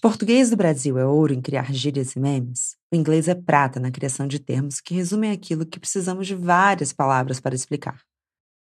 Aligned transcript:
português 0.00 0.48
do 0.48 0.56
Brasil 0.56 0.98
é 0.98 1.04
ouro 1.04 1.34
em 1.34 1.42
criar 1.42 1.72
gírias 1.72 2.16
e 2.16 2.20
memes, 2.20 2.76
o 2.92 2.96
inglês 2.96 3.28
é 3.28 3.34
prata 3.34 3.78
na 3.78 3.90
criação 3.90 4.26
de 4.26 4.38
termos 4.38 4.80
que 4.80 4.94
resumem 4.94 5.30
aquilo 5.30 5.66
que 5.66 5.78
precisamos 5.78 6.26
de 6.26 6.34
várias 6.34 6.92
palavras 6.92 7.38
para 7.38 7.54
explicar. 7.54 8.00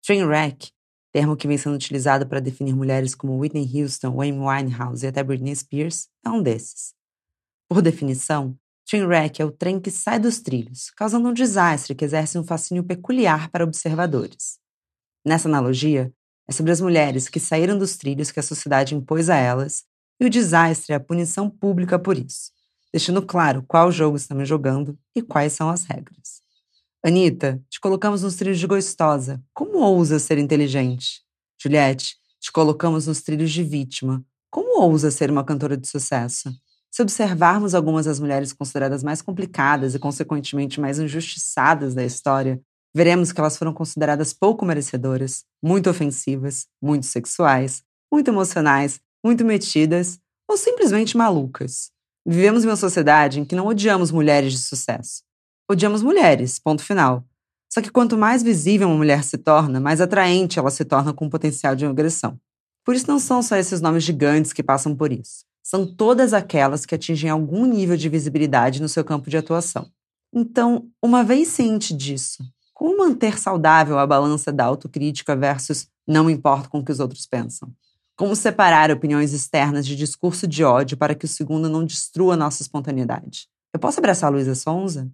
Trainwreck, 0.05 0.71
termo 1.13 1.37
que 1.37 1.47
vem 1.47 1.57
sendo 1.57 1.77
utilizado 1.77 2.27
para 2.27 2.41
definir 2.41 2.75
mulheres 2.75 3.15
como 3.15 3.39
Whitney 3.39 3.71
Houston, 3.73 4.17
Wayne 4.17 4.39
Winehouse 4.39 5.05
e 5.05 5.09
até 5.09 5.23
Britney 5.23 5.55
Spears, 5.55 6.09
é 6.25 6.31
um 6.31 6.43
desses. 6.43 6.93
Por 7.69 7.83
definição, 7.83 8.57
trainwreck 8.89 9.41
é 9.41 9.45
o 9.45 9.53
trem 9.53 9.81
que 9.81 9.91
sai 9.91 10.19
dos 10.19 10.41
trilhos, 10.41 10.91
causando 10.91 11.29
um 11.29 11.33
desastre 11.33 11.95
que 11.95 12.05
exerce 12.05 12.39
um 12.39 12.45
fascínio 12.45 12.83
peculiar 12.83 13.49
para 13.51 13.65
observadores. 13.65 14.59
Nessa 15.25 15.49
analogia, 15.49 16.13
é 16.49 16.53
sobre 16.53 16.73
as 16.73 16.81
mulheres 16.81 17.29
que 17.29 17.39
saíram 17.39 17.79
dos 17.79 17.97
trilhos 17.97 18.33
que 18.33 18.41
a 18.41 18.43
sociedade 18.43 18.95
impôs 18.95 19.29
a 19.29 19.37
elas 19.37 19.85
e 20.21 20.27
o 20.27 20.31
desastre 20.31 20.93
é 20.93 20.97
a 20.97 21.01
punição 21.01 21.49
pública 21.49 21.99
por 21.99 22.19
isso, 22.19 22.51
deixando 22.93 23.23
claro 23.23 23.65
qual 23.67 23.93
jogo 23.93 24.17
estamos 24.17 24.49
jogando 24.49 24.99
e 25.15 25.23
quais 25.23 25.53
são 25.53 25.69
as 25.69 25.85
regras. 25.85 26.43
Anitta, 27.05 27.63
te 27.71 27.79
colocamos 27.79 28.23
nos 28.23 28.35
trilhos 28.35 28.59
de 28.59 28.67
gostosa. 28.67 29.43
Como 29.55 29.79
ousa 29.79 30.19
ser 30.19 30.37
inteligente? 30.37 31.23
Juliette, 31.61 32.17
te 32.41 32.51
colocamos 32.51 33.07
nos 33.07 33.23
trilhos 33.23 33.53
de 33.53 33.63
vítima. 33.63 34.25
Como 34.51 34.83
ousa 34.83 35.11
ser 35.11 35.31
uma 35.31 35.45
cantora 35.45 35.77
de 35.77 35.87
sucesso? 35.87 36.53
Se 36.91 37.03
observarmos 37.03 37.75
algumas 37.75 38.07
das 38.07 38.19
mulheres 38.19 38.53
consideradas 38.53 39.05
mais 39.05 39.23
complicadas 39.23 39.95
e, 39.95 39.99
consequentemente, 39.99 40.81
mais 40.81 40.99
injustiçadas 40.99 41.95
da 41.95 42.05
história, 42.05 42.61
veremos 42.95 43.31
que 43.31 43.41
elas 43.41 43.57
foram 43.57 43.73
consideradas 43.73 44.33
pouco 44.33 44.65
merecedoras, 44.65 45.45
muito 45.63 45.89
ofensivas, 45.89 46.67
muito 46.83 47.07
sexuais, 47.07 47.83
muito 48.11 48.29
emocionais 48.29 49.01
muito 49.25 49.45
metidas 49.45 50.19
ou 50.49 50.57
simplesmente 50.57 51.17
malucas. 51.17 51.91
Vivemos 52.27 52.65
em 52.65 52.69
uma 52.69 52.77
sociedade 52.77 53.41
em 53.41 53.45
que 53.45 53.55
não 53.55 53.67
odiamos 53.67 54.11
mulheres 54.11 54.53
de 54.53 54.59
sucesso. 54.59 55.23
Odiamos 55.71 56.03
mulheres, 56.03 56.59
ponto 56.59 56.83
final. 56.83 57.25
Só 57.73 57.83
que 57.83 57.91
quanto 57.91 58.17
mais 58.17 58.43
visível 58.43 58.89
uma 58.89 58.97
mulher 58.97 59.23
se 59.23 59.37
torna, 59.37 59.79
mais 59.79 60.01
atraente 60.01 60.59
ela 60.59 60.71
se 60.71 60.85
torna 60.85 61.13
com 61.13 61.27
o 61.27 61.31
potencial 61.31 61.77
de 61.77 61.85
agressão. 61.85 62.41
Por 62.85 62.95
isso 62.95 63.07
não 63.07 63.19
são 63.19 63.43
só 63.43 63.57
esses 63.57 63.81
nomes 63.81 64.03
gigantes 64.03 64.53
que 64.53 64.63
passam 64.63 64.97
por 64.97 65.13
isso. 65.13 65.45
São 65.63 65.87
todas 65.87 66.33
aquelas 66.33 66.87
que 66.87 66.95
atingem 66.95 67.29
algum 67.29 67.67
nível 67.67 67.97
de 67.97 68.09
visibilidade 68.09 68.81
no 68.81 68.89
seu 68.89 69.05
campo 69.05 69.29
de 69.29 69.37
atuação. 69.37 69.91
Então, 70.33 70.89
uma 71.03 71.23
vez 71.23 71.49
ciente 71.49 71.95
disso, 71.95 72.43
como 72.73 72.97
manter 72.97 73.39
saudável 73.39 73.99
a 73.99 74.07
balança 74.07 74.51
da 74.51 74.65
autocrítica 74.65 75.37
versus 75.37 75.89
não 76.07 76.31
importa 76.31 76.69
com 76.69 76.79
o 76.79 76.85
que 76.85 76.93
os 76.93 77.01
outros 77.01 77.27
pensam? 77.27 77.71
Como 78.19 78.35
separar 78.35 78.91
opiniões 78.91 79.33
externas 79.33 79.87
de 79.87 79.95
discurso 79.95 80.45
de 80.49 80.65
ódio 80.65 80.97
para 80.97 81.15
que 81.15 81.25
o 81.25 81.29
segundo 81.29 81.69
não 81.69 81.85
destrua 81.85 82.37
nossa 82.37 82.63
espontaneidade? 82.63 83.47
Eu 83.73 83.79
posso 83.79 84.01
abraçar 84.01 84.29
a 84.29 84.33
Luísa 84.33 84.57
Sonza? 84.57 85.09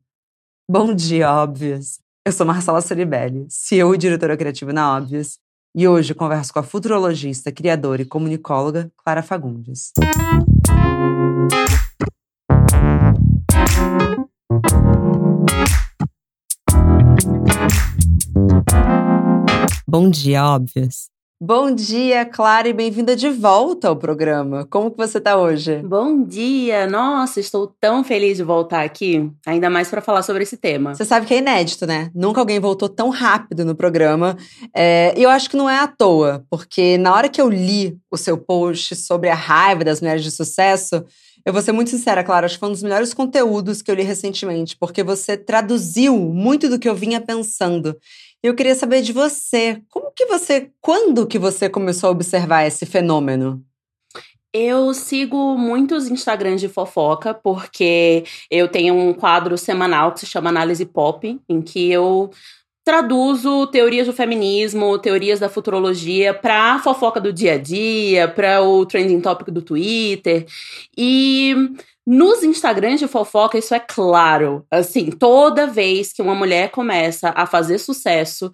Bom 0.67 0.95
dia, 0.95 1.31
óbvias! 1.31 1.99
Eu 2.25 2.33
sou 2.33 2.47
Marcela 2.47 2.81
Soribelli, 2.81 3.45
CEO 3.51 3.95
e 3.95 3.99
diretora 3.99 4.39
criativa 4.39 4.73
na 4.73 4.97
Óbvias, 4.97 5.39
e 5.77 5.87
hoje 5.87 6.15
converso 6.15 6.51
com 6.51 6.61
a 6.61 6.63
futurologista, 6.63 7.53
criadora 7.53 8.01
e 8.01 8.07
comunicóloga 8.07 8.91
Clara 8.97 9.23
Fagundes. 9.23 9.93
Bom 19.87 20.09
dia, 20.09 20.43
óbvias! 20.43 21.14
Bom 21.47 21.75
dia, 21.75 22.25
Clara, 22.25 22.69
e 22.69 22.73
bem-vinda 22.73 23.15
de 23.15 23.29
volta 23.29 23.89
ao 23.89 23.97
programa. 23.97 24.67
Como 24.71 24.91
que 24.91 24.97
você 24.97 25.19
está 25.19 25.37
hoje? 25.37 25.77
Bom 25.85 26.25
dia! 26.25 26.87
Nossa, 26.87 27.39
estou 27.39 27.67
tão 27.79 28.03
feliz 28.03 28.39
de 28.39 28.43
voltar 28.43 28.83
aqui, 28.83 29.31
ainda 29.45 29.69
mais 29.69 29.91
para 29.91 30.01
falar 30.01 30.23
sobre 30.23 30.45
esse 30.45 30.57
tema. 30.57 30.95
Você 30.95 31.05
sabe 31.05 31.27
que 31.27 31.35
é 31.35 31.39
inédito, 31.41 31.87
né? 31.87 32.11
Nunca 32.15 32.41
alguém 32.41 32.59
voltou 32.59 32.89
tão 32.89 33.11
rápido 33.11 33.63
no 33.63 33.75
programa. 33.75 34.39
É, 34.75 35.13
e 35.19 35.23
eu 35.23 35.29
acho 35.29 35.51
que 35.51 35.57
não 35.59 35.69
é 35.69 35.79
à 35.79 35.87
toa, 35.87 36.47
porque 36.49 36.97
na 36.97 37.13
hora 37.13 37.29
que 37.29 37.43
eu 37.43 37.51
li 37.51 37.95
o 38.11 38.17
seu 38.17 38.39
post 38.39 38.97
sobre 38.97 39.29
a 39.29 39.35
raiva 39.35 39.85
das 39.85 40.01
mulheres 40.01 40.25
de 40.25 40.31
sucesso, 40.31 41.05
eu 41.45 41.53
vou 41.53 41.61
ser 41.61 41.73
muito 41.73 41.91
sincera, 41.91 42.25
Clara, 42.25 42.47
acho 42.47 42.55
que 42.55 42.61
foi 42.61 42.71
um 42.71 42.73
dos 42.73 42.83
melhores 42.83 43.13
conteúdos 43.13 43.83
que 43.83 43.91
eu 43.91 43.95
li 43.95 44.03
recentemente, 44.03 44.75
porque 44.81 45.03
você 45.03 45.37
traduziu 45.37 46.17
muito 46.17 46.71
do 46.71 46.79
que 46.79 46.89
eu 46.89 46.95
vinha 46.95 47.21
pensando. 47.21 47.95
Eu 48.45 48.55
queria 48.55 48.75
saber 48.75 49.01
de 49.01 49.11
você, 49.11 49.81
como 49.89 50.13
que 50.15 50.27
você, 50.27 50.71
quando 50.79 51.27
que 51.27 51.39
você 51.39 51.67
começou 51.67 52.09
a 52.09 52.11
observar 52.11 52.67
esse 52.67 52.85
fenômeno? 52.85 53.65
Eu 54.53 54.93
sigo 54.93 55.57
muitos 55.57 56.11
Instagrams 56.11 56.61
de 56.61 56.69
fofoca, 56.69 57.33
porque 57.33 58.23
eu 58.51 58.69
tenho 58.69 58.95
um 58.95 59.15
quadro 59.15 59.57
semanal 59.57 60.13
que 60.13 60.21
se 60.21 60.27
chama 60.27 60.51
Análise 60.51 60.85
Pop, 60.85 61.41
em 61.49 61.63
que 61.63 61.91
eu 61.91 62.31
traduzo 62.85 63.67
teorias 63.69 64.07
do 64.07 64.13
feminismo, 64.13 64.99
teorias 64.99 65.41
da 65.41 65.49
futurologia 65.49 66.35
para 66.35 66.79
fofoca 66.81 67.19
do 67.19 67.33
dia 67.33 67.55
a 67.55 67.59
dia, 67.59 68.29
para 68.29 68.61
o 68.61 68.85
trending 68.85 69.23
topic 69.23 69.49
do 69.49 69.63
Twitter. 69.63 70.45
E 70.95 71.73
nos 72.07 72.43
Instagrams 72.43 73.01
de 73.01 73.09
fofoca, 73.09 73.59
isso 73.59 73.75
é 73.75 73.81
claro. 73.81 74.67
Assim, 74.71 75.11
toda 75.11 75.67
vez 75.67 76.13
que 76.13 76.23
uma 76.23 76.35
mulher 76.35 76.71
começa 76.71 77.33
a 77.35 77.47
fazer 77.47 77.79
sucesso, 77.79 78.53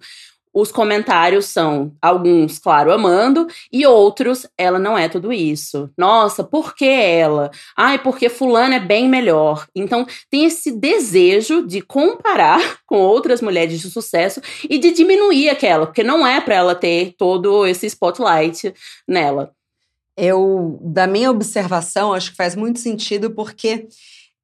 os 0.53 0.71
comentários 0.71 1.45
são 1.45 1.93
alguns, 2.01 2.59
claro, 2.59 2.91
amando, 2.91 3.47
e 3.71 3.85
outros, 3.85 4.45
ela 4.57 4.77
não 4.77 4.97
é 4.97 5.07
tudo 5.07 5.31
isso. 5.31 5.89
Nossa, 5.97 6.43
por 6.43 6.75
que 6.75 6.85
ela? 6.85 7.49
Ai, 7.77 7.97
porque 7.99 8.27
fulano 8.27 8.73
é 8.73 8.79
bem 8.79 9.07
melhor. 9.07 9.65
Então, 9.73 10.05
tem 10.29 10.45
esse 10.45 10.71
desejo 10.71 11.65
de 11.65 11.81
comparar 11.81 12.79
com 12.85 12.97
outras 12.97 13.41
mulheres 13.41 13.79
de 13.79 13.89
sucesso 13.89 14.41
e 14.69 14.77
de 14.77 14.91
diminuir 14.91 15.49
aquela, 15.49 15.85
porque 15.85 16.03
não 16.03 16.27
é 16.27 16.41
para 16.41 16.55
ela 16.55 16.75
ter 16.75 17.13
todo 17.17 17.65
esse 17.65 17.85
spotlight 17.87 18.73
nela. 19.07 19.53
Eu, 20.23 20.79
da 20.83 21.07
minha 21.07 21.31
observação, 21.31 22.13
acho 22.13 22.29
que 22.29 22.37
faz 22.37 22.55
muito 22.55 22.77
sentido 22.77 23.31
porque 23.31 23.87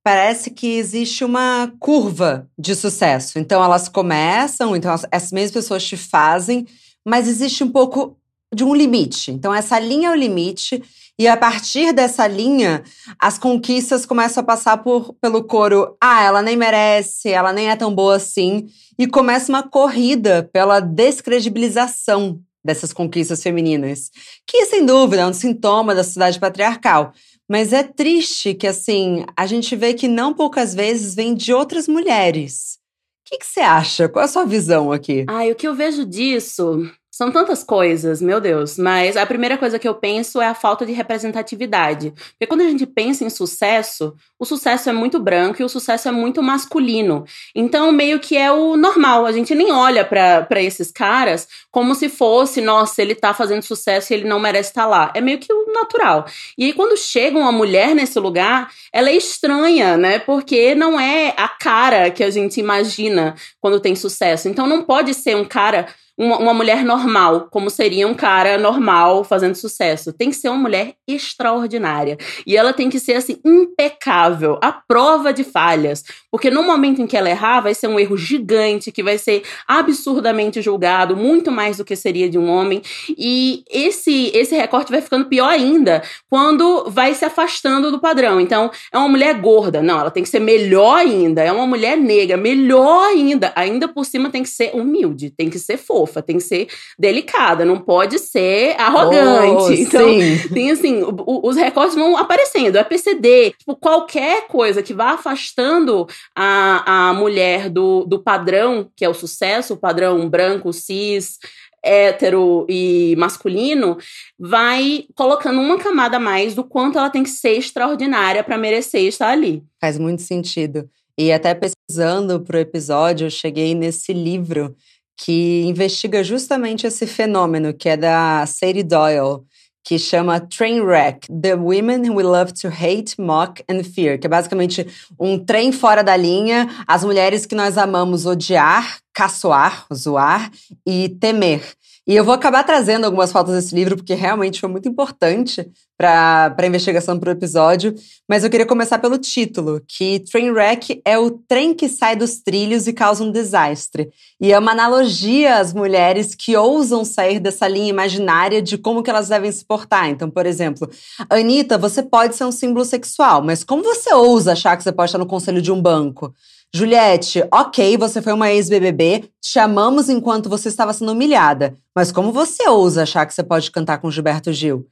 parece 0.03 0.49
que 0.49 0.75
existe 0.75 1.23
uma 1.23 1.71
curva 1.79 2.49
de 2.57 2.73
sucesso. 2.73 3.37
Então 3.37 3.63
elas 3.63 3.87
começam, 3.87 4.75
então 4.75 4.91
essas 5.11 5.31
mesmas 5.31 5.51
pessoas 5.51 5.85
te 5.85 5.95
fazem, 5.95 6.65
mas 7.05 7.27
existe 7.27 7.63
um 7.63 7.69
pouco 7.69 8.17
de 8.51 8.63
um 8.63 8.73
limite. 8.73 9.31
Então 9.31 9.53
essa 9.53 9.77
linha 9.77 10.09
é 10.09 10.11
o 10.11 10.15
limite 10.15 10.81
e 11.19 11.27
a 11.27 11.37
partir 11.37 11.93
dessa 11.93 12.25
linha, 12.25 12.83
as 13.19 13.37
conquistas 13.37 14.03
começam 14.03 14.41
a 14.41 14.45
passar 14.45 14.77
por, 14.77 15.13
pelo 15.21 15.43
coro. 15.43 15.95
Ah, 16.01 16.23
ela 16.23 16.41
nem 16.41 16.55
merece, 16.55 17.29
ela 17.29 17.53
nem 17.53 17.69
é 17.69 17.75
tão 17.75 17.93
boa 17.93 18.15
assim. 18.15 18.65
E 18.97 19.05
começa 19.05 19.51
uma 19.51 19.61
corrida 19.61 20.49
pela 20.51 20.79
descredibilização 20.79 22.39
dessas 22.67 22.91
conquistas 22.91 23.41
femininas, 23.41 24.11
que 24.45 24.65
sem 24.65 24.85
dúvida 24.85 25.21
é 25.21 25.25
um 25.25 25.33
sintoma 25.33 25.95
da 25.95 26.03
sociedade 26.03 26.37
patriarcal. 26.37 27.13
Mas 27.49 27.71
é 27.71 27.81
triste 27.81 28.53
que, 28.53 28.67
assim, 28.67 29.25
a 29.35 29.47
gente 29.47 29.73
vê 29.73 29.93
que 29.93 30.07
não 30.07 30.33
poucas 30.33 30.75
vezes 30.75 31.15
vem 31.15 31.33
de 31.33 31.53
outras 31.53 31.87
mulheres. 31.87 32.77
O 33.25 33.37
que, 33.37 33.43
você 33.43 33.61
acha? 33.61 34.09
Qual 34.09 34.21
é 34.21 34.25
a 34.25 34.29
sua 34.29 34.45
visão 34.45 34.91
aqui? 34.91 35.25
Ai, 35.29 35.49
o 35.51 35.55
que 35.55 35.67
eu 35.67 35.73
vejo 35.73 36.05
disso 36.05 36.89
são 37.17 37.31
tantas 37.31 37.63
coisas, 37.63 38.21
meu 38.21 38.39
Deus. 38.39 38.77
Mas 38.77 39.17
a 39.17 39.25
primeira 39.25 39.57
coisa 39.57 39.79
que 39.79 39.87
eu 39.87 39.95
penso 39.95 40.39
é 40.39 40.45
a 40.45 40.53
falta 40.53 40.85
de 40.85 40.91
representatividade. 40.91 42.11
Porque 42.11 42.45
quando 42.45 42.61
a 42.61 42.69
gente 42.69 42.85
pensa 42.85 43.25
em 43.25 43.29
sucesso, 43.31 44.13
o 44.37 44.45
sucesso 44.45 44.87
é 44.87 44.93
muito 44.93 45.19
branco 45.19 45.59
e 45.59 45.65
o 45.65 45.69
sucesso 45.69 46.07
é 46.07 46.11
muito 46.11 46.43
masculino. 46.43 47.25
Então, 47.55 47.91
meio 47.91 48.19
que 48.19 48.37
é 48.37 48.51
o 48.51 48.77
normal. 48.77 49.25
A 49.25 49.31
gente 49.31 49.55
nem 49.55 49.71
olha 49.71 50.05
para 50.05 50.61
esses 50.61 50.91
caras 50.91 51.47
como 51.77 51.93
se 51.93 52.09
fosse, 52.09 52.59
nossa, 52.59 53.03
ele 53.03 53.13
tá 53.13 53.35
fazendo 53.35 53.61
sucesso 53.61 54.11
e 54.11 54.15
ele 54.15 54.27
não 54.27 54.39
merece 54.39 54.71
estar 54.71 54.81
tá 54.81 54.87
lá. 54.87 55.11
É 55.13 55.21
meio 55.21 55.37
que 55.37 55.53
o 55.53 55.71
natural. 55.71 56.25
E 56.57 56.65
aí, 56.65 56.73
quando 56.73 56.97
chega 56.97 57.37
uma 57.37 57.51
mulher 57.51 57.93
nesse 57.93 58.19
lugar, 58.19 58.71
ela 58.91 59.11
é 59.11 59.15
estranha, 59.15 59.95
né? 59.95 60.17
Porque 60.17 60.73
não 60.73 60.99
é 60.99 61.35
a 61.37 61.47
cara 61.47 62.09
que 62.09 62.23
a 62.23 62.31
gente 62.31 62.59
imagina 62.59 63.35
quando 63.61 63.79
tem 63.79 63.95
sucesso. 63.95 64.49
Então, 64.49 64.65
não 64.65 64.81
pode 64.81 65.13
ser 65.13 65.35
um 65.35 65.45
cara 65.45 65.85
uma, 66.17 66.39
uma, 66.39 66.53
mulher 66.53 66.83
normal, 66.83 67.47
como 67.51 67.69
seria 67.69 68.07
um 68.07 68.15
cara 68.15 68.57
normal 68.57 69.23
fazendo 69.23 69.53
sucesso. 69.53 70.11
Tem 70.11 70.31
que 70.31 70.35
ser 70.35 70.49
uma 70.49 70.57
mulher 70.57 70.95
extraordinária. 71.07 72.17
E 72.45 72.57
ela 72.57 72.73
tem 72.73 72.89
que 72.89 72.99
ser, 72.99 73.13
assim, 73.13 73.39
impecável, 73.45 74.57
a 74.63 74.71
prova 74.71 75.31
de 75.31 75.43
falhas. 75.43 76.03
Porque 76.31 76.49
no 76.49 76.63
momento 76.63 77.01
em 77.01 77.07
que 77.07 77.15
ela 77.15 77.29
errar, 77.29 77.61
vai 77.61 77.75
ser 77.75 77.87
um 77.87 77.99
erro 77.99 78.17
gigante, 78.17 78.91
que 78.91 79.03
vai 79.03 79.19
ser 79.19 79.43
absurdamente 79.67 80.59
julgado, 80.59 81.15
muito 81.15 81.51
mais 81.51 81.66
do 81.75 81.83
que 81.83 81.95
seria 81.95 82.29
de 82.29 82.37
um 82.37 82.49
homem. 82.49 82.81
E 83.17 83.63
esse, 83.69 84.31
esse 84.33 84.55
recorte 84.55 84.91
vai 84.91 85.01
ficando 85.01 85.25
pior 85.25 85.49
ainda 85.49 86.03
quando 86.29 86.85
vai 86.89 87.15
se 87.15 87.25
afastando 87.25 87.91
do 87.91 87.99
padrão. 87.99 88.39
Então, 88.39 88.69
é 88.93 88.97
uma 88.97 89.09
mulher 89.09 89.33
gorda. 89.41 89.81
Não, 89.81 89.99
ela 89.99 90.11
tem 90.11 90.23
que 90.23 90.29
ser 90.29 90.39
melhor 90.39 90.99
ainda. 90.99 91.41
É 91.43 91.51
uma 91.51 91.65
mulher 91.65 91.97
negra, 91.97 92.37
melhor 92.37 93.07
ainda. 93.07 93.51
Ainda 93.55 93.87
por 93.87 94.05
cima 94.05 94.29
tem 94.29 94.43
que 94.43 94.49
ser 94.49 94.75
humilde, 94.75 95.31
tem 95.31 95.49
que 95.49 95.57
ser 95.57 95.77
fofa 95.77 96.21
tem 96.27 96.37
que 96.37 96.43
ser 96.43 96.67
delicada, 96.99 97.65
não 97.65 97.79
pode 97.79 98.19
ser 98.19 98.75
arrogante. 98.79 99.63
Oh, 99.63 99.71
então, 99.71 100.09
sim. 100.09 100.49
tem 100.53 100.71
assim, 100.71 101.01
os 101.25 101.55
recortes 101.55 101.95
vão 101.95 102.17
aparecendo, 102.17 102.77
é 102.77 102.83
PCD, 102.83 103.51
tipo, 103.57 103.75
qualquer 103.75 104.47
coisa 104.47 104.83
que 104.83 104.93
vá 104.93 105.11
afastando 105.11 106.05
a, 106.35 107.09
a 107.09 107.13
mulher 107.13 107.69
do, 107.69 108.03
do 108.05 108.19
padrão, 108.19 108.89
que 108.95 109.05
é 109.05 109.09
o 109.09 109.13
sucesso, 109.13 109.73
o 109.73 109.77
padrão 109.77 110.27
branco, 110.29 110.73
cis, 110.73 111.39
hétero 111.87 112.65
e 112.69 113.15
masculino, 113.17 113.97
vai 114.37 115.05
colocando 115.15 115.61
uma 115.61 115.77
camada 115.77 116.17
a 116.17 116.19
mais 116.19 116.53
do 116.53 116.63
quanto 116.63 116.97
ela 116.97 117.09
tem 117.09 117.23
que 117.23 117.29
ser 117.29 117.57
extraordinária 117.57 118.43
para 118.43 118.57
merecer 118.57 119.03
estar 119.03 119.29
ali. 119.29 119.63
Faz 119.79 119.97
muito 119.97 120.21
sentido. 120.21 120.89
E 121.17 121.31
até 121.31 121.55
pesquisando 121.55 122.41
para 122.41 122.57
o 122.57 122.59
episódio, 122.59 123.25
eu 123.25 123.31
cheguei 123.31 123.73
nesse 123.73 124.13
livro 124.13 124.75
que 125.17 125.63
investiga 125.63 126.23
justamente 126.23 126.85
esse 126.85 127.07
fenômeno, 127.07 127.73
que 127.73 127.89
é 127.89 127.97
da 127.97 128.45
Sadie 128.45 128.83
Doyle, 128.83 129.41
que 129.83 129.97
chama 129.97 130.39
Trainwreck: 130.39 131.27
The 131.27 131.55
Women 131.55 132.11
We 132.11 132.21
Love 132.21 132.53
to 132.61 132.67
Hate, 132.67 133.19
Mock 133.19 133.63
and 133.69 133.83
Fear, 133.83 134.19
que 134.19 134.27
é 134.27 134.29
basicamente 134.29 134.85
um 135.19 135.39
trem 135.39 135.71
fora 135.71 136.03
da 136.03 136.15
linha, 136.15 136.69
as 136.85 137.05
mulheres 137.05 137.45
que 137.45 137.55
nós 137.55 137.77
amamos 137.77 138.25
odiar, 138.25 138.99
caçoar, 139.17 139.87
zoar 139.91 140.51
e 140.85 141.09
temer. 141.19 141.63
E 142.07 142.15
eu 142.15 142.23
vou 142.23 142.35
acabar 142.35 142.63
trazendo 142.63 143.03
algumas 143.05 143.31
fotos 143.31 143.53
desse 143.53 143.73
livro, 143.73 143.97
porque 143.97 144.13
realmente 144.13 144.61
foi 144.61 144.69
muito 144.69 144.87
importante 144.87 145.67
para 145.97 146.55
a 146.55 146.67
investigação 146.67 147.19
para 147.19 147.29
o 147.29 147.33
episódio. 147.33 147.95
Mas 148.29 148.43
eu 148.43 148.49
queria 148.49 148.65
começar 148.65 148.99
pelo 148.99 149.17
título, 149.17 149.81
que 149.87 150.19
Trainwreck 150.31 151.01
é 151.03 151.17
o 151.17 151.31
trem 151.31 151.73
que 151.73 151.89
sai 151.89 152.15
dos 152.15 152.39
trilhos 152.39 152.87
e 152.87 152.93
causa 152.93 153.23
um 153.23 153.31
desastre. 153.31 154.09
E 154.39 154.53
é 154.53 154.59
uma 154.59 154.71
analogia 154.71 155.57
às 155.57 155.73
mulheres 155.73 156.35
que 156.35 156.55
ousam 156.55 157.03
sair 157.03 157.39
dessa 157.39 157.67
linha 157.67 157.89
imaginária 157.89 158.61
de 158.61 158.77
como 158.77 159.01
que 159.01 159.09
elas 159.09 159.29
devem 159.29 159.51
se 159.51 159.65
portar. 159.65 160.07
Então, 160.09 160.29
por 160.29 160.45
exemplo, 160.45 160.87
Anitta, 161.27 161.77
você 161.77 162.03
pode 162.03 162.35
ser 162.35 162.45
um 162.45 162.51
símbolo 162.51 162.85
sexual, 162.85 163.43
mas 163.43 163.63
como 163.63 163.83
você 163.83 164.13
ousa 164.13 164.51
achar 164.53 164.77
que 164.77 164.83
você 164.83 164.91
pode 164.91 165.09
estar 165.09 165.17
no 165.17 165.25
conselho 165.25 165.61
de 165.61 165.71
um 165.71 165.81
banco? 165.81 166.33
Juliette, 166.73 167.43
ok, 167.51 167.97
você 167.97 168.21
foi 168.21 168.33
uma 168.33 168.51
ex-BBB, 168.51 169.29
te 169.41 169.57
amamos 169.57 170.09
enquanto 170.09 170.49
você 170.49 170.67
estava 170.67 170.91
sendo 170.93 171.13
humilhada, 171.13 171.75
mas 171.95 172.11
como 172.11 172.31
você 172.31 172.67
ousa 172.67 173.03
achar 173.03 173.25
que 173.25 173.33
você 173.33 173.41
pode 173.41 173.71
cantar 173.71 173.99
com 173.99 174.11
Gilberto 174.11 174.51
Gil? 174.51 174.85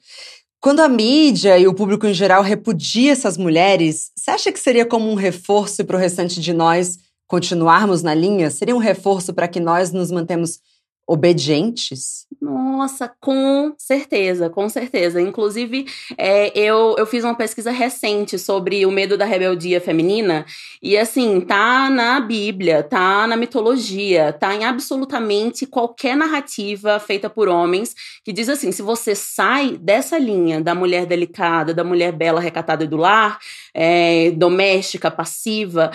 Quando 0.61 0.79
a 0.79 0.87
mídia 0.87 1.59
e 1.59 1.67
o 1.67 1.73
público 1.75 2.07
em 2.07 2.13
geral 2.13 2.41
repudia 2.41 3.11
essas 3.11 3.37
mulheres, 3.37 4.09
você 4.15 4.31
acha 4.31 4.51
que 4.51 4.59
seria 4.59 4.85
como 4.85 5.11
um 5.11 5.15
reforço 5.15 5.83
para 5.85 5.97
o 5.97 5.99
restante 5.99 6.41
de 6.41 6.53
nós 6.53 6.97
continuarmos 7.27 8.01
na 8.01 8.15
linha? 8.15 8.49
Seria 8.49 8.75
um 8.75 8.79
reforço 8.79 9.33
para 9.33 9.47
que 9.47 9.59
nós 9.59 9.91
nos 9.91 10.09
mantemos 10.09 10.59
obedientes? 11.07 12.24
Nossa, 12.45 13.11
com 13.19 13.73
certeza, 13.75 14.51
com 14.51 14.69
certeza. 14.69 15.19
Inclusive, 15.19 15.87
é, 16.15 16.55
eu, 16.55 16.95
eu 16.95 17.05
fiz 17.07 17.23
uma 17.23 17.33
pesquisa 17.33 17.71
recente 17.71 18.37
sobre 18.37 18.85
o 18.85 18.91
medo 18.91 19.17
da 19.17 19.25
rebeldia 19.25 19.81
feminina, 19.81 20.45
e 20.79 20.95
assim, 20.95 21.41
tá 21.41 21.89
na 21.89 22.19
Bíblia, 22.19 22.83
tá 22.83 23.25
na 23.25 23.35
mitologia, 23.35 24.31
tá 24.31 24.53
em 24.53 24.63
absolutamente 24.63 25.65
qualquer 25.65 26.15
narrativa 26.15 26.99
feita 26.99 27.31
por 27.31 27.47
homens 27.47 27.95
que 28.23 28.31
diz 28.31 28.47
assim: 28.47 28.71
se 28.71 28.83
você 28.83 29.15
sai 29.15 29.77
dessa 29.77 30.19
linha 30.19 30.61
da 30.61 30.75
mulher 30.75 31.07
delicada, 31.07 31.73
da 31.73 31.83
mulher 31.83 32.11
bela, 32.11 32.39
recatada 32.39 32.85
do 32.85 32.97
lar, 32.97 33.39
é, 33.73 34.29
doméstica, 34.31 35.09
passiva 35.09 35.89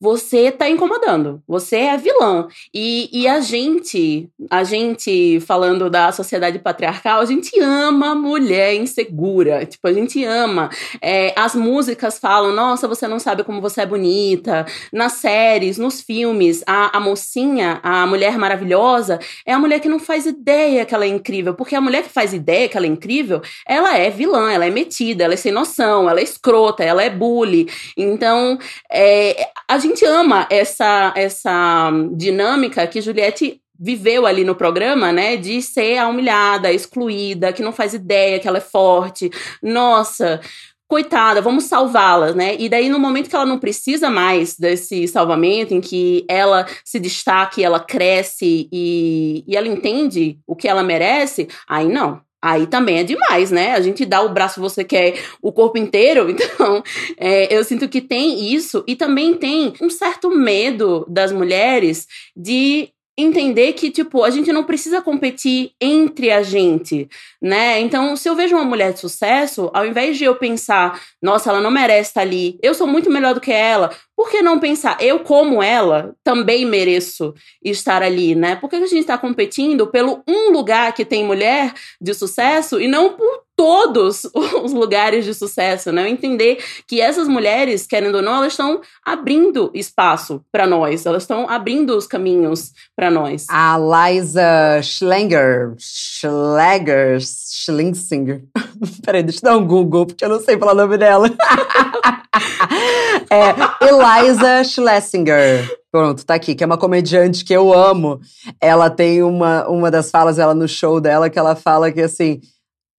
você 0.00 0.52
tá 0.52 0.68
incomodando, 0.68 1.42
você 1.46 1.76
é 1.76 1.96
vilã. 1.96 2.46
E, 2.72 3.08
e 3.12 3.26
a 3.26 3.40
gente, 3.40 4.28
a 4.48 4.62
gente, 4.62 5.40
falando 5.40 5.90
da 5.90 6.12
sociedade 6.12 6.58
patriarcal, 6.58 7.20
a 7.20 7.24
gente 7.24 7.58
ama 7.60 8.14
mulher 8.14 8.74
insegura. 8.74 9.66
Tipo, 9.66 9.88
a 9.88 9.92
gente 9.92 10.22
ama. 10.24 10.70
É, 11.02 11.32
as 11.36 11.54
músicas 11.54 12.18
falam, 12.18 12.52
nossa, 12.52 12.86
você 12.86 13.08
não 13.08 13.18
sabe 13.18 13.42
como 13.42 13.60
você 13.60 13.82
é 13.82 13.86
bonita. 13.86 14.66
Nas 14.92 15.14
séries, 15.14 15.78
nos 15.78 16.00
filmes, 16.00 16.62
a, 16.66 16.96
a 16.96 17.00
mocinha, 17.00 17.80
a 17.82 18.06
mulher 18.06 18.38
maravilhosa, 18.38 19.18
é 19.44 19.52
a 19.52 19.58
mulher 19.58 19.80
que 19.80 19.88
não 19.88 19.98
faz 19.98 20.26
ideia 20.26 20.86
que 20.86 20.94
ela 20.94 21.04
é 21.04 21.08
incrível. 21.08 21.54
Porque 21.54 21.74
a 21.74 21.80
mulher 21.80 22.04
que 22.04 22.10
faz 22.10 22.32
ideia 22.32 22.68
que 22.68 22.76
ela 22.76 22.86
é 22.86 22.88
incrível, 22.88 23.42
ela 23.66 23.96
é 23.96 24.10
vilã, 24.10 24.52
ela 24.52 24.66
é 24.66 24.70
metida, 24.70 25.24
ela 25.24 25.34
é 25.34 25.36
sem 25.36 25.50
noção, 25.50 26.08
ela 26.08 26.20
é 26.20 26.22
escrota, 26.22 26.84
ela 26.84 27.02
é 27.02 27.10
bully. 27.10 27.68
Então, 27.96 28.58
é, 28.90 29.48
a 29.66 29.78
gente 29.78 29.87
gente 29.88 30.04
ama 30.04 30.46
essa, 30.50 31.12
essa 31.16 31.90
dinâmica 32.14 32.86
que 32.86 33.00
Juliette 33.00 33.60
viveu 33.78 34.26
ali 34.26 34.44
no 34.44 34.54
programa, 34.54 35.12
né, 35.12 35.36
de 35.36 35.62
ser 35.62 35.98
a 35.98 36.08
humilhada, 36.08 36.68
a 36.68 36.72
excluída, 36.72 37.52
que 37.52 37.62
não 37.62 37.72
faz 37.72 37.94
ideia 37.94 38.38
que 38.40 38.48
ela 38.48 38.58
é 38.58 38.60
forte. 38.60 39.30
Nossa, 39.62 40.40
coitada, 40.88 41.40
vamos 41.40 41.64
salvá-la, 41.64 42.32
né? 42.32 42.56
E 42.58 42.68
daí, 42.68 42.88
no 42.88 42.98
momento 42.98 43.28
que 43.28 43.36
ela 43.36 43.44
não 43.44 43.58
precisa 43.58 44.10
mais 44.10 44.56
desse 44.56 45.06
salvamento, 45.06 45.74
em 45.74 45.80
que 45.80 46.24
ela 46.28 46.66
se 46.84 46.98
destaque, 46.98 47.62
ela 47.62 47.78
cresce 47.78 48.68
e, 48.72 49.44
e 49.46 49.56
ela 49.56 49.68
entende 49.68 50.38
o 50.46 50.56
que 50.56 50.66
ela 50.66 50.82
merece, 50.82 51.46
aí 51.68 51.86
não. 51.86 52.20
Aí 52.40 52.66
também 52.66 52.98
é 52.98 53.04
demais, 53.04 53.50
né? 53.50 53.72
A 53.72 53.80
gente 53.80 54.04
dá 54.06 54.22
o 54.22 54.28
braço, 54.28 54.60
você 54.60 54.84
quer 54.84 55.18
o 55.42 55.52
corpo 55.52 55.78
inteiro. 55.78 56.28
Então, 56.38 56.82
é, 57.16 57.54
eu 57.54 57.64
sinto 57.64 57.88
que 57.88 58.00
tem 58.00 58.52
isso. 58.52 58.84
E 58.86 58.94
também 58.96 59.34
tem 59.34 59.72
um 59.80 59.90
certo 59.90 60.30
medo 60.30 61.04
das 61.08 61.32
mulheres 61.32 62.06
de 62.36 62.90
entender 63.18 63.72
que, 63.72 63.90
tipo, 63.90 64.22
a 64.22 64.30
gente 64.30 64.52
não 64.52 64.62
precisa 64.62 65.02
competir 65.02 65.72
entre 65.80 66.30
a 66.30 66.40
gente, 66.40 67.08
né? 67.42 67.80
Então, 67.80 68.14
se 68.14 68.28
eu 68.28 68.36
vejo 68.36 68.54
uma 68.54 68.64
mulher 68.64 68.92
de 68.92 69.00
sucesso, 69.00 69.68
ao 69.74 69.84
invés 69.84 70.16
de 70.16 70.22
eu 70.22 70.36
pensar, 70.36 71.02
nossa, 71.20 71.50
ela 71.50 71.60
não 71.60 71.70
merece 71.70 72.10
estar 72.10 72.20
ali, 72.20 72.56
eu 72.62 72.72
sou 72.74 72.86
muito 72.86 73.10
melhor 73.10 73.34
do 73.34 73.40
que 73.40 73.50
ela, 73.50 73.90
por 74.16 74.30
que 74.30 74.40
não 74.40 74.60
pensar, 74.60 74.96
eu, 75.02 75.18
como 75.18 75.60
ela, 75.60 76.14
também 76.22 76.64
mereço 76.64 77.34
estar 77.62 78.04
ali, 78.04 78.36
né? 78.36 78.54
Por 78.54 78.70
que 78.70 78.76
a 78.76 78.86
gente 78.86 79.00
está 79.00 79.18
competindo 79.18 79.88
pelo 79.88 80.22
um 80.28 80.52
lugar 80.52 80.94
que 80.94 81.04
tem 81.04 81.24
mulher 81.24 81.74
de 82.00 82.14
sucesso 82.14 82.80
e 82.80 82.86
não 82.86 83.14
por 83.14 83.47
todos 83.58 84.22
os 84.62 84.72
lugares 84.72 85.24
de 85.24 85.34
sucesso, 85.34 85.90
né? 85.90 86.08
Entender 86.08 86.62
que 86.86 87.00
essas 87.00 87.26
mulheres, 87.26 87.88
querendo 87.88 88.14
ou 88.14 88.22
não, 88.22 88.36
elas 88.36 88.52
estão 88.52 88.80
abrindo 89.04 89.72
espaço 89.74 90.40
para 90.52 90.64
nós, 90.64 91.04
elas 91.04 91.24
estão 91.24 91.50
abrindo 91.50 91.96
os 91.96 92.06
caminhos 92.06 92.72
para 92.94 93.10
nós. 93.10 93.46
A 93.50 93.76
Liza 93.76 94.80
Schlanger, 94.80 95.74
Schlager, 95.76 97.18
Schlesinger. 97.20 98.44
Peraí, 99.04 99.24
deixa 99.24 99.40
eu 99.40 99.50
dar 99.50 99.56
um 99.56 99.66
Google, 99.66 100.06
porque 100.06 100.24
eu 100.24 100.28
não 100.28 100.40
sei 100.40 100.56
falar 100.56 100.72
o 100.72 100.76
nome 100.76 100.96
dela. 100.96 101.28
é 103.28 103.54
Eliza 103.84 104.62
Schlesinger. 104.62 105.78
Pronto, 105.90 106.24
tá 106.24 106.34
aqui, 106.34 106.54
que 106.54 106.62
é 106.62 106.66
uma 106.66 106.78
comediante 106.78 107.44
que 107.44 107.52
eu 107.52 107.72
amo. 107.72 108.20
Ela 108.60 108.88
tem 108.88 109.22
uma, 109.22 109.66
uma 109.66 109.90
das 109.90 110.12
falas 110.12 110.38
ela 110.38 110.54
no 110.54 110.68
show 110.68 111.00
dela 111.00 111.28
que 111.28 111.38
ela 111.38 111.56
fala 111.56 111.90
que 111.90 112.02
assim 112.02 112.40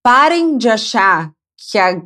Parem 0.04 0.58
de 0.58 0.70
achar 0.70 1.32
que 1.58 1.78
a 1.78 2.02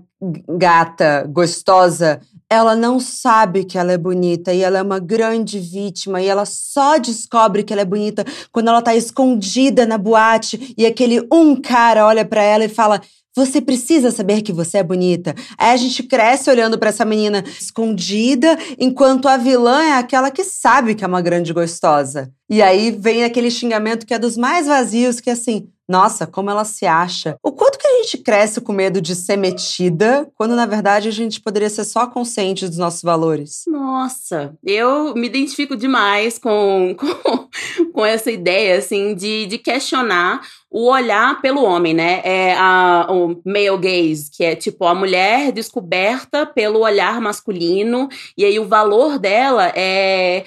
gata 0.58 1.26
gostosa 1.28 2.20
ela 2.50 2.76
não 2.76 3.00
sabe 3.00 3.66
que 3.66 3.78
ela 3.78 3.92
é 3.92 3.98
bonita 3.98 4.54
e 4.54 4.62
ela 4.62 4.78
é 4.78 4.82
uma 4.82 5.00
grande 5.00 5.60
vítima 5.60 6.22
e 6.22 6.28
ela 6.28 6.46
só 6.46 6.98
descobre 6.98 7.64
que 7.64 7.74
ela 7.74 7.82
é 7.82 7.86
bonita 7.86 8.24
quando 8.52 8.68
ela 8.68 8.82
tá 8.82 8.96
escondida 8.96 9.86
na 9.86 9.98
boate 9.98 10.74
e 10.78 10.86
aquele 10.86 11.28
um 11.32 11.60
cara 11.60 12.06
olha 12.06 12.24
para 12.24 12.44
ela 12.44 12.66
e 12.66 12.70
fala: 12.70 13.02
você 13.36 13.62
precisa 13.62 14.12
saber 14.12 14.42
que 14.42 14.54
você 14.54 14.78
é 14.78 14.84
bonita. 14.84 15.36
Aí 15.58 15.72
a 15.72 15.78
gente 15.78 16.04
cresce 16.04 16.50
olhando 16.50 16.78
para 16.78 16.90
essa 16.90 17.06
menina 17.06 17.44
escondida, 17.60 18.58
enquanto 18.80 19.28
a 19.28 19.38
vilã 19.38 19.82
é 19.82 19.94
aquela 19.94 20.32
que 20.32 20.44
sabe 20.44 20.96
que 20.96 21.04
é 21.04 21.08
uma 21.08 21.22
grande 21.22 21.54
gostosa. 21.54 22.32
E 22.50 22.62
aí 22.62 22.92
vem 22.92 23.24
aquele 23.24 23.50
xingamento 23.50 24.06
que 24.06 24.13
é 24.13 24.20
dos 24.20 24.38
mais 24.38 24.68
vazios, 24.68 25.20
que 25.20 25.30
é 25.30 25.34
assim: 25.34 25.68
nossa, 25.88 26.25
como 26.25 26.50
ela 26.50 26.63
se 26.63 26.86
acha. 26.86 27.36
O 27.44 27.52
quanto 27.52 27.78
que 27.78 27.88
a 27.88 28.02
gente 28.02 28.18
cresce 28.20 28.62
com 28.62 28.72
medo 28.72 29.02
de 29.02 29.16
ser 29.16 29.36
metida, 29.36 30.30
quando 30.36 30.56
na 30.56 30.66
verdade 30.66 31.10
a 31.10 31.12
gente 31.12 31.42
poderia 31.42 31.70
ser 31.70 31.84
só 31.84 32.08
consciente 32.08 32.68
dos 32.68 32.78
nossos 32.78 33.02
valores? 33.02 33.63
Nossa, 33.68 34.56
eu 34.63 35.13
me 35.13 35.28
identifico 35.28 35.75
demais 35.75 36.40
com, 36.40 36.96
com, 36.98 37.50
com 37.92 38.06
essa 38.06 38.32
ideia, 38.32 38.78
assim, 38.78 39.13
de, 39.13 39.46
de 39.46 39.58
questionar 39.58 40.42
o 40.74 40.89
olhar 40.89 41.39
pelo 41.39 41.63
homem, 41.63 41.94
né? 41.94 42.20
É 42.24 42.56
a, 42.58 43.06
o 43.08 43.39
male 43.46 43.77
gaze, 43.77 44.32
que 44.32 44.44
é 44.44 44.56
tipo 44.56 44.86
a 44.86 44.96
mulher 44.96 45.51
descoberta 45.51 46.48
pelo 46.48 46.80
olhar 46.80 47.22
masculino, 47.22 48.10
e 48.36 48.44
aí 48.44 48.60
o 48.60 48.68
valor 48.68 49.20
dela 49.20 49.72
é 49.75 50.44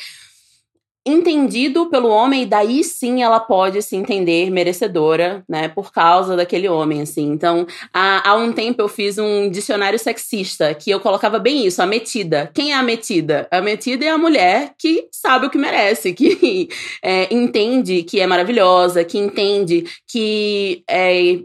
entendido 1.07 1.87
pelo 1.87 2.09
homem, 2.09 2.43
e 2.43 2.47
daí 2.47 2.83
sim 2.83 3.23
ela 3.23 3.39
pode 3.39 3.81
se 3.81 3.95
entender 3.95 4.51
merecedora, 4.51 5.45
né, 5.49 5.69
por 5.69 5.93
causa 5.93 6.37
daquele 6.37 6.69
homem, 6.69 7.01
assim. 7.01 7.31
Então, 7.31 7.65
há, 7.95 8.29
há 8.29 8.35
um 8.35 8.53
tempo 8.53 8.83
eu 8.83 8.89
fiz 8.89 9.17
um 9.17 9.49
dicionário 9.49 9.99
sexista, 9.99 10.75
que 10.75 10.91
eu 10.91 10.99
colocava 10.99 11.39
bem 11.39 11.65
isso, 11.65 11.81
a 11.81 11.87
metida. 11.87 12.51
Quem 12.53 12.73
é 12.73 12.75
a 12.75 12.83
metida? 12.83 13.47
A 13.53 13.63
metida 13.63 14.05
é 14.05 14.11
a 14.11 14.19
mulher 14.19 14.73
que 14.77 15.07
sabe 15.13 15.47
o 15.47 15.51
que 15.51 15.57
merece, 15.57 16.13
que 16.15 16.69
é, 17.01 17.33
entende 17.33 18.03
que 18.03 18.19
é 18.21 18.27
maravilhosa, 18.27 19.05
que 19.05 19.17
entende 19.17 19.85
que 20.09 20.83
é, 20.91 21.39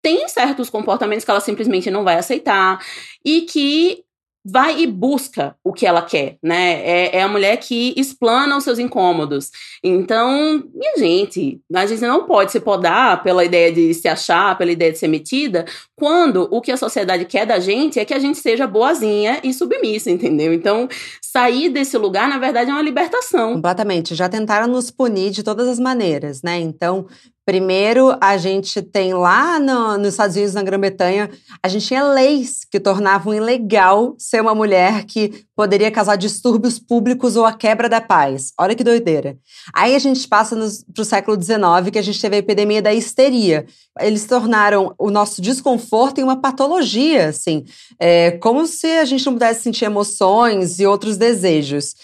tem 0.00 0.28
certos 0.28 0.70
comportamentos 0.70 1.24
que 1.24 1.30
ela 1.30 1.40
simplesmente 1.40 1.90
não 1.90 2.04
vai 2.04 2.16
aceitar 2.16 2.78
e 3.24 3.42
que 3.42 4.04
vai 4.44 4.82
e 4.82 4.86
busca 4.86 5.56
o 5.64 5.72
que 5.72 5.86
ela 5.86 6.02
quer, 6.02 6.36
né? 6.42 6.82
É, 6.84 7.16
é, 7.16 7.22
a 7.22 7.28
mulher 7.28 7.56
que 7.56 7.94
explana 7.96 8.56
os 8.56 8.64
seus 8.64 8.78
incômodos. 8.78 9.50
Então, 9.82 10.62
minha 10.74 10.98
gente, 10.98 11.60
a 11.74 11.86
gente 11.86 12.02
não 12.02 12.26
pode 12.26 12.52
se 12.52 12.60
podar 12.60 13.22
pela 13.22 13.44
ideia 13.44 13.72
de 13.72 13.94
se 13.94 14.06
achar, 14.06 14.58
pela 14.58 14.70
ideia 14.70 14.92
de 14.92 14.98
ser 14.98 15.08
metida, 15.08 15.64
quando 15.96 16.46
o 16.50 16.60
que 16.60 16.70
a 16.70 16.76
sociedade 16.76 17.24
quer 17.24 17.46
da 17.46 17.58
gente 17.58 17.98
é 17.98 18.04
que 18.04 18.12
a 18.12 18.18
gente 18.18 18.38
seja 18.38 18.66
boazinha 18.66 19.40
e 19.42 19.54
submissa, 19.54 20.10
entendeu? 20.10 20.52
Então, 20.52 20.88
sair 21.22 21.70
desse 21.70 21.96
lugar, 21.96 22.28
na 22.28 22.38
verdade, 22.38 22.70
é 22.70 22.72
uma 22.72 22.82
libertação. 22.82 23.54
Completamente. 23.54 24.14
Já 24.14 24.28
tentaram 24.28 24.66
nos 24.66 24.90
punir 24.90 25.30
de 25.30 25.42
todas 25.42 25.66
as 25.68 25.78
maneiras, 25.78 26.42
né? 26.42 26.60
Então, 26.60 27.06
Primeiro, 27.46 28.16
a 28.22 28.38
gente 28.38 28.80
tem 28.80 29.12
lá 29.12 29.58
no, 29.60 29.98
nos 29.98 30.14
Estados 30.14 30.34
Unidos, 30.34 30.54
na 30.54 30.62
Grã-Bretanha, 30.62 31.30
a 31.62 31.68
gente 31.68 31.86
tinha 31.86 32.02
leis 32.02 32.64
que 32.64 32.80
tornavam 32.80 33.34
ilegal 33.34 34.14
ser 34.18 34.40
uma 34.40 34.54
mulher 34.54 35.04
que 35.04 35.44
poderia 35.54 35.90
causar 35.90 36.16
distúrbios 36.16 36.78
públicos 36.78 37.36
ou 37.36 37.44
a 37.44 37.52
quebra 37.52 37.86
da 37.86 38.00
paz. 38.00 38.52
Olha 38.58 38.74
que 38.74 38.82
doideira. 38.82 39.36
Aí 39.74 39.94
a 39.94 39.98
gente 39.98 40.26
passa 40.26 40.56
para 40.94 41.02
o 41.02 41.04
século 41.04 41.40
XIX, 41.40 41.90
que 41.92 41.98
a 41.98 42.02
gente 42.02 42.18
teve 42.18 42.36
a 42.36 42.38
epidemia 42.38 42.80
da 42.80 42.94
histeria. 42.94 43.66
Eles 44.00 44.24
tornaram 44.24 44.94
o 44.98 45.10
nosso 45.10 45.42
desconforto 45.42 46.20
em 46.20 46.24
uma 46.24 46.40
patologia, 46.40 47.28
assim, 47.28 47.64
é, 48.00 48.30
como 48.32 48.66
se 48.66 48.86
a 48.86 49.04
gente 49.04 49.26
não 49.26 49.34
pudesse 49.34 49.62
sentir 49.62 49.84
emoções 49.84 50.80
e 50.80 50.86
outros 50.86 51.18
desejos. 51.18 51.94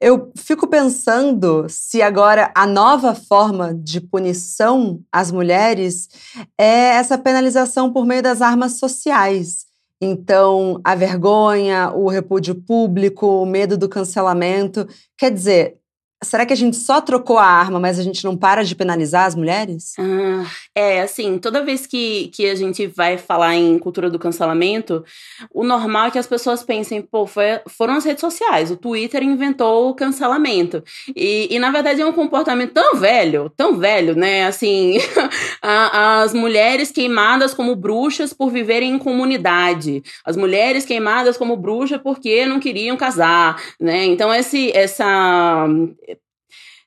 Eu 0.00 0.32
fico 0.34 0.66
pensando 0.66 1.66
se 1.68 2.00
agora 2.00 2.50
a 2.54 2.66
nova 2.66 3.14
forma 3.14 3.74
de 3.74 4.00
punição 4.00 5.02
às 5.12 5.30
mulheres 5.30 6.08
é 6.58 6.96
essa 6.96 7.18
penalização 7.18 7.92
por 7.92 8.06
meio 8.06 8.22
das 8.22 8.40
armas 8.40 8.78
sociais. 8.78 9.66
Então, 10.00 10.80
a 10.82 10.94
vergonha, 10.94 11.92
o 11.94 12.08
repúdio 12.08 12.54
público, 12.54 13.26
o 13.26 13.44
medo 13.44 13.76
do 13.76 13.90
cancelamento. 13.90 14.88
Quer 15.18 15.30
dizer, 15.30 15.79
Será 16.22 16.44
que 16.44 16.52
a 16.52 16.56
gente 16.56 16.76
só 16.76 17.00
trocou 17.00 17.38
a 17.38 17.46
arma, 17.46 17.80
mas 17.80 17.98
a 17.98 18.02
gente 18.02 18.24
não 18.24 18.36
para 18.36 18.62
de 18.62 18.74
penalizar 18.74 19.24
as 19.24 19.34
mulheres? 19.34 19.94
Ah, 19.98 20.44
é, 20.74 21.00
assim, 21.00 21.38
toda 21.38 21.64
vez 21.64 21.86
que, 21.86 22.28
que 22.28 22.46
a 22.46 22.54
gente 22.54 22.86
vai 22.86 23.16
falar 23.16 23.54
em 23.56 23.78
cultura 23.78 24.10
do 24.10 24.18
cancelamento, 24.18 25.02
o 25.50 25.64
normal 25.64 26.08
é 26.08 26.10
que 26.10 26.18
as 26.18 26.26
pessoas 26.26 26.62
pensem, 26.62 27.00
pô, 27.00 27.26
foi, 27.26 27.60
foram 27.68 27.94
as 27.94 28.04
redes 28.04 28.20
sociais, 28.20 28.70
o 28.70 28.76
Twitter 28.76 29.22
inventou 29.22 29.88
o 29.88 29.94
cancelamento. 29.94 30.84
E, 31.16 31.48
e 31.50 31.58
na 31.58 31.70
verdade 31.70 32.02
é 32.02 32.06
um 32.06 32.12
comportamento 32.12 32.74
tão 32.74 32.96
velho, 32.96 33.50
tão 33.56 33.78
velho, 33.78 34.14
né? 34.14 34.46
Assim, 34.46 34.98
as 35.62 36.34
mulheres 36.34 36.90
queimadas 36.90 37.54
como 37.54 37.74
bruxas 37.74 38.34
por 38.34 38.50
viverem 38.50 38.92
em 38.92 38.98
comunidade, 38.98 40.02
as 40.22 40.36
mulheres 40.36 40.84
queimadas 40.84 41.38
como 41.38 41.56
bruxas 41.56 42.00
porque 42.02 42.44
não 42.44 42.60
queriam 42.60 42.96
casar, 42.96 43.58
né? 43.80 44.04
Então, 44.04 44.32
esse, 44.34 44.70
essa 44.76 45.66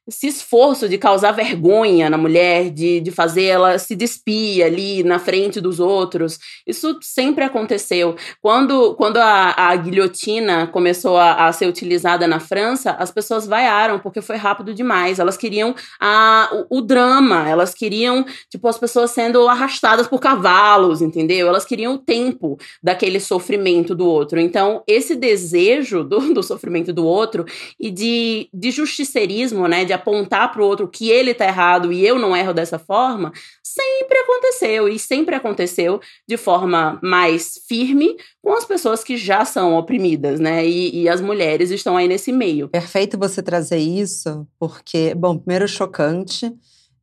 esse 0.05 0.27
esforço 0.27 0.89
de 0.89 0.98
causar 0.98 1.31
vergonha 1.31 2.10
na 2.10 2.17
mulher, 2.17 2.69
de, 2.69 3.00
de 3.00 3.10
fazer 3.10 3.43
ela 3.45 3.79
se 3.79 3.95
despir 3.95 4.65
ali 4.65 5.01
na 5.01 5.17
frente 5.17 5.62
dos 5.62 5.79
outros, 5.79 6.39
isso 6.67 6.98
sempre 7.01 7.43
aconteceu. 7.43 8.15
Quando, 8.41 8.95
quando 8.95 9.17
a, 9.17 9.53
a 9.55 9.75
guilhotina 9.77 10.67
começou 10.67 11.17
a, 11.17 11.48
a, 11.48 11.53
ser 11.53 11.67
utilizada 11.67 12.27
na 12.27 12.39
França, 12.39 12.91
as 12.91 13.12
pessoas 13.12 13.48
vaiaram 13.48 13.98
porque 13.98 14.22
foi 14.22 14.36
rápido 14.36 14.74
demais. 14.74 15.19
Elas 15.19 15.38
queriam 15.38 15.74
a, 16.00 16.50
o, 16.69 16.79
o 16.79 16.81
drama, 16.81 17.48
elas 17.48 17.74
queriam, 17.74 18.25
tipo, 18.50 18.67
as 18.67 18.77
pessoas 18.77 19.12
sendo 19.12 19.48
arrastadas 19.48 20.07
por 20.07 20.19
cavalos, 20.19 21.01
entendeu? 21.01 21.48
Elas 21.48 21.65
queriam 21.65 21.93
o 21.93 21.98
tempo 21.98 22.57
daquele 22.81 23.22
sofrimento 23.22 23.95
do 23.95 24.05
outro. 24.05 24.38
Então, 24.38 24.83
esse 24.86 25.15
desejo 25.15 26.03
do, 26.03 26.33
do 26.33 26.43
sofrimento 26.43 26.91
do 26.91 27.05
outro 27.05 27.45
e 27.79 27.89
de, 27.89 28.50
de 28.53 28.69
justiceirismo, 28.69 29.65
né? 29.65 29.86
De 29.86 29.92
de 29.93 30.01
apontar 30.01 30.51
para 30.51 30.62
o 30.62 30.65
outro 30.65 30.88
que 30.88 31.09
ele 31.09 31.31
está 31.31 31.45
errado 31.45 31.93
e 31.93 32.05
eu 32.05 32.17
não 32.17 32.35
erro 32.35 32.53
dessa 32.53 32.79
forma, 32.79 33.31
sempre 33.63 34.17
aconteceu 34.17 34.89
e 34.89 34.97
sempre 34.97 35.35
aconteceu 35.35 36.01
de 36.27 36.35
forma 36.35 37.00
mais 37.01 37.59
firme 37.67 38.17
com 38.41 38.53
as 38.53 38.65
pessoas 38.65 39.03
que 39.03 39.15
já 39.15 39.45
são 39.45 39.75
oprimidas, 39.75 40.39
né? 40.39 40.65
E, 40.65 41.03
e 41.03 41.09
as 41.09 41.21
mulheres 41.21 41.69
estão 41.69 41.95
aí 41.95 42.07
nesse 42.07 42.31
meio. 42.31 42.67
Perfeito 42.69 43.17
você 43.17 43.41
trazer 43.41 43.77
isso, 43.77 44.47
porque, 44.59 45.13
bom, 45.15 45.38
primeiro 45.38 45.67
chocante, 45.67 46.51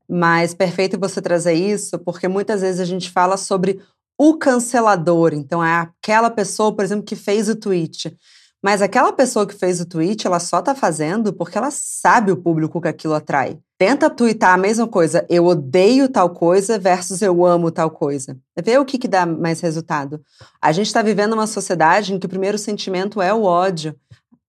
mas 0.09 0.53
perfeito 0.53 0.99
você 0.99 1.23
trazer 1.23 1.55
isso, 1.55 1.99
porque 2.01 2.27
muitas 2.27 2.61
vezes 2.61 2.81
a 2.81 2.85
gente 2.85 3.11
fala 3.11 3.37
sobre 3.37 3.81
o 4.19 4.37
cancelador, 4.37 5.33
então 5.33 5.65
é 5.65 5.77
aquela 5.77 6.29
pessoa, 6.29 6.75
por 6.75 6.85
exemplo, 6.85 7.05
que 7.05 7.17
fez 7.17 7.49
o 7.49 7.57
tweet. 7.57 8.15
Mas 8.63 8.83
aquela 8.83 9.13
pessoa 9.13 9.47
que 9.47 9.55
fez 9.55 9.81
o 9.81 9.87
tweet, 9.87 10.27
ela 10.27 10.39
só 10.39 10.61
tá 10.61 10.75
fazendo 10.75 11.33
porque 11.33 11.57
ela 11.57 11.71
sabe 11.71 12.31
o 12.31 12.37
público 12.37 12.81
que 12.81 12.89
aquilo 12.89 13.15
atrai. 13.15 13.59
Tenta 13.79 14.11
twittar 14.11 14.53
a 14.53 14.59
mesma 14.59 14.87
coisa, 14.87 15.25
eu 15.31 15.47
odeio 15.47 16.09
tal 16.09 16.29
coisa 16.31 16.79
versus 16.79 17.23
eu 17.23 17.47
amo 17.47 17.71
tal 17.71 17.91
coisa. 17.91 18.37
Vê 18.63 18.77
o 18.77 18.85
que, 18.85 18.99
que 18.99 19.09
dá 19.09 19.25
mais 19.25 19.61
resultado. 19.61 20.21
A 20.61 20.71
gente 20.73 20.89
está 20.89 21.01
vivendo 21.01 21.33
uma 21.33 21.47
sociedade 21.47 22.13
em 22.13 22.19
que 22.19 22.27
o 22.27 22.29
primeiro 22.29 22.59
sentimento 22.59 23.23
é 23.23 23.33
o 23.33 23.45
ódio. 23.45 23.97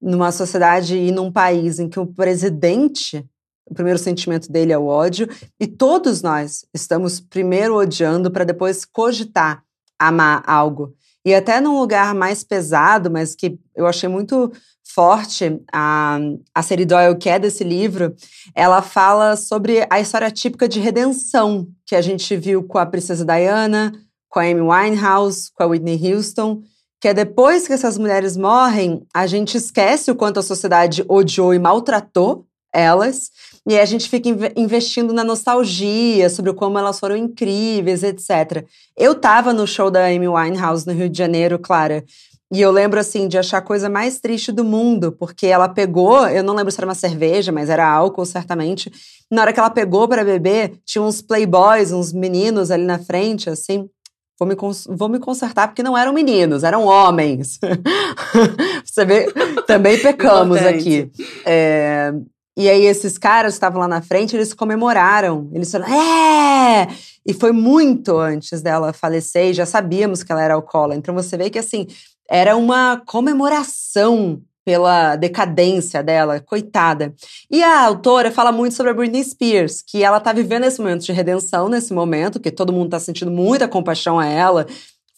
Numa 0.02 0.32
sociedade 0.32 0.98
e 0.98 1.12
num 1.12 1.32
país 1.32 1.80
em 1.80 1.88
que 1.88 2.00
o 2.00 2.08
presidente, 2.08 3.26
o 3.66 3.74
primeiro 3.74 4.00
sentimento 4.00 4.52
dele 4.52 4.74
é 4.74 4.78
o 4.78 4.88
ódio, 4.88 5.30
e 5.60 5.68
todos 5.68 6.22
nós 6.22 6.66
estamos 6.74 7.22
primeiro 7.22 7.76
odiando 7.76 8.32
para 8.32 8.44
depois 8.44 8.84
cogitar 8.84 9.64
amar 10.02 10.44
algo. 10.48 10.96
E 11.26 11.36
até 11.36 11.62
num 11.62 11.80
lugar 11.80 12.16
mais 12.16 12.44
pesado, 12.44 13.12
mas 13.12 13.36
que 13.36 13.60
eu 13.76 13.86
achei 13.86 14.10
muito 14.10 14.52
forte, 14.94 15.62
a, 15.72 16.20
a 16.54 16.62
série 16.62 16.86
Doyle, 16.86 17.18
que 17.18 17.30
é 17.30 17.40
desse 17.40 17.64
livro, 17.64 18.14
ela 18.54 18.82
fala 18.82 19.36
sobre 19.36 19.86
a 19.90 20.00
história 20.00 20.30
típica 20.30 20.68
de 20.68 20.80
redenção 20.80 21.68
que 21.86 21.96
a 21.96 22.02
gente 22.02 22.36
viu 22.36 22.64
com 22.64 22.78
a 22.78 22.86
Princesa 22.86 23.24
Diana, 23.24 23.94
com 24.30 24.40
a 24.40 24.44
Amy 24.44 24.62
Winehouse, 24.62 25.52
com 25.54 25.64
a 25.64 25.68
Whitney 25.68 26.14
Houston, 26.14 26.62
que 27.00 27.08
é 27.08 27.14
depois 27.14 27.68
que 27.68 27.74
essas 27.74 27.98
mulheres 27.98 28.38
morrem, 28.38 29.06
a 29.14 29.26
gente 29.26 29.58
esquece 29.58 30.12
o 30.12 30.16
quanto 30.16 30.40
a 30.40 30.44
sociedade 30.44 31.04
odiou 31.08 31.54
e 31.54 31.60
maltratou 31.60 32.46
elas, 32.74 33.32
e 33.68 33.78
a 33.78 33.86
gente 33.86 34.10
fica 34.10 34.28
investindo 34.56 35.14
na 35.14 35.24
nostalgia 35.24 36.30
sobre 36.30 36.54
como 36.54 36.80
elas 36.80 37.00
foram 37.00 37.16
incríveis, 37.16 38.04
etc. 38.04 38.66
Eu 38.98 39.16
tava 39.16 39.54
no 39.54 39.68
show 39.68 39.92
da 39.92 40.06
Amy 40.06 40.28
Winehouse 40.28 40.88
no 40.88 40.94
Rio 40.94 41.10
de 41.10 41.18
Janeiro, 41.18 41.60
Clara, 41.60 42.04
e 42.52 42.60
eu 42.60 42.70
lembro, 42.70 43.00
assim, 43.00 43.30
de 43.30 43.38
achar 43.38 43.60
a 43.60 43.62
coisa 43.62 43.90
mais 43.90 44.20
triste 44.20 44.52
do 44.52 44.66
mundo, 44.66 45.14
porque 45.14 45.48
ela 45.48 45.70
pegou, 45.70 46.28
eu 46.28 46.44
não 46.44 46.54
lembro 46.54 46.70
se 46.70 46.78
era 46.78 46.86
uma 46.86 46.94
cerveja, 46.94 47.50
mas 47.50 47.70
era 47.70 47.90
álcool, 47.90 48.26
certamente. 48.26 48.92
Na 49.32 49.42
hora 49.42 49.54
que 49.54 49.60
ela 49.60 49.70
pegou 49.70 50.06
para 50.06 50.26
beber, 50.26 50.74
tinha 50.86 51.02
uns 51.02 51.22
playboys, 51.22 51.94
uns 51.94 52.12
meninos 52.12 52.70
ali 52.70 52.84
na 52.84 53.00
frente, 53.00 53.50
assim. 53.50 53.90
Vou 54.38 54.46
me, 54.46 54.56
vou 54.90 55.08
me 55.08 55.18
consertar, 55.18 55.70
porque 55.70 55.82
não 55.82 55.98
eram 55.98 56.12
meninos, 56.12 56.66
eram 56.66 56.84
homens. 56.84 57.58
Você 58.84 59.06
vê, 59.06 59.32
também 59.66 59.98
pecamos 59.98 60.58
aqui. 60.58 61.10
É, 61.46 62.12
e 62.56 62.70
aí 62.70 62.86
esses 62.86 63.18
caras 63.18 63.54
estavam 63.54 63.80
lá 63.80 63.88
na 63.88 64.02
frente, 64.02 64.36
eles 64.36 64.54
comemoraram. 64.54 65.50
Eles 65.54 65.72
falaram, 65.72 65.94
é! 65.94 66.88
E 67.26 67.34
foi 67.34 67.52
muito 67.52 68.18
antes 68.18 68.62
dela 68.62 68.94
falecer, 68.94 69.48
e 69.48 69.54
já 69.54 69.66
sabíamos 69.66 70.24
que 70.24 70.32
ela 70.32 70.44
era 70.44 70.54
alcoólatra. 70.54 70.98
Então 70.98 71.16
você 71.16 71.38
vê 71.38 71.50
que 71.50 71.60
assim, 71.60 71.88
era 72.30 72.56
uma 72.56 73.02
comemoração 73.06 74.42
pela 74.64 75.16
decadência 75.16 76.04
dela, 76.04 76.40
coitada. 76.40 77.14
E 77.50 77.64
a 77.64 77.84
autora 77.84 78.32
fala 78.32 78.52
muito 78.52 78.76
sobre 78.76 78.92
a 78.92 78.96
Britney 78.96 79.24
Spears, 79.24 79.82
que 79.82 80.04
ela 80.04 80.20
tá 80.20 80.32
vivendo 80.32 80.66
esse 80.66 80.80
momento 80.80 81.04
de 81.04 81.12
redenção 81.12 81.68
nesse 81.68 81.94
momento, 81.94 82.40
que 82.40 82.52
todo 82.52 82.72
mundo 82.72 82.92
tá 82.92 83.00
sentindo 83.00 83.32
muita 83.32 83.68
compaixão 83.68 84.20
a 84.20 84.26
ela, 84.26 84.68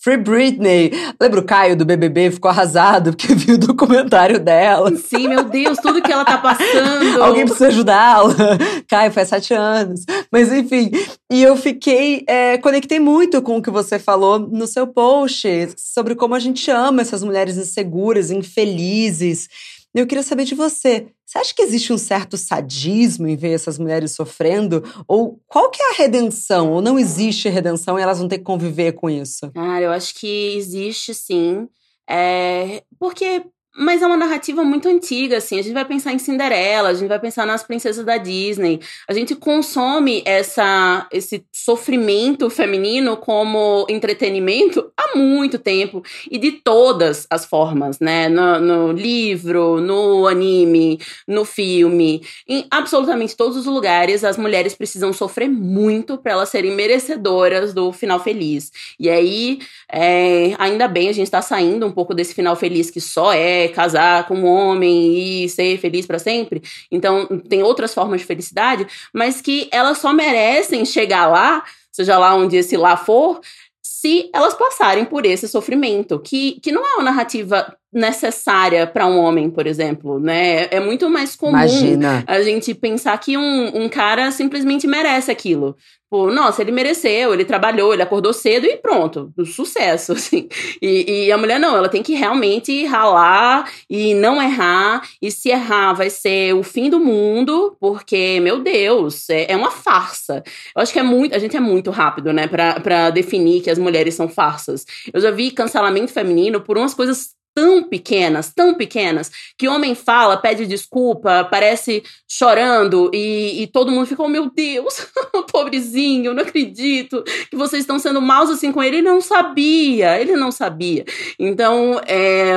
Free 0.03 0.17
Britney. 0.17 0.91
Lembra 1.19 1.39
o 1.39 1.45
Caio 1.45 1.77
do 1.77 1.85
BBB? 1.85 2.31
Ficou 2.31 2.51
arrasado 2.51 3.11
porque 3.11 3.31
viu 3.33 3.55
o 3.55 3.57
documentário 3.57 4.37
dela. 4.37 4.93
Sim, 4.97 5.29
meu 5.29 5.45
Deus, 5.45 5.77
tudo 5.77 6.01
que 6.01 6.11
ela 6.11 6.25
tá 6.25 6.37
passando. 6.37 7.23
Alguém 7.23 7.45
precisa 7.45 7.67
ajudá-la. 7.67 8.35
Caio, 8.89 9.13
faz 9.13 9.29
sete 9.29 9.53
anos. 9.53 10.01
Mas 10.29 10.51
enfim, 10.51 10.91
e 11.31 11.41
eu 11.41 11.55
fiquei, 11.55 12.25
é, 12.27 12.57
conectei 12.57 12.99
muito 12.99 13.41
com 13.41 13.57
o 13.57 13.61
que 13.61 13.71
você 13.71 13.97
falou 13.97 14.37
no 14.37 14.67
seu 14.67 14.85
post 14.87 15.47
sobre 15.77 16.15
como 16.15 16.35
a 16.35 16.39
gente 16.39 16.69
ama 16.69 17.01
essas 17.01 17.23
mulheres 17.23 17.55
inseguras, 17.57 18.29
infelizes. 18.29 19.47
Eu 19.95 20.05
queria 20.05 20.23
saber 20.23 20.43
de 20.43 20.55
você. 20.55 21.07
Você 21.33 21.39
acha 21.39 21.55
que 21.55 21.63
existe 21.63 21.91
um 21.91 21.97
certo 21.97 22.37
sadismo 22.37 23.27
em 23.27 23.35
ver 23.35 23.53
essas 23.53 23.79
mulheres 23.79 24.11
sofrendo? 24.11 24.83
Ou 25.07 25.41
qual 25.47 25.71
que 25.71 25.81
é 25.81 25.89
a 25.89 25.95
redenção? 25.95 26.71
Ou 26.71 26.79
não 26.79 26.99
existe 26.99 27.49
redenção 27.49 27.97
e 27.97 28.03
elas 28.03 28.19
vão 28.19 28.27
ter 28.27 28.37
que 28.37 28.43
conviver 28.43 28.91
com 28.91 29.09
isso? 29.09 29.51
Cara, 29.51 29.83
eu 29.83 29.91
acho 29.91 30.13
que 30.13 30.55
existe 30.55 31.11
sim. 31.11 31.67
É, 32.07 32.83
porque 32.99 33.43
mas 33.75 34.03
é 34.03 34.05
uma 34.05 34.15
narrativa 34.17 34.63
muito 34.63 34.87
antiga, 34.87 35.37
assim. 35.37 35.57
A 35.57 35.63
gente 35.63 35.73
vai 35.73 35.85
pensar 35.85 36.13
em 36.13 36.19
Cinderela, 36.19 36.89
a 36.89 36.93
gente 36.93 37.07
vai 37.07 37.19
pensar 37.19 37.45
nas 37.45 37.63
princesas 37.63 38.05
da 38.05 38.17
Disney. 38.17 38.79
A 39.07 39.13
gente 39.13 39.35
consome 39.35 40.21
essa, 40.25 41.07
esse 41.11 41.43
sofrimento 41.51 42.49
feminino 42.51 43.17
como 43.17 43.85
entretenimento 43.89 44.91
há 44.95 45.17
muito 45.17 45.57
tempo 45.57 46.03
e 46.29 46.37
de 46.37 46.51
todas 46.51 47.25
as 47.29 47.45
formas, 47.45 47.99
né? 47.99 48.29
No, 48.29 48.59
no 48.59 48.91
livro, 48.91 49.81
no 49.81 50.27
anime, 50.27 50.99
no 51.27 51.43
filme, 51.43 52.21
em 52.47 52.67
absolutamente 52.69 53.35
todos 53.35 53.57
os 53.57 53.65
lugares, 53.65 54.23
as 54.23 54.37
mulheres 54.37 54.75
precisam 54.75 55.11
sofrer 55.11 55.49
muito 55.49 56.17
para 56.19 56.33
elas 56.33 56.49
serem 56.49 56.75
merecedoras 56.75 57.73
do 57.73 57.91
final 57.91 58.19
feliz. 58.19 58.71
E 58.99 59.09
aí, 59.09 59.59
é, 59.91 60.53
ainda 60.59 60.87
bem, 60.87 61.09
a 61.09 61.13
gente 61.13 61.25
está 61.25 61.41
saindo 61.41 61.87
um 61.87 61.91
pouco 61.91 62.13
desse 62.13 62.35
final 62.35 62.55
feliz 62.55 62.91
que 62.91 63.01
só 63.01 63.33
é 63.33 63.62
casar 63.69 64.27
com 64.27 64.35
um 64.35 64.45
homem 64.45 65.43
e 65.43 65.49
ser 65.49 65.77
feliz 65.79 66.05
para 66.05 66.19
sempre. 66.19 66.61
Então, 66.91 67.27
tem 67.49 67.63
outras 67.63 67.93
formas 67.93 68.21
de 68.21 68.27
felicidade, 68.27 68.87
mas 69.13 69.41
que 69.41 69.67
elas 69.71 69.97
só 69.97 70.13
merecem 70.13 70.85
chegar 70.85 71.27
lá, 71.27 71.63
seja 71.91 72.17
lá 72.17 72.35
onde 72.35 72.57
esse 72.57 72.77
lá 72.77 72.97
for, 72.97 73.41
se 73.81 74.29
elas 74.33 74.53
passarem 74.53 75.05
por 75.05 75.25
esse 75.25 75.47
sofrimento, 75.47 76.19
que, 76.19 76.59
que 76.61 76.71
não 76.71 76.85
é 76.85 76.95
uma 76.95 77.03
narrativa 77.03 77.77
necessária 77.93 78.87
para 78.87 79.05
um 79.05 79.19
homem, 79.19 79.49
por 79.49 79.67
exemplo, 79.67 80.19
né? 80.19 80.67
É 80.71 80.79
muito 80.79 81.09
mais 81.09 81.35
comum 81.35 81.51
Imagina. 81.51 82.23
a 82.25 82.41
gente 82.41 82.73
pensar 82.73 83.17
que 83.19 83.37
um, 83.37 83.83
um 83.83 83.89
cara 83.89 84.31
simplesmente 84.31 84.87
merece 84.87 85.31
aquilo. 85.31 85.75
Pô, 86.13 86.31
nossa, 86.31 86.61
ele 86.61 86.71
mereceu, 86.71 87.33
ele 87.33 87.43
trabalhou, 87.43 87.91
ele 87.91 88.03
acordou 88.03 88.31
cedo 88.33 88.67
e 88.67 88.77
pronto, 88.77 89.33
sucesso, 89.45 90.11
assim. 90.13 90.47
E, 90.79 91.25
e, 91.25 91.31
a 91.31 91.37
mulher 91.39 91.59
não, 91.59 91.75
ela 91.75 91.89
tem 91.89 92.03
que 92.03 92.13
realmente 92.13 92.85
ralar 92.85 93.67
e 93.89 94.13
não 94.13 94.39
errar. 94.39 95.01
E 95.19 95.31
se 95.31 95.49
errar, 95.49 95.93
vai 95.93 96.11
ser 96.11 96.53
o 96.53 96.61
fim 96.61 96.87
do 96.87 96.99
mundo, 96.99 97.75
porque, 97.79 98.39
meu 98.41 98.59
Deus, 98.59 99.27
é, 99.27 99.53
é 99.53 99.55
uma 99.55 99.71
farsa. 99.71 100.43
Eu 100.75 100.83
acho 100.83 100.93
que 100.93 100.99
é 100.99 101.03
muito, 101.03 101.33
a 101.33 101.39
gente 101.39 101.57
é 101.57 101.59
muito 101.59 101.89
rápido, 101.89 102.31
né, 102.31 102.47
pra 102.47 103.09
definir 103.09 103.61
que 103.61 103.71
as 103.71 103.79
mulheres 103.79 104.13
são 104.13 104.29
farsas. 104.29 104.85
Eu 105.11 105.19
já 105.19 105.31
vi 105.31 105.49
cancelamento 105.49 106.13
feminino 106.13 106.61
por 106.61 106.77
umas 106.77 106.93
coisas 106.93 107.33
tão 107.53 107.83
pequenas, 107.83 108.51
tão 108.53 108.73
pequenas, 108.73 109.31
que 109.57 109.67
o 109.67 109.73
homem 109.73 109.95
fala, 109.95 110.37
pede 110.37 110.65
desculpa, 110.65 111.47
parece 111.49 112.03
chorando 112.27 113.11
e, 113.13 113.61
e 113.61 113.67
todo 113.67 113.91
mundo 113.91 114.07
fica, 114.07 114.23
oh 114.23 114.27
meu 114.27 114.49
Deus, 114.49 115.07
pobrezinho, 115.51 116.33
não 116.33 116.43
acredito 116.43 117.23
que 117.49 117.55
vocês 117.55 117.81
estão 117.81 117.99
sendo 117.99 118.21
maus 118.21 118.49
assim 118.49 118.71
com 118.71 118.81
ele. 118.81 118.97
Ele 118.97 119.01
não 119.01 119.21
sabia, 119.21 120.19
ele 120.19 120.35
não 120.35 120.51
sabia. 120.51 121.05
Então, 121.39 121.99
é, 122.05 122.53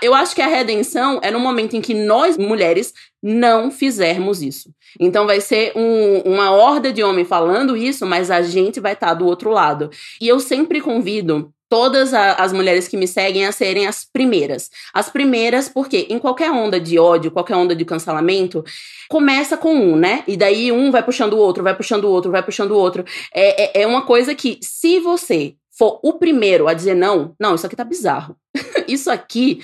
eu 0.00 0.14
acho 0.14 0.34
que 0.34 0.42
a 0.42 0.46
redenção 0.46 1.20
é 1.22 1.30
no 1.30 1.40
momento 1.40 1.76
em 1.76 1.80
que 1.80 1.94
nós, 1.94 2.36
mulheres, 2.36 2.92
não 3.22 3.70
fizermos 3.70 4.42
isso. 4.42 4.74
Então 4.98 5.26
vai 5.26 5.40
ser 5.40 5.72
um, 5.76 6.18
uma 6.20 6.50
horda 6.50 6.92
de 6.92 7.02
homem 7.02 7.24
falando 7.24 7.76
isso, 7.76 8.04
mas 8.04 8.30
a 8.30 8.42
gente 8.42 8.80
vai 8.80 8.94
estar 8.94 9.08
tá 9.08 9.14
do 9.14 9.26
outro 9.26 9.50
lado. 9.50 9.90
E 10.20 10.26
eu 10.26 10.40
sempre 10.40 10.80
convido 10.80 11.52
todas 11.72 12.12
a, 12.12 12.34
as 12.34 12.52
mulheres 12.52 12.86
que 12.86 12.98
me 12.98 13.08
seguem 13.08 13.46
a 13.46 13.50
serem 13.50 13.86
as 13.86 14.04
primeiras. 14.04 14.68
As 14.92 15.08
primeiras, 15.08 15.70
porque 15.70 16.06
em 16.10 16.18
qualquer 16.18 16.50
onda 16.50 16.78
de 16.78 16.98
ódio, 16.98 17.30
qualquer 17.30 17.56
onda 17.56 17.74
de 17.74 17.82
cancelamento, 17.82 18.62
começa 19.08 19.56
com 19.56 19.74
um, 19.74 19.96
né? 19.96 20.22
E 20.28 20.36
daí 20.36 20.70
um 20.70 20.90
vai 20.90 21.02
puxando 21.02 21.32
o 21.32 21.38
outro, 21.38 21.62
vai 21.62 21.74
puxando 21.74 22.04
o 22.04 22.10
outro, 22.10 22.30
vai 22.30 22.42
puxando 22.42 22.72
o 22.72 22.76
outro. 22.76 23.06
É, 23.32 23.80
é, 23.80 23.82
é 23.84 23.86
uma 23.86 24.02
coisa 24.02 24.34
que, 24.34 24.58
se 24.60 25.00
você 25.00 25.54
for 25.70 25.98
o 26.02 26.12
primeiro 26.18 26.68
a 26.68 26.74
dizer 26.74 26.94
não, 26.94 27.34
não, 27.40 27.54
isso 27.54 27.64
aqui 27.64 27.74
tá 27.74 27.84
bizarro. 27.84 28.36
isso 28.86 29.10
aqui 29.10 29.60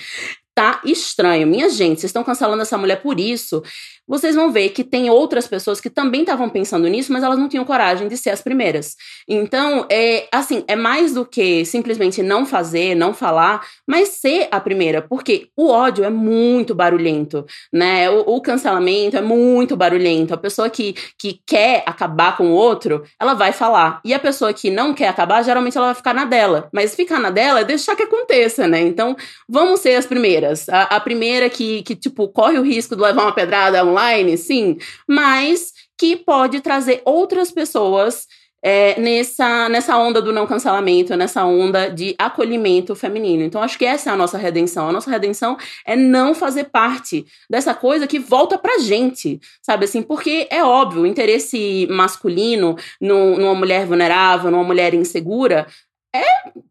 tá 0.55 0.81
estranho. 0.83 1.45
Minha 1.45 1.69
gente, 1.69 2.01
vocês 2.01 2.09
estão 2.09 2.23
cancelando 2.23 2.63
essa 2.63 2.75
mulher 2.75 3.03
por 3.03 3.19
isso 3.19 3.61
vocês 4.09 4.33
vão 4.33 4.51
ver 4.51 4.69
que 4.69 4.83
tem 4.83 5.07
outras 5.11 5.47
pessoas 5.47 5.79
que 5.79 5.89
também 5.89 6.21
estavam 6.21 6.49
pensando 6.49 6.87
nisso, 6.87 7.13
mas 7.13 7.23
elas 7.23 7.37
não 7.37 7.47
tinham 7.47 7.63
coragem 7.63 8.07
de 8.07 8.17
ser 8.17 8.31
as 8.31 8.41
primeiras. 8.41 8.95
Então, 9.27 9.85
é 9.87 10.27
assim, 10.31 10.63
é 10.67 10.75
mais 10.75 11.13
do 11.13 11.23
que 11.23 11.63
simplesmente 11.63 12.23
não 12.23 12.43
fazer, 12.43 12.95
não 12.95 13.13
falar, 13.13 13.63
mas 13.87 14.09
ser 14.09 14.47
a 14.49 14.59
primeira, 14.59 14.99
porque 14.99 15.49
o 15.55 15.69
ódio 15.69 16.03
é 16.03 16.09
muito 16.09 16.73
barulhento, 16.73 17.45
né? 17.71 18.09
O, 18.09 18.37
o 18.37 18.41
cancelamento 18.41 19.15
é 19.15 19.21
muito 19.21 19.77
barulhento. 19.77 20.33
A 20.33 20.37
pessoa 20.37 20.71
que, 20.71 20.95
que 21.15 21.39
quer 21.45 21.83
acabar 21.85 22.35
com 22.35 22.47
o 22.47 22.55
outro, 22.55 23.03
ela 23.19 23.35
vai 23.35 23.51
falar. 23.51 24.01
E 24.03 24.11
a 24.11 24.19
pessoa 24.19 24.51
que 24.51 24.71
não 24.71 24.91
quer 24.91 25.09
acabar, 25.09 25.43
geralmente 25.43 25.77
ela 25.77 25.87
vai 25.87 25.95
ficar 25.95 26.15
na 26.15 26.25
dela. 26.25 26.67
Mas 26.73 26.95
ficar 26.95 27.19
na 27.19 27.29
dela 27.29 27.59
é 27.59 27.63
deixar 27.63 27.95
que 27.95 28.03
aconteça, 28.03 28.67
né? 28.67 28.81
Então, 28.81 29.15
vamos 29.47 29.81
ser 29.81 29.95
as 29.95 30.07
primeiras. 30.07 30.67
A, 30.67 30.83
a 30.83 30.99
primeira 30.99 31.47
que, 31.47 31.83
que, 31.83 31.95
tipo, 31.95 32.27
corre 32.27 32.57
o 32.57 32.63
risco 32.63 32.95
de 32.95 33.01
levar 33.03 33.21
uma 33.21 33.35
pedrada 33.35 33.83
online, 33.99 34.37
sim, 34.37 34.77
mas 35.07 35.73
que 35.97 36.15
pode 36.15 36.61
trazer 36.61 37.01
outras 37.03 37.51
pessoas 37.51 38.25
é, 38.61 38.99
nessa, 38.99 39.69
nessa 39.69 39.97
onda 39.97 40.21
do 40.21 40.33
não 40.33 40.45
cancelamento, 40.45 41.15
nessa 41.15 41.45
onda 41.45 41.89
de 41.89 42.13
acolhimento 42.17 42.95
feminino. 42.95 43.43
Então, 43.43 43.61
acho 43.61 43.77
que 43.77 43.85
essa 43.85 44.09
é 44.09 44.13
a 44.13 44.17
nossa 44.17 44.37
redenção. 44.37 44.89
A 44.89 44.91
nossa 44.91 45.09
redenção 45.09 45.57
é 45.85 45.95
não 45.95 46.35
fazer 46.35 46.65
parte 46.65 47.25
dessa 47.49 47.73
coisa 47.73 48.07
que 48.07 48.19
volta 48.19 48.57
pra 48.57 48.79
gente, 48.79 49.39
sabe 49.61 49.85
assim? 49.85 50.01
Porque 50.01 50.47
é 50.49 50.63
óbvio, 50.63 51.03
o 51.03 51.07
interesse 51.07 51.87
masculino 51.89 52.75
numa 52.99 53.55
mulher 53.55 53.85
vulnerável, 53.85 54.51
numa 54.51 54.63
mulher 54.63 54.93
insegura, 54.93 55.65
é 56.13 56.25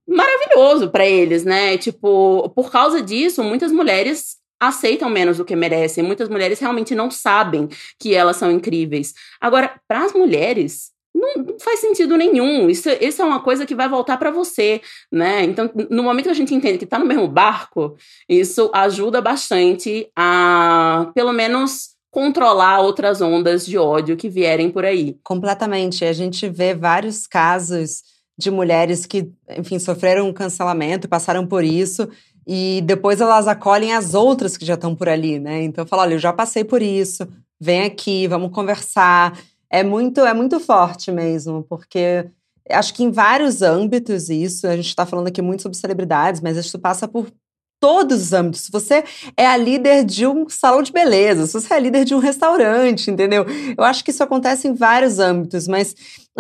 maravilhoso 0.07 0.91
para 0.91 1.07
eles, 1.07 1.45
né? 1.45 1.79
Tipo, 1.79 2.51
por 2.51 2.71
causa 2.71 3.01
disso, 3.01 3.43
muitas 3.43 3.73
mulheres 3.73 4.38
aceitam 4.61 5.09
menos 5.09 5.37
do 5.37 5.45
que 5.45 5.57
merecem. 5.57 6.05
Muitas 6.05 6.29
mulheres 6.29 6.59
realmente 6.59 6.95
não 6.95 7.11
sabem 7.11 7.69
que 7.99 8.15
elas 8.15 8.37
são 8.37 8.51
incríveis. 8.51 9.15
Agora, 9.41 9.81
para 9.87 10.05
as 10.05 10.13
mulheres, 10.13 10.91
não, 11.15 11.59
faz 11.59 11.81
sentido 11.81 12.17
nenhum. 12.17 12.69
Isso, 12.69 12.89
isso 13.01 13.23
é 13.23 13.25
uma 13.25 13.41
coisa 13.41 13.67
que 13.67 13.75
vai 13.75 13.89
voltar 13.89 14.17
para 14.17 14.31
você, 14.31 14.81
né? 15.11 15.45
Então, 15.45 15.71
no 15.91 16.03
momento 16.03 16.27
que 16.27 16.31
a 16.31 16.35
gente 16.35 16.55
entende 16.55 16.79
que 16.79 16.85
está 16.85 16.99
no 16.99 17.07
mesmo 17.07 17.29
barco, 17.29 17.97
isso 18.29 18.71
ajuda 18.73 19.21
bastante 19.21 20.09
a, 20.17 21.11
pelo 21.15 21.33
menos, 21.33 21.97
controlar 22.11 22.81
outras 22.81 23.21
ondas 23.21 23.67
de 23.67 23.77
ódio 23.77 24.17
que 24.17 24.29
vierem 24.29 24.71
por 24.71 24.85
aí. 24.85 25.17
Completamente. 25.23 26.05
A 26.05 26.13
gente 26.13 26.49
vê 26.49 26.75
vários 26.75 27.27
casos 27.27 28.03
de 28.37 28.51
mulheres 28.51 29.05
que, 29.05 29.31
enfim, 29.57 29.79
sofreram 29.79 30.29
um 30.29 30.33
cancelamento, 30.33 31.09
passaram 31.09 31.47
por 31.47 31.65
isso 31.65 32.09
e 32.51 32.81
depois 32.87 33.21
elas 33.21 33.47
acolhem 33.47 33.93
as 33.93 34.15
outras 34.15 34.57
que 34.57 34.65
já 34.65 34.73
estão 34.73 34.95
por 34.95 35.07
ali, 35.07 35.39
né? 35.39 35.63
Então 35.63 35.87
fala, 35.87 36.03
olha, 36.03 36.15
eu 36.15 36.19
já 36.19 36.33
passei 36.33 36.65
por 36.65 36.81
isso, 36.81 37.29
vem 37.61 37.83
aqui, 37.83 38.27
vamos 38.27 38.51
conversar. 38.53 39.39
É 39.71 39.85
muito, 39.85 40.21
é 40.21 40.33
muito 40.33 40.59
forte 40.59 41.13
mesmo, 41.13 41.63
porque 41.69 42.25
acho 42.71 42.95
que 42.95 43.05
em 43.05 43.11
vários 43.11 43.61
âmbitos 43.61 44.31
isso, 44.31 44.67
a 44.67 44.75
gente 44.75 44.89
está 44.89 45.05
falando 45.05 45.29
aqui 45.29 45.43
muito 45.43 45.63
sobre 45.63 45.77
celebridades, 45.77 46.41
mas 46.41 46.57
isso 46.57 46.79
passa 46.79 47.07
por 47.07 47.31
todos 47.79 48.23
os 48.23 48.33
âmbitos. 48.33 48.63
Se 48.63 48.73
você 48.73 49.05
é 49.37 49.47
a 49.47 49.57
líder 49.57 50.03
de 50.03 50.27
um 50.27 50.49
salão 50.49 50.83
de 50.83 50.91
beleza, 50.91 51.47
se 51.47 51.53
você 51.53 51.75
é 51.75 51.77
a 51.77 51.81
líder 51.81 52.07
de 52.07 52.15
um 52.15 52.19
restaurante, 52.19 53.11
entendeu? 53.11 53.45
Eu 53.77 53.85
acho 53.85 54.03
que 54.03 54.11
isso 54.11 54.23
acontece 54.23 54.67
em 54.67 54.75
vários 54.75 55.19
âmbitos, 55.19 55.69
mas 55.69 55.95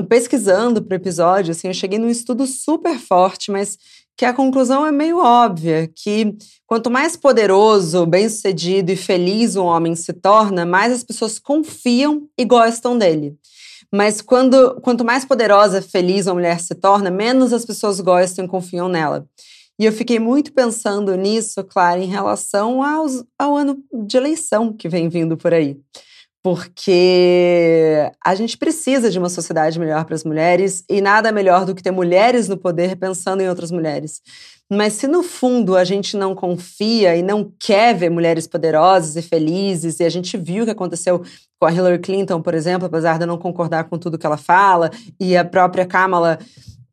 pesquisando 0.09 0.83
para 0.83 0.95
o 0.95 0.97
episódio, 0.97 1.51
assim, 1.51 1.69
eu 1.69 1.75
cheguei 1.75 1.99
num 1.99 2.09
estudo 2.09 2.47
super 2.47 2.99
forte, 2.99 3.51
mas 3.51 3.77
que 4.19 4.25
a 4.25 4.35
conclusão 4.35 4.85
é 4.85 4.91
meio 4.91 5.19
óbvia, 5.19 5.89
que 5.95 6.37
quanto 6.67 6.91
mais 6.91 7.17
poderoso, 7.17 8.05
bem-sucedido 8.05 8.91
e 8.91 8.97
feliz 8.97 9.55
um 9.55 9.65
homem 9.65 9.95
se 9.95 10.13
torna, 10.13 10.67
mais 10.67 10.93
as 10.93 11.05
pessoas 11.05 11.39
confiam 11.39 12.29
e 12.37 12.45
gostam 12.45 12.99
dele. 12.99 13.37
Mas 13.93 14.21
quando, 14.21 14.81
quanto 14.81 15.05
mais 15.05 15.25
poderosa, 15.25 15.81
feliz 15.81 16.27
uma 16.27 16.35
mulher 16.35 16.59
se 16.59 16.75
torna, 16.75 17.13
menos 17.13 17.53
as 17.53 17.65
pessoas 17.65 18.01
gostam 18.01 18.45
e 18.45 18.49
confiam 18.49 18.89
nela. 18.89 19.25
E 19.79 19.85
eu 19.85 19.93
fiquei 19.93 20.19
muito 20.19 20.53
pensando 20.53 21.15
nisso, 21.15 21.63
claro, 21.63 22.01
em 22.01 22.09
relação 22.09 22.83
aos, 22.83 23.23
ao 23.39 23.57
ano 23.57 23.79
de 24.05 24.17
eleição 24.17 24.73
que 24.73 24.89
vem 24.89 25.09
vindo 25.09 25.37
por 25.37 25.55
aí 25.55 25.79
porque 26.49 28.11
a 28.25 28.35
gente 28.35 28.57
precisa 28.57 29.11
de 29.11 29.19
uma 29.19 29.29
sociedade 29.29 29.79
melhor 29.79 30.07
para 30.07 30.15
as 30.15 30.25
mulheres 30.25 30.83
e 30.89 30.99
nada 31.03 31.31
melhor 31.31 31.67
do 31.67 31.75
que 31.75 31.83
ter 31.83 31.91
mulheres 31.91 32.49
no 32.49 32.57
poder 32.57 32.97
pensando 32.97 33.43
em 33.43 33.49
outras 33.51 33.71
mulheres. 33.71 34.23
Mas 34.71 34.95
se 34.95 35.07
no 35.07 35.23
fundo 35.23 35.77
a 35.77 35.85
gente 35.85 36.17
não 36.17 36.35
confia 36.35 37.15
e 37.15 37.23
não 37.23 37.53
quer 37.61 37.95
ver 37.95 38.09
mulheres 38.09 38.47
poderosas 38.47 39.15
e 39.17 39.21
felizes, 39.21 40.01
e 40.01 40.05
a 40.05 40.09
gente 40.09 40.39
viu 40.39 40.63
o 40.63 40.67
que 40.67 40.73
aconteceu 40.73 41.23
com 41.61 41.67
a 41.67 41.73
Hillary 41.73 41.99
Clinton, 41.99 42.41
por 42.41 42.55
exemplo, 42.55 42.87
apesar 42.87 43.19
de 43.19 43.25
eu 43.25 43.29
não 43.29 43.37
concordar 43.37 43.85
com 43.85 43.99
tudo 43.99 44.17
que 44.17 44.25
ela 44.25 44.39
fala, 44.39 44.91
e 45.21 45.37
a 45.37 45.45
própria 45.45 45.85
Kamala 45.85 46.39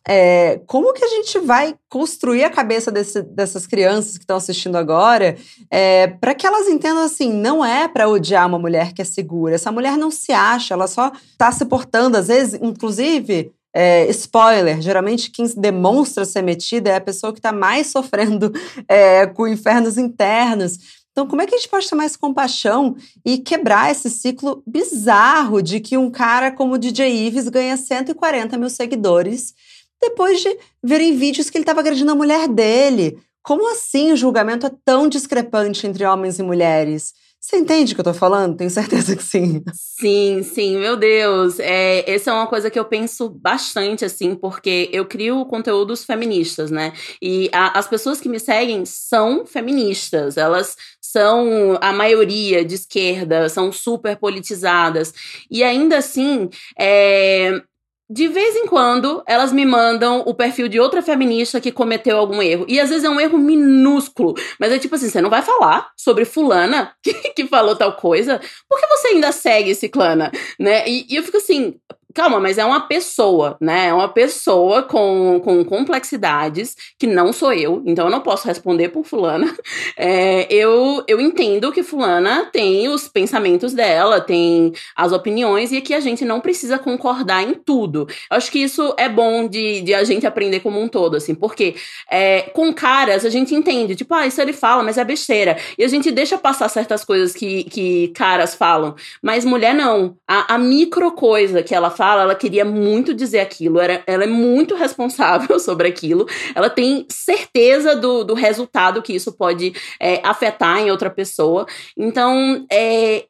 é, 0.08 0.62
como 0.68 0.94
que 0.94 1.04
a 1.04 1.08
gente 1.08 1.39
vai 1.39 1.76
construir 1.89 2.44
a 2.44 2.50
cabeça 2.50 2.91
desse, 2.91 3.24
dessas 3.24 3.65
crianças 3.65 4.18
que 4.18 4.24
estão 4.24 4.38
assistindo 4.38 4.76
agora 4.76 5.36
é, 5.70 6.08
para 6.08 6.36
que 6.36 6.46
elas 6.46 6.68
entendam 6.68 7.04
assim, 7.04 7.34
não 7.34 7.65
é 7.65 7.88
para 7.88 8.08
odiar 8.08 8.48
uma 8.48 8.60
mulher 8.60 8.94
que 8.94 9.02
é 9.02 9.06
segura. 9.06 9.56
Essa 9.56 9.72
mulher 9.72 9.98
não 9.98 10.12
se 10.12 10.32
acha, 10.32 10.76
ela 10.76 10.88
só 10.88 11.12
está 11.32 11.52
se 11.52 11.65
portando, 11.65 12.18
às 12.18 12.28
vezes, 12.28 12.60
inclusive. 12.62 13.52
É, 13.78 14.10
spoiler, 14.10 14.82
geralmente 14.82 15.30
quem 15.30 15.46
demonstra 15.58 16.24
ser 16.24 16.41
metida 16.41 16.91
é 16.91 16.96
a 16.96 17.02
pessoa 17.02 17.34
que 17.34 17.39
está 17.39 17.52
mais 17.52 17.88
sofrendo 17.91 18.54
é, 18.88 19.26
com 19.28 19.46
infernos 19.46 19.98
internos. 19.98 21.04
Então, 21.12 21.28
como 21.28 21.41
é 21.41 21.46
que 21.46 21.56
a 21.56 21.58
gente 21.58 21.70
pode 21.70 21.89
ter 21.89 21.96
mais 21.96 22.15
compaixão 22.15 22.96
e 23.26 23.38
quebrar 23.38 23.91
esse 23.91 24.10
ciclo 24.10 24.62
bizarro 24.68 25.62
de 25.62 25.80
que 25.80 25.98
um 25.98 26.12
cara 26.12 26.52
como 26.52 26.76
o 26.76 26.78
DJ 26.78 27.28
Ives 27.28 27.50
ganha 27.50 27.76
140 27.76 28.58
mil 28.58 28.70
seguidores 28.70 29.54
depois 30.02 30.42
de 30.42 30.58
verem 30.84 31.16
vídeos 31.18 31.50
que 31.50 31.58
ele 31.58 31.64
estava 31.64 31.80
agredindo 31.80 32.12
a 32.12 32.16
mulher 32.16 32.48
dele. 32.48 33.18
Como 33.44 33.72
assim 33.72 34.12
o 34.12 34.18
julgamento 34.18 34.66
é 34.66 34.72
tão 34.84 35.08
discrepante 35.08 35.86
entre 35.86 36.06
homens 36.06 36.40
e 36.40 36.44
mulheres? 36.44 37.14
Você 37.46 37.58
entende 37.58 37.92
o 37.92 37.96
que 37.96 38.02
eu 38.02 38.06
tô 38.06 38.14
falando? 38.14 38.58
Tenho 38.58 38.72
certeza 38.72 39.16
que 39.16 39.22
sim. 39.22 39.64
Sim, 39.72 40.42
sim, 40.42 40.78
meu 40.80 40.98
Deus. 40.98 41.60
É, 41.60 42.04
essa 42.12 42.32
é 42.32 42.34
uma 42.34 42.48
coisa 42.48 42.72
que 42.72 42.80
eu 42.80 42.86
penso 42.86 43.30
bastante, 43.30 44.04
assim, 44.04 44.34
porque 44.34 44.90
eu 44.92 45.06
crio 45.06 45.46
conteúdos 45.46 46.04
feministas, 46.04 46.72
né? 46.72 46.92
E 47.22 47.48
a, 47.54 47.78
as 47.78 47.88
pessoas 47.88 48.20
que 48.20 48.28
me 48.28 48.40
seguem 48.40 48.84
são 48.84 49.46
feministas. 49.46 50.38
Elas 50.38 50.76
são 51.00 51.78
a 51.82 51.94
maioria 51.94 52.66
de 52.66 52.74
esquerda, 52.74 53.48
são 53.48 53.72
super 53.72 54.18
politizadas. 54.18 55.14
E 55.50 55.64
ainda 55.64 56.00
assim, 56.00 56.50
é, 56.80 57.62
de 58.10 58.28
vez 58.28 58.56
em 58.56 58.68
quando, 58.68 59.24
elas 59.28 59.52
me 59.52 59.65
mandam 59.65 60.22
o 60.28 60.34
perfil 60.34 60.68
de 60.68 60.80
outra 60.80 61.02
feminista 61.02 61.60
que 61.60 61.72
cometeu 61.72 62.18
algum 62.18 62.41
erro. 62.41 62.65
E 62.68 62.80
às 62.80 62.89
vezes 62.89 63.04
é 63.04 63.10
um 63.10 63.20
erro 63.20 63.38
minúsculo. 63.38 64.36
Mas 64.60 64.72
é 64.72 64.78
tipo 64.78 64.96
assim: 64.96 65.10
você 65.10 65.22
não 65.22 65.30
vai 65.30 65.41
falar 65.41 65.89
sobre 65.98 66.24
fulana 66.24 66.94
que, 67.02 67.13
que 67.13 67.48
falou 67.48 67.76
tal 67.76 67.96
coisa? 67.96 68.39
Por 68.70 68.80
que 68.80 68.88
você 68.88 69.08
ainda 69.10 69.32
segue 69.32 69.72
esse 69.72 69.89
clana? 69.89 70.32
Né? 70.60 70.88
E, 70.88 71.08
e 71.10 71.15
eu 71.15 71.24
fico 71.24 71.38
assim: 71.38 71.80
Calma, 72.15 72.39
mas 72.39 72.58
é 72.58 72.63
uma 72.63 72.80
pessoa, 72.80 73.58
né? 73.60 73.88
É 73.88 73.93
uma 73.93 74.08
pessoa 74.08 74.84
com, 74.84 75.41
com 75.43 75.65
complexidades 75.65 76.73
que 76.97 77.06
não 77.06 77.34
sou 77.34 77.51
eu, 77.51 77.84
então 77.86 78.06
eu 78.06 78.12
não 78.12 78.21
posso 78.21 78.47
responder 78.47 78.89
por 78.89 79.04
Fulana. 79.04 79.54
É, 79.97 80.45
eu, 80.54 81.04
eu 81.08 81.21
entendo 81.21 81.71
que 81.71 81.82
Fulana 81.82 82.49
tem 82.51 82.89
os 82.89 83.08
pensamentos 83.08 83.73
dela, 83.73 84.19
tem 84.19 84.73
as 84.95 85.13
opiniões, 85.13 85.71
e 85.71 85.80
que 85.80 85.93
a 85.93 85.99
gente 86.01 86.25
não 86.25 86.41
precisa 86.41 86.78
concordar 86.78 87.43
em 87.43 87.54
tudo. 87.54 88.06
Eu 88.30 88.38
acho 88.38 88.51
que 88.51 88.60
isso 88.60 88.93
é 88.97 89.08
bom 89.08 89.47
de, 89.47 89.82
de 89.82 89.93
a 89.93 90.04
gente 90.04 90.28
aprender 90.28 90.60
como 90.60 90.82
um 90.82 90.88
todo, 90.88 91.15
assim, 91.15 91.34
porque 91.34 91.75
é, 92.12 92.41
com 92.54 92.73
caras 92.73 93.25
a 93.25 93.30
gente 93.30 93.56
entende, 93.56 93.95
tipo, 93.95 94.13
ah, 94.13 94.28
isso 94.28 94.41
ele 94.41 94.54
fala, 94.54 94.84
mas 94.84 94.97
é 94.97 95.04
besteira. 95.06 95.58
E 95.78 95.84
a 95.84 95.88
gente 95.88 96.12
deixa 96.12 96.38
passar 96.38 96.67
certas 96.69 97.06
coisas 97.06 97.34
que, 97.34 97.63
que 97.65 98.10
caras 98.10 98.54
falam, 98.54 98.95
mas 99.21 99.45
mulher 99.45 99.73
não. 99.73 100.17
A, 100.28 100.56
a 100.56 100.58
micro 100.58 101.12
coisa 101.13 101.63
que 101.63 101.73
ela 101.73 101.89
fala 101.89 102.05
fala, 102.06 102.22
ela 102.22 102.36
queria 102.36 102.63
muito 102.63 103.15
dizer 103.15 103.39
aquilo, 103.39 103.80
era, 103.80 104.04
ela 104.06 104.24
é 104.24 104.28
muito 104.28 104.76
responsável 104.78 105.60
sobre 105.60 105.88
aquilo, 105.88 106.28
ela 106.54 106.70
tem 106.70 107.06
certeza 107.10 107.96
do, 107.96 108.24
do 108.24 108.36
resultado 108.36 109.02
que 109.02 109.13
isso 109.13 109.34
pode 109.34 109.74
é, 110.00 110.22
afetar 110.24 110.78
em 110.78 110.91
outra 110.91 111.10
pessoa. 111.10 111.65
Então, 111.98 112.63
é, 112.72 113.26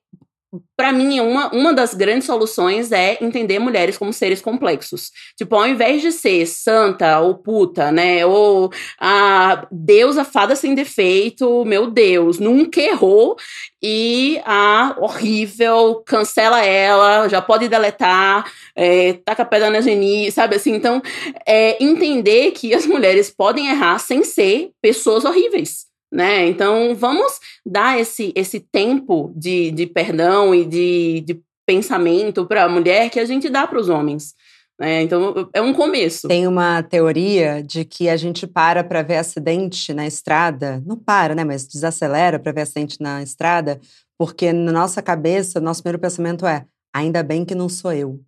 para 0.76 0.92
mim, 0.92 1.20
uma, 1.20 1.50
uma 1.54 1.74
das 1.74 1.94
grandes 1.94 2.26
soluções 2.26 2.92
é 2.92 3.18
entender 3.22 3.60
mulheres 3.60 3.98
como 3.98 4.12
seres 4.12 4.42
complexos. 4.42 5.12
Tipo, 5.38 5.56
ao 5.56 5.68
invés 5.68 6.02
de 6.02 6.12
ser 6.12 6.46
santa 6.46 7.20
ou 7.20 7.36
puta, 7.36 7.92
né? 7.92 8.26
Ou 8.26 8.72
a 9.00 9.68
deusa 9.72 10.24
fada 10.24 10.56
sem 10.56 10.76
defeito, 10.76 11.64
meu 11.66 11.90
Deus, 11.90 12.40
nunca 12.40 12.82
errou 12.82 13.38
e 13.82 14.42
a 14.46 14.96
horrível, 15.00 16.04
cancela 16.06 16.64
ela, 16.64 17.28
já 17.28 17.42
pode 17.42 17.68
deletar, 17.68 18.52
é, 18.76 19.14
taca 19.26 19.46
pedra 19.46 19.70
na 19.70 19.82
geni, 19.82 20.32
sabe 20.32 20.56
assim? 20.56 20.74
Então, 20.74 21.02
é, 21.46 21.84
entender 21.84 22.52
que 22.52 22.74
as 22.74 22.86
mulheres 22.86 23.30
podem 23.30 23.68
errar 23.68 24.00
sem 24.00 24.24
ser 24.24 24.72
pessoas 24.82 25.24
horríveis 25.24 25.95
né? 26.16 26.48
Então 26.48 26.96
vamos 26.96 27.40
dar 27.66 28.00
esse, 28.00 28.32
esse 28.36 28.60
tempo 28.60 29.34
de, 29.36 29.70
de 29.72 29.86
perdão 29.86 30.56
e 30.56 30.64
de, 30.64 31.22
de 31.22 31.42
pensamento 31.68 32.46
para 32.46 32.64
a 32.64 32.70
mulher 32.70 33.10
que 33.10 33.20
a 33.20 33.26
gente 33.26 33.50
dá 33.50 33.68
para 33.68 33.80
os 33.80 33.90
homens. 33.90 34.34
Né? 34.80 35.04
Então 35.04 35.50
é 35.54 35.62
um 35.62 35.74
começo. 35.74 36.28
Tem 36.28 36.48
uma 36.48 36.82
teoria 36.82 37.62
de 37.62 37.84
que 37.84 38.08
a 38.08 38.16
gente 38.16 38.48
para 38.48 38.84
para 38.84 39.02
ver 39.02 39.18
acidente 39.18 39.94
na 39.94 40.08
estrada, 40.08 40.82
não 40.86 40.98
para, 40.98 41.36
né? 41.36 41.44
Mas 41.44 41.68
desacelera 41.68 42.40
para 42.40 42.52
ver 42.52 42.62
acidente 42.62 42.98
na 43.02 43.22
estrada, 43.22 43.80
porque 44.18 44.54
na 44.54 44.72
nossa 44.72 45.02
cabeça, 45.02 45.60
nosso 45.60 45.82
primeiro 45.84 46.00
pensamento 46.00 46.46
é: 46.46 46.66
ainda 46.94 47.22
bem 47.24 47.44
que 47.44 47.56
não 47.56 47.68
sou 47.68 47.92
eu. 47.92 48.22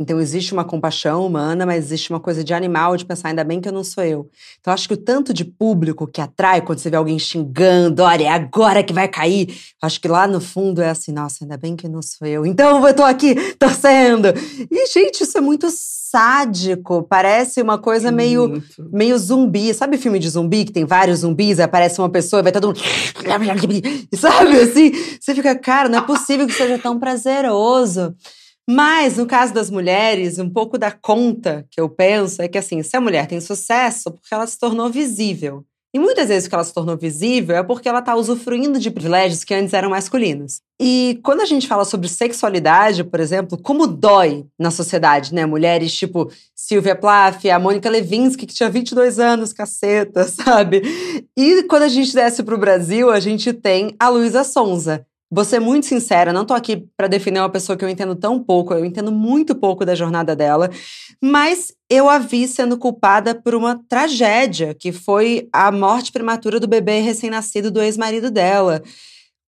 Então 0.00 0.18
existe 0.18 0.54
uma 0.54 0.64
compaixão 0.64 1.26
humana, 1.26 1.66
mas 1.66 1.84
existe 1.84 2.08
uma 2.08 2.18
coisa 2.18 2.42
de 2.42 2.54
animal 2.54 2.96
de 2.96 3.04
pensar, 3.04 3.28
ainda 3.28 3.44
bem 3.44 3.60
que 3.60 3.68
eu 3.68 3.72
não 3.72 3.84
sou 3.84 4.02
eu. 4.02 4.30
Então 4.58 4.72
acho 4.72 4.88
que 4.88 4.94
o 4.94 4.96
tanto 4.96 5.34
de 5.34 5.44
público 5.44 6.06
que 6.06 6.22
atrai 6.22 6.62
quando 6.62 6.78
você 6.78 6.88
vê 6.88 6.96
alguém 6.96 7.18
xingando, 7.18 8.02
olha, 8.02 8.24
é 8.24 8.28
agora 8.28 8.82
que 8.82 8.94
vai 8.94 9.06
cair. 9.06 9.54
Acho 9.82 10.00
que 10.00 10.08
lá 10.08 10.26
no 10.26 10.40
fundo 10.40 10.80
é 10.80 10.88
assim, 10.88 11.12
nossa, 11.12 11.44
ainda 11.44 11.58
bem 11.58 11.76
que 11.76 11.86
não 11.86 12.00
sou 12.00 12.26
eu. 12.26 12.46
Então 12.46 12.86
eu 12.88 12.94
tô 12.94 13.02
aqui 13.02 13.34
torcendo. 13.58 14.28
E 14.70 14.86
gente, 14.86 15.22
isso 15.22 15.36
é 15.36 15.40
muito 15.42 15.68
sádico, 15.70 17.02
parece 17.02 17.60
uma 17.60 17.76
coisa 17.76 18.10
meio 18.10 18.62
meio 18.90 19.18
zumbi. 19.18 19.74
Sabe 19.74 19.98
filme 19.98 20.18
de 20.18 20.30
zumbi 20.30 20.64
que 20.64 20.72
tem 20.72 20.86
vários 20.86 21.20
zumbis, 21.20 21.60
aparece 21.60 22.00
uma 22.00 22.08
pessoa 22.08 22.40
e 22.40 22.42
vai 22.42 22.52
todo 22.52 22.68
mundo 22.68 22.80
sabe 24.16 24.58
assim? 24.60 24.92
Você 25.20 25.34
fica, 25.34 25.54
cara, 25.54 25.90
não 25.90 25.98
é 25.98 26.02
possível 26.02 26.46
que 26.46 26.54
seja 26.54 26.78
tão 26.78 26.98
prazeroso. 26.98 28.14
Mas, 28.72 29.16
no 29.16 29.26
caso 29.26 29.52
das 29.52 29.68
mulheres, 29.68 30.38
um 30.38 30.48
pouco 30.48 30.78
da 30.78 30.92
conta 30.92 31.66
que 31.68 31.80
eu 31.80 31.88
penso 31.88 32.40
é 32.40 32.46
que, 32.46 32.56
assim, 32.56 32.84
se 32.84 32.96
a 32.96 33.00
mulher 33.00 33.26
tem 33.26 33.40
sucesso, 33.40 34.12
porque 34.12 34.32
ela 34.32 34.46
se 34.46 34.56
tornou 34.56 34.88
visível. 34.88 35.64
E 35.92 35.98
muitas 35.98 36.28
vezes 36.28 36.46
que 36.46 36.54
ela 36.54 36.62
se 36.62 36.72
tornou 36.72 36.96
visível 36.96 37.56
é 37.56 37.64
porque 37.64 37.88
ela 37.88 37.98
está 37.98 38.14
usufruindo 38.14 38.78
de 38.78 38.92
privilégios 38.92 39.42
que 39.42 39.52
antes 39.52 39.74
eram 39.74 39.90
masculinos. 39.90 40.60
E 40.80 41.18
quando 41.24 41.40
a 41.40 41.44
gente 41.44 41.66
fala 41.66 41.84
sobre 41.84 42.06
sexualidade, 42.06 43.02
por 43.02 43.18
exemplo, 43.18 43.58
como 43.60 43.88
dói 43.88 44.46
na 44.56 44.70
sociedade, 44.70 45.34
né? 45.34 45.44
Mulheres 45.44 45.92
tipo 45.92 46.30
Sylvia 46.54 46.94
Plath, 46.94 47.44
a 47.46 47.58
Mônica 47.58 47.90
Levinsky, 47.90 48.46
que 48.46 48.54
tinha 48.54 48.70
22 48.70 49.18
anos, 49.18 49.52
caceta, 49.52 50.22
sabe? 50.30 50.80
E 51.36 51.64
quando 51.64 51.82
a 51.82 51.88
gente 51.88 52.14
desce 52.14 52.44
para 52.44 52.54
o 52.54 52.58
Brasil, 52.58 53.10
a 53.10 53.18
gente 53.18 53.52
tem 53.52 53.96
a 53.98 54.08
Luísa 54.08 54.44
Sonza, 54.44 55.04
Vou 55.32 55.44
ser 55.44 55.60
muito 55.60 55.86
sincera, 55.86 56.32
não 56.32 56.44
tô 56.44 56.54
aqui 56.54 56.88
para 56.96 57.06
definir 57.06 57.38
uma 57.38 57.48
pessoa 57.48 57.76
que 57.76 57.84
eu 57.84 57.88
entendo 57.88 58.16
tão 58.16 58.42
pouco, 58.42 58.74
eu 58.74 58.84
entendo 58.84 59.12
muito 59.12 59.54
pouco 59.54 59.84
da 59.84 59.94
jornada 59.94 60.34
dela, 60.34 60.68
mas 61.22 61.72
eu 61.88 62.08
a 62.08 62.18
vi 62.18 62.48
sendo 62.48 62.76
culpada 62.76 63.32
por 63.32 63.54
uma 63.54 63.80
tragédia, 63.88 64.74
que 64.74 64.90
foi 64.90 65.48
a 65.52 65.70
morte 65.70 66.10
prematura 66.10 66.58
do 66.58 66.66
bebê 66.66 66.98
recém-nascido 66.98 67.70
do 67.70 67.80
ex-marido 67.80 68.28
dela. 68.28 68.82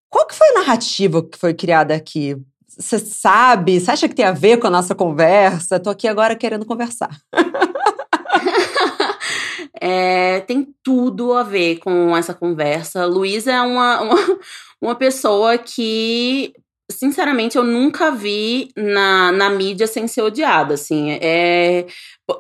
Qual 0.08 0.24
que 0.24 0.36
foi 0.36 0.50
a 0.50 0.60
narrativa 0.60 1.20
que 1.20 1.36
foi 1.36 1.52
criada 1.52 1.96
aqui? 1.96 2.36
Você 2.78 3.00
sabe? 3.00 3.80
Você 3.80 3.90
acha 3.90 4.08
que 4.08 4.14
tem 4.14 4.24
a 4.24 4.32
ver 4.32 4.58
com 4.58 4.68
a 4.68 4.70
nossa 4.70 4.94
conversa? 4.94 5.80
Tô 5.80 5.90
aqui 5.90 6.06
agora 6.06 6.36
querendo 6.36 6.64
conversar. 6.64 7.10
é, 9.80 10.40
tem 10.40 10.68
tudo 10.82 11.34
a 11.34 11.42
ver 11.42 11.78
com 11.78 12.16
essa 12.16 12.32
conversa. 12.32 13.04
Luísa 13.04 13.50
é 13.50 13.62
uma, 13.62 14.00
uma 14.00 14.16
uma 14.82 14.94
pessoa 14.96 15.56
que 15.56 16.52
sinceramente, 16.90 17.56
eu 17.56 17.64
nunca 17.64 18.10
vi 18.10 18.68
na, 18.76 19.32
na 19.32 19.50
mídia 19.50 19.86
sem 19.86 20.06
ser 20.06 20.22
odiada, 20.22 20.74
assim. 20.74 21.12
É, 21.22 21.86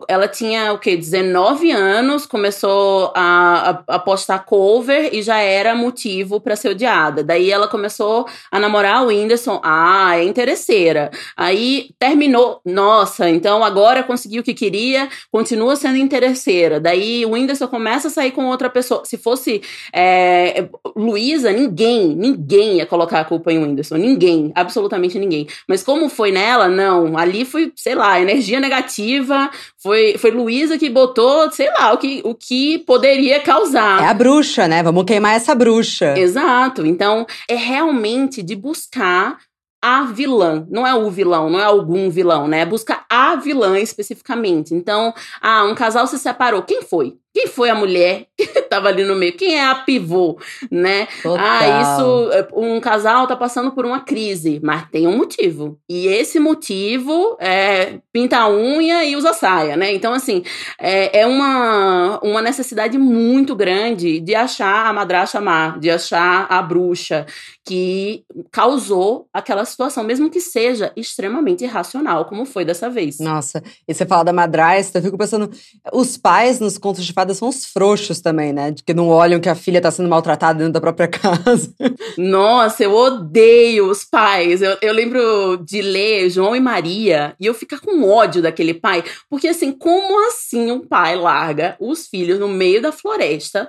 ela 0.08 0.28
tinha 0.28 0.72
o 0.72 0.78
que 0.78 0.96
19 0.96 1.70
anos, 1.72 2.24
começou 2.24 3.12
a, 3.14 3.82
a, 3.88 3.94
a, 3.96 3.98
postar 3.98 4.40
cover 4.40 5.10
e 5.12 5.22
já 5.22 5.38
era 5.38 5.74
motivo 5.74 6.40
para 6.40 6.54
ser 6.54 6.68
odiada. 6.68 7.24
Daí 7.24 7.50
ela 7.50 7.66
começou 7.66 8.26
a 8.50 8.60
namorar 8.60 9.02
o 9.02 9.08
Whindersson. 9.08 9.60
Ah, 9.62 10.16
é 10.16 10.24
interesseira. 10.24 11.10
Aí 11.36 11.90
terminou. 11.98 12.60
Nossa, 12.64 13.28
então 13.28 13.64
agora 13.64 14.04
conseguiu 14.04 14.42
o 14.42 14.44
que 14.44 14.54
queria, 14.54 15.08
continua 15.30 15.74
sendo 15.74 15.96
interesseira. 15.96 16.78
Daí 16.78 17.26
o 17.26 17.32
Whindersson 17.32 17.66
começa 17.66 18.08
a 18.08 18.10
sair 18.10 18.30
com 18.30 18.46
outra 18.46 18.70
pessoa. 18.70 19.02
Se 19.04 19.18
fosse 19.18 19.62
é, 19.92 20.68
Luísa, 20.96 21.50
ninguém, 21.50 22.14
ninguém 22.14 22.76
ia 22.76 22.86
colocar 22.86 23.20
a 23.20 23.24
culpa 23.24 23.52
em 23.52 23.58
Whindersson. 23.58 23.96
Ninguém, 23.96 24.52
absolutamente 24.54 25.18
ninguém. 25.18 25.46
Mas 25.68 25.82
como 25.82 26.08
foi 26.08 26.30
nela, 26.30 26.68
não. 26.68 27.18
Ali 27.18 27.44
foi, 27.44 27.72
sei 27.74 27.96
lá, 27.96 28.20
energia 28.20 28.60
negativa 28.60 29.50
foi, 29.82 30.16
foi 30.16 30.30
Luísa 30.30 30.78
que 30.78 30.88
botou, 30.88 31.50
sei 31.50 31.68
lá, 31.70 31.92
o 31.92 31.98
que, 31.98 32.22
o 32.24 32.34
que 32.34 32.78
poderia 32.78 33.40
causar. 33.40 34.04
É 34.04 34.06
a 34.06 34.14
bruxa, 34.14 34.68
né? 34.68 34.80
Vamos 34.80 35.04
queimar 35.04 35.34
essa 35.34 35.54
bruxa. 35.56 36.16
Exato. 36.16 36.86
Então, 36.86 37.26
é 37.48 37.56
realmente 37.56 38.42
de 38.42 38.54
buscar 38.54 39.38
a 39.82 40.04
vilã, 40.04 40.64
não 40.70 40.86
é 40.86 40.94
o 40.94 41.10
vilão, 41.10 41.50
não 41.50 41.58
é 41.58 41.64
algum 41.64 42.08
vilão, 42.08 42.46
né? 42.46 42.64
Busca 42.64 43.04
a 43.10 43.34
vilã 43.34 43.76
especificamente. 43.80 44.72
Então, 44.72 45.12
ah, 45.40 45.64
um 45.64 45.74
casal 45.74 46.06
se 46.06 46.20
separou. 46.20 46.62
Quem 46.62 46.82
foi? 46.82 47.16
Quem 47.34 47.46
foi 47.46 47.70
a 47.70 47.74
mulher 47.74 48.26
que 48.36 48.44
estava 48.58 48.88
ali 48.88 49.04
no 49.04 49.16
meio? 49.16 49.32
Quem 49.32 49.58
é 49.58 49.64
a 49.64 49.74
pivô, 49.74 50.38
né? 50.70 51.08
Total. 51.22 51.44
Ah, 51.44 51.82
isso, 51.82 52.30
um 52.54 52.78
casal 52.78 53.26
tá 53.26 53.34
passando 53.34 53.72
por 53.72 53.86
uma 53.86 54.00
crise, 54.00 54.60
mas 54.62 54.88
tem 54.90 55.06
um 55.06 55.16
motivo. 55.16 55.78
E 55.88 56.06
esse 56.08 56.38
motivo 56.38 57.36
é 57.40 58.00
pinta 58.12 58.38
a 58.38 58.50
unha 58.50 59.04
e 59.04 59.16
usa 59.16 59.32
saia, 59.32 59.76
né? 59.76 59.92
Então, 59.94 60.12
assim, 60.12 60.44
é, 60.78 61.20
é 61.20 61.26
uma, 61.26 62.20
uma 62.22 62.42
necessidade 62.42 62.98
muito 62.98 63.56
grande 63.56 64.20
de 64.20 64.34
achar 64.34 64.86
a 64.86 64.92
madrasta 64.92 65.40
má, 65.40 65.78
de 65.78 65.90
achar 65.90 66.46
a 66.50 66.60
bruxa 66.60 67.24
que 67.64 68.24
causou 68.50 69.26
aquela 69.32 69.64
situação, 69.72 70.04
mesmo 70.04 70.30
que 70.30 70.40
seja 70.40 70.92
extremamente 70.96 71.64
irracional, 71.64 72.24
como 72.26 72.44
foi 72.44 72.64
dessa 72.64 72.88
vez. 72.88 73.18
Nossa, 73.18 73.62
e 73.88 73.92
você 73.92 74.06
fala 74.06 74.22
da 74.22 74.32
madrasta, 74.32 74.98
eu 74.98 75.02
fico 75.02 75.18
pensando, 75.18 75.50
os 75.92 76.16
pais 76.16 76.60
nos 76.60 76.78
contos 76.78 77.04
de 77.04 77.12
fadas 77.12 77.38
são 77.38 77.48
os 77.48 77.66
frouxos 77.66 78.20
também, 78.20 78.52
né? 78.52 78.70
De 78.70 78.82
que 78.82 78.94
não 78.94 79.08
olham 79.08 79.40
que 79.40 79.48
a 79.48 79.54
filha 79.54 79.80
tá 79.80 79.90
sendo 79.90 80.08
maltratada 80.08 80.58
dentro 80.58 80.74
da 80.74 80.80
própria 80.80 81.08
casa. 81.10 81.74
Nossa, 82.16 82.84
eu 82.84 82.94
odeio 82.94 83.90
os 83.90 84.04
pais. 84.04 84.62
Eu, 84.62 84.76
eu 84.80 84.92
lembro 84.92 85.56
de 85.64 85.82
ler 85.82 86.30
João 86.30 86.54
e 86.54 86.60
Maria 86.60 87.34
e 87.40 87.46
eu 87.46 87.54
ficar 87.54 87.80
com 87.80 88.08
ódio 88.08 88.42
daquele 88.42 88.74
pai, 88.74 89.02
porque 89.28 89.48
assim, 89.48 89.72
como 89.72 90.28
assim 90.28 90.70
um 90.70 90.80
pai 90.80 91.16
larga 91.16 91.76
os 91.80 92.06
filhos 92.06 92.38
no 92.38 92.48
meio 92.48 92.80
da 92.80 92.92
floresta? 92.92 93.68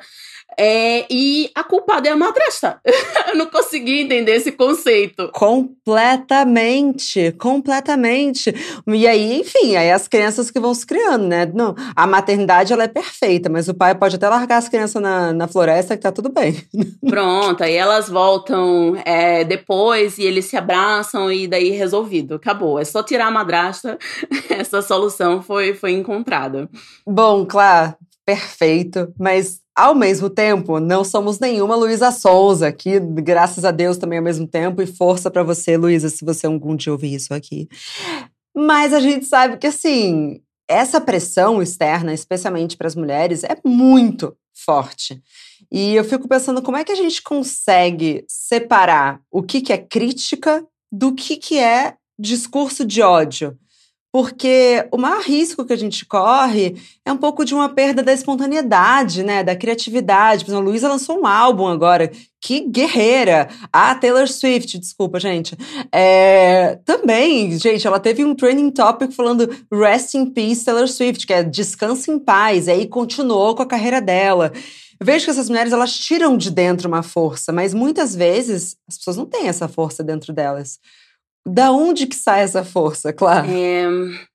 É, 0.58 1.06
e 1.10 1.50
a 1.56 1.64
culpada 1.64 2.08
é 2.08 2.12
a 2.12 2.16
madrasta. 2.16 2.80
eu 3.30 3.36
não 3.36 3.48
consegui 3.48 4.02
entender 4.02 4.34
esse 4.36 4.52
conceito. 4.52 5.30
Completamente, 5.34 7.32
completamente. 7.34 8.54
E 8.88 9.08
aí, 9.08 9.40
enfim, 9.40 9.76
aí 9.76 9.92
as 9.92 10.08
crianças 10.08 10.52
que 10.52 10.60
vão 10.60 10.74
se 10.74 10.86
criando, 10.86 11.26
né? 11.28 11.46
Não, 11.54 11.76
a 11.96 12.06
maternidade 12.06 12.74
ela 12.74 12.84
é 12.84 12.88
perfeita, 12.88 13.50
mas 13.50 13.68
o 13.68 13.74
pai 13.74 13.96
pode 13.96 14.16
até 14.16 14.30
largar 14.30 14.58
as 14.58 14.70
crianças 14.70 15.02
na, 15.02 15.34
na 15.34 15.48
floresta 15.48 15.96
que 15.96 16.04
tá 16.04 16.12
tudo 16.12 16.30
bem. 16.30 16.64
Pronto, 17.08 17.64
aí 17.64 17.74
elas 17.74 18.10
voltam 18.10 18.96
é, 19.06 19.44
depois 19.44 20.18
e 20.18 20.24
eles 20.24 20.46
se 20.46 20.56
abraçam 20.56 21.32
e 21.32 21.48
daí 21.48 21.72
resolvido, 21.72 22.36
acabou. 22.36 22.80
É 22.80 22.86
só 22.86 23.02
tirar 23.02 23.28
a 23.28 23.32
madrasta, 23.32 23.98
essa 24.50 24.82
solução 24.82 25.42
foi, 25.42 25.74
foi 25.74 25.92
encontrada. 25.92 26.70
Bom, 27.06 27.46
claro, 27.46 27.96
perfeito, 28.26 29.14
mas 29.20 29.63
ao 29.76 29.96
mesmo 29.96 30.30
tempo, 30.30 30.80
não 30.80 31.04
somos 31.04 31.40
nenhuma 31.40 31.76
Luísa 31.76 32.12
Souza 32.12 32.68
aqui, 32.68 33.00
graças 33.00 33.66
a 33.66 33.72
Deus 33.72 33.98
também 33.98 34.20
ao 34.20 34.24
mesmo 34.24 34.48
tempo, 34.48 34.82
e 34.82 34.88
força 34.88 35.32
para 35.32 35.44
você, 35.44 35.78
Luísa, 35.78 36.10
se 36.10 36.24
você 36.24 36.46
algum 36.46 36.76
dia 36.76 36.92
ouvir 36.92 37.16
isso 37.16 37.34
aqui. 37.34 37.68
Mas 38.56 38.94
a 38.94 39.00
gente 39.00 39.26
sabe 39.26 39.58
que, 39.58 39.68
assim, 39.68 40.42
essa 40.68 41.02
pressão 41.02 41.62
externa, 41.62 42.14
especialmente 42.14 42.78
para 42.78 42.88
as 42.88 42.96
mulheres, 42.96 43.44
é 43.44 43.58
muito 43.66 44.36
forte. 44.54 45.22
E 45.72 45.96
eu 45.96 46.04
fico 46.04 46.28
pensando 46.28 46.62
como 46.62 46.78
é 46.78 46.84
que 46.84 46.92
a 46.92 46.96
gente 46.96 47.22
consegue 47.22 48.24
separar 48.28 49.20
o 49.32 49.42
que, 49.42 49.62
que 49.62 49.74
é 49.74 49.78
crítica 49.78 50.64
do 50.92 51.16
que, 51.16 51.36
que 51.36 51.58
é 51.58 51.96
discurso 52.18 52.86
de 52.86 53.02
ódio. 53.02 53.58
Porque 54.14 54.88
o 54.92 54.98
maior 55.00 55.24
risco 55.24 55.66
que 55.66 55.74
a 55.74 55.76
gente 55.76 56.06
corre 56.06 56.80
é 57.04 57.12
um 57.12 57.18
pouco 57.18 57.44
de 57.44 57.56
uma 57.56 57.68
perda 57.68 58.04
da 58.04 58.14
espontaneidade, 58.14 59.24
né? 59.24 59.44
Da 59.44 59.56
criatividade. 59.56 60.46
Por 60.46 60.52
exemplo, 60.52 60.68
a 60.68 60.70
Luísa 60.70 60.88
lançou 60.88 61.20
um 61.20 61.26
álbum 61.26 61.66
agora. 61.66 62.12
Que 62.40 62.60
guerreira! 62.60 63.50
A 63.72 63.96
Taylor 63.96 64.28
Swift, 64.28 64.78
desculpa, 64.78 65.20
gente. 65.20 65.58
É, 65.92 66.78
também, 66.86 67.58
gente, 67.58 67.88
ela 67.88 68.00
teve 68.00 68.24
um 68.24 68.36
training 68.36 68.70
topic 68.70 69.12
falando 69.14 69.50
Rest 69.74 70.14
in 70.14 70.28
Peace 70.28 70.64
Taylor 70.64 70.88
Swift, 70.88 71.26
que 71.26 71.34
é 71.34 71.42
descansa 71.42 72.12
em 72.12 72.20
paz. 72.20 72.68
E 72.68 72.72
aí 72.72 72.88
continuou 72.88 73.56
com 73.56 73.64
a 73.64 73.68
carreira 73.68 74.00
dela. 74.00 74.52
Eu 75.00 75.06
vejo 75.08 75.26
que 75.26 75.32
essas 75.32 75.50
mulheres, 75.50 75.74
elas 75.74 75.92
tiram 75.92 76.38
de 76.38 76.52
dentro 76.52 76.88
uma 76.88 77.02
força, 77.02 77.52
mas 77.52 77.74
muitas 77.74 78.16
vezes 78.16 78.78
as 78.88 78.96
pessoas 78.96 79.18
não 79.18 79.26
têm 79.26 79.48
essa 79.48 79.68
força 79.68 80.04
dentro 80.04 80.32
delas. 80.32 80.80
Da 81.46 81.72
onde 81.72 82.08
que 82.08 82.16
sai 82.16 82.42
essa 82.42 82.64
força, 82.64 83.12
claro? 83.12 83.48
É, 83.50 83.86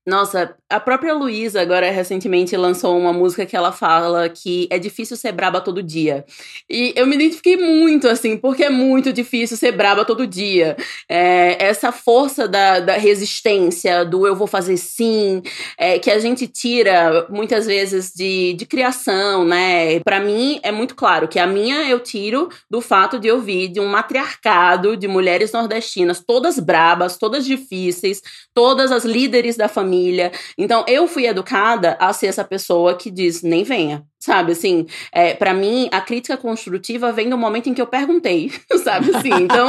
nossa, 0.07 0.55
a 0.71 0.79
própria 0.79 1.15
Luísa 1.15 1.61
agora 1.61 1.91
recentemente 1.91 2.57
lançou 2.57 2.99
uma 2.99 3.13
música 3.13 3.47
que 3.47 3.57
ela 3.57 3.73
fala 3.73 4.29
que 4.29 4.69
é 4.71 4.79
difícil 4.79 5.17
ser 5.17 5.33
braba 5.33 5.61
todo 5.61 5.83
dia. 5.83 6.25
E 6.69 6.93
eu 6.95 7.07
me 7.07 7.17
identifiquei 7.17 7.57
muito, 7.57 8.09
assim, 8.09 8.37
porque 8.37 8.65
é 8.65 8.71
muito 8.71 9.13
difícil 9.13 9.57
ser 9.57 9.73
braba 9.73 10.05
todo 10.05 10.27
dia. 10.27 10.77
É, 11.09 11.57
essa 11.59 11.91
força 11.91 12.47
da, 12.47 12.81
da, 12.81 12.95
resistência, 12.95 14.05
do 14.05 14.27
eu 14.27 14.37
vou 14.37 14.47
fazer 14.47 14.77
sim, 14.77 15.43
é, 15.77 15.99
que 15.99 16.11
a 16.11 16.19
gente 16.19 16.47
tira 16.47 17.27
muitas 17.31 17.67
vezes 17.67 18.13
de, 18.15 18.53
de 18.55 18.67
criação, 18.67 19.45
né? 19.45 20.01
Para 20.01 20.21
mim 20.21 20.61
é 20.63 20.71
muito 20.71 20.95
claro 20.95 21.29
que 21.29 21.39
a 21.39 21.47
minha 21.47 21.89
eu 21.89 22.01
tiro 22.01 22.49
do 22.71 22.81
fato 22.81 23.19
de 23.19 23.29
eu 23.29 23.41
vir 23.41 23.69
de 23.69 23.81
um 23.81 23.87
matriarcado 23.87 24.97
de 24.97 25.09
mulheres 25.09 25.53
nordestinas, 25.53 26.21
todas 26.21 26.59
brabas, 26.59 27.17
todas 27.17 27.45
difíceis, 27.45 28.21
todas 28.53 28.93
as 28.93 29.05
líderes 29.05 29.57
da 29.57 29.69
família 29.69 29.89
família. 29.89 30.33
Então, 30.59 30.85
eu 30.89 31.07
fui 31.07 31.27
educada 31.27 31.97
a 32.01 32.13
ser 32.13 32.27
essa 32.27 32.45
pessoa 32.45 32.97
que 32.99 33.13
diz, 33.13 33.43
nem 33.43 33.63
venha. 33.63 34.05
Sabe, 34.21 34.51
assim, 34.51 34.85
é, 35.13 35.33
para 35.33 35.55
mim, 35.55 35.89
a 35.93 36.01
crítica 36.01 36.37
construtiva 36.37 37.13
vem 37.13 37.31
do 37.31 37.39
momento 37.39 37.69
em 37.69 37.75
que 37.75 37.81
eu 37.81 37.87
perguntei, 37.87 38.51
sabe, 38.83 39.15
assim, 39.15 39.33
então, 39.33 39.69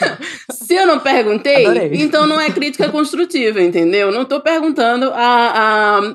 se 0.50 0.74
eu 0.74 0.86
não 0.86 0.98
perguntei, 0.98 1.66
Adorei. 1.66 1.90
então 1.96 2.26
não 2.26 2.40
é 2.40 2.50
crítica 2.50 2.88
construtiva, 2.88 3.60
entendeu? 3.60 4.10
Não 4.10 4.24
tô 4.24 4.40
perguntando 4.40 5.10
a, 5.14 5.18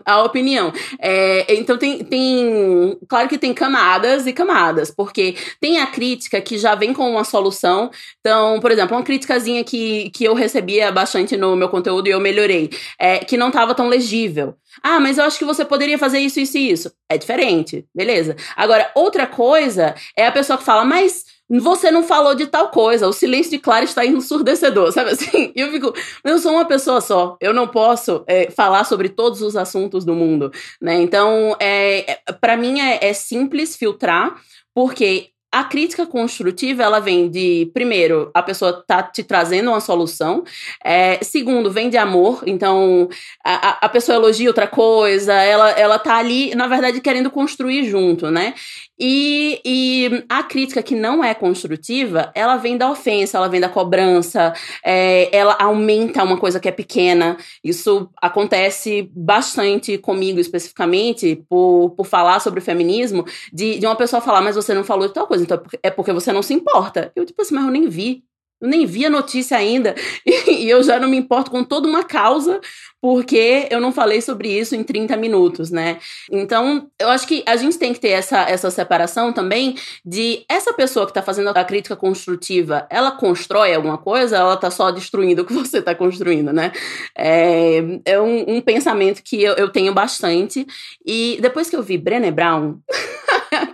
a, 0.06 0.14
a 0.14 0.24
opinião. 0.24 0.74
É, 1.00 1.54
então, 1.54 1.78
tem, 1.78 2.04
tem, 2.04 2.98
claro 3.08 3.30
que 3.30 3.38
tem 3.38 3.54
camadas 3.54 4.26
e 4.26 4.34
camadas, 4.34 4.90
porque 4.90 5.36
tem 5.62 5.80
a 5.80 5.86
crítica 5.86 6.42
que 6.42 6.58
já 6.58 6.74
vem 6.74 6.94
com 6.94 7.08
uma 7.12 7.24
solução, 7.24 7.92
então, 8.20 8.60
por 8.60 8.72
exemplo, 8.72 8.98
uma 8.98 9.04
criticazinha 9.04 9.64
que, 9.64 10.10
que 10.10 10.24
eu 10.24 10.34
recebia 10.34 10.92
bastante 10.92 11.38
no 11.38 11.56
meu 11.56 11.70
conteúdo 11.70 12.08
e 12.08 12.12
eu 12.12 12.20
melhorei, 12.20 12.72
é, 12.98 13.20
que 13.20 13.38
não 13.38 13.52
tava 13.52 13.76
tão 13.76 13.88
legível. 13.88 14.56
Ah, 14.84 15.00
mas 15.00 15.18
eu 15.18 15.24
acho 15.24 15.40
que 15.40 15.46
você 15.46 15.66
poderia 15.66 15.98
fazer 15.98 16.20
isso, 16.20 16.40
isso 16.40 16.58
e 16.58 16.72
isso. 16.72 16.92
É 17.10 17.18
diferente, 17.18 17.67
beleza. 17.94 18.36
Agora, 18.56 18.92
outra 18.96 19.26
coisa 19.26 19.96
é 20.16 20.28
a 20.28 20.32
pessoa 20.32 20.58
que 20.58 20.64
fala, 20.64 20.86
mas 20.86 21.24
você 21.50 21.90
não 21.90 22.04
falou 22.04 22.36
de 22.36 22.46
tal 22.48 22.70
coisa, 22.70 23.08
o 23.08 23.14
silêncio 23.14 23.52
de 23.52 23.60
Clara 23.60 23.86
está 23.86 24.06
ensurdecedor, 24.06 24.92
sabe 24.94 25.12
assim? 25.12 25.54
E 25.56 25.62
eu 25.62 25.72
fico, 25.72 25.94
eu 26.24 26.40
sou 26.40 26.52
uma 26.52 26.66
pessoa 26.66 27.00
só, 27.00 27.38
eu 27.40 27.54
não 27.54 27.68
posso 27.68 28.24
é, 28.28 28.52
falar 28.52 28.84
sobre 28.84 29.10
todos 29.10 29.42
os 29.42 29.56
assuntos 29.56 30.04
do 30.04 30.14
mundo, 30.14 30.52
né? 30.82 31.02
Então, 31.02 31.56
é, 31.60 32.12
é 32.12 32.34
para 32.34 32.58
mim 32.58 32.82
é, 32.82 33.06
é 33.06 33.14
simples 33.14 33.76
filtrar, 33.76 34.36
porque 34.74 35.30
a 35.52 35.64
crítica 35.64 36.06
construtiva, 36.06 36.84
ela 36.84 37.00
vem 37.00 37.30
de, 37.30 37.72
primeiro, 37.74 38.30
a 38.34 38.44
pessoa 38.44 38.84
tá 38.86 39.02
te 39.02 39.24
trazendo 39.24 39.70
uma 39.70 39.80
solução. 39.80 40.44
É, 40.84 41.20
segundo, 41.24 41.72
vem 41.72 41.90
de 41.90 41.98
amor. 41.98 42.44
Então, 42.46 43.08
a, 43.46 43.86
a 43.86 43.90
pessoa 43.90 44.18
elogia 44.18 44.50
outra 44.50 44.68
coisa, 44.68 45.34
ela, 45.34 45.72
ela 45.72 45.98
tá 45.98 46.18
ali, 46.18 46.54
na 46.54 46.68
verdade, 46.68 47.00
querendo 47.00 47.32
construir 47.32 47.90
junto, 47.90 48.30
né? 48.30 48.54
E, 49.00 49.62
e, 49.64 50.26
a 50.28 50.42
crítica 50.44 50.82
que 50.82 50.96
não 50.96 51.24
é 51.24 51.34
construtiva, 51.34 52.32
ela 52.34 52.58
vem 52.58 52.78
da 52.78 52.90
ofensa, 52.90 53.38
ela 53.38 53.48
vem 53.48 53.62
da 53.62 53.70
cobrança, 53.70 54.54
é, 54.84 55.36
ela 55.36 55.56
aumenta 55.60 56.24
uma 56.24 56.38
coisa 56.38 56.60
que 56.60 56.68
é 56.68 56.72
pequena. 56.72 57.38
Isso 57.64 58.10
acontece 58.22 59.10
bastante 59.14 59.98
comigo, 59.98 60.40
especificamente, 60.40 61.44
por, 61.48 61.92
por 61.92 62.06
falar 62.06 62.40
sobre 62.40 62.60
o 62.60 62.64
feminismo, 62.64 63.26
de, 63.54 63.78
de 63.78 63.86
uma 63.86 63.96
pessoa 63.96 64.22
falar, 64.22 64.42
mas 64.42 64.56
você 64.56 64.74
não 64.74 64.84
falou 64.84 65.08
de 65.08 65.14
tal 65.14 65.28
coisa, 65.28 65.44
então 65.44 65.62
é 65.84 65.90
porque 65.92 66.12
você 66.12 66.32
não 66.34 66.42
se 66.42 66.54
importa. 66.54 67.12
Eu, 67.16 67.26
tipo 67.26 67.42
assim, 67.42 67.54
mas 67.56 67.66
eu 67.66 67.72
nem 67.72 67.88
vi. 67.88 68.24
Eu 68.60 68.68
nem 68.68 68.86
vi 68.86 69.06
a 69.06 69.10
notícia 69.10 69.58
ainda 69.58 69.96
e, 70.26 70.52
e 70.66 70.70
eu 70.70 70.82
já 70.84 71.00
não 71.00 71.10
me 71.10 71.18
importo 71.18 71.52
com 71.52 71.64
toda 71.64 71.88
uma 71.88 72.04
causa 72.04 72.60
porque 73.02 73.68
eu 73.70 73.80
não 73.80 73.92
falei 73.92 74.22
sobre 74.22 74.50
isso 74.50 74.76
em 74.76 74.84
30 74.84 75.16
minutos, 75.18 75.70
né? 75.70 76.00
Então, 76.32 76.90
eu 77.00 77.10
acho 77.10 77.28
que 77.28 77.44
a 77.46 77.56
gente 77.56 77.78
tem 77.78 77.94
que 77.94 78.00
ter 78.00 78.10
essa, 78.10 78.42
essa 78.42 78.72
separação 78.72 79.32
também 79.32 79.76
de 80.04 80.44
essa 80.50 80.74
pessoa 80.74 81.06
que 81.06 81.12
está 81.12 81.22
fazendo 81.22 81.50
a 81.50 81.64
crítica 81.64 81.96
construtiva, 81.96 82.88
ela 82.90 83.12
constrói 83.12 83.74
alguma 83.74 83.98
coisa, 83.98 84.38
ela 84.38 84.56
está 84.56 84.72
só 84.72 84.90
destruindo 84.92 85.44
o 85.44 85.46
que 85.46 85.54
você 85.56 85.78
está 85.78 85.94
construindo, 85.94 86.52
né? 86.52 86.72
É, 87.16 87.82
é 88.06 88.20
um, 88.20 88.58
um, 88.58 88.62
pensamento 88.62 89.22
que 89.24 89.42
eu, 89.42 89.54
eu 89.54 89.70
tenho 89.70 89.94
bastante. 89.94 90.66
E 91.06 91.38
depois 91.42 91.70
que 91.70 91.76
eu 91.76 91.84
vi 91.84 91.98
Brené 91.98 92.32
Brown. 92.32 92.80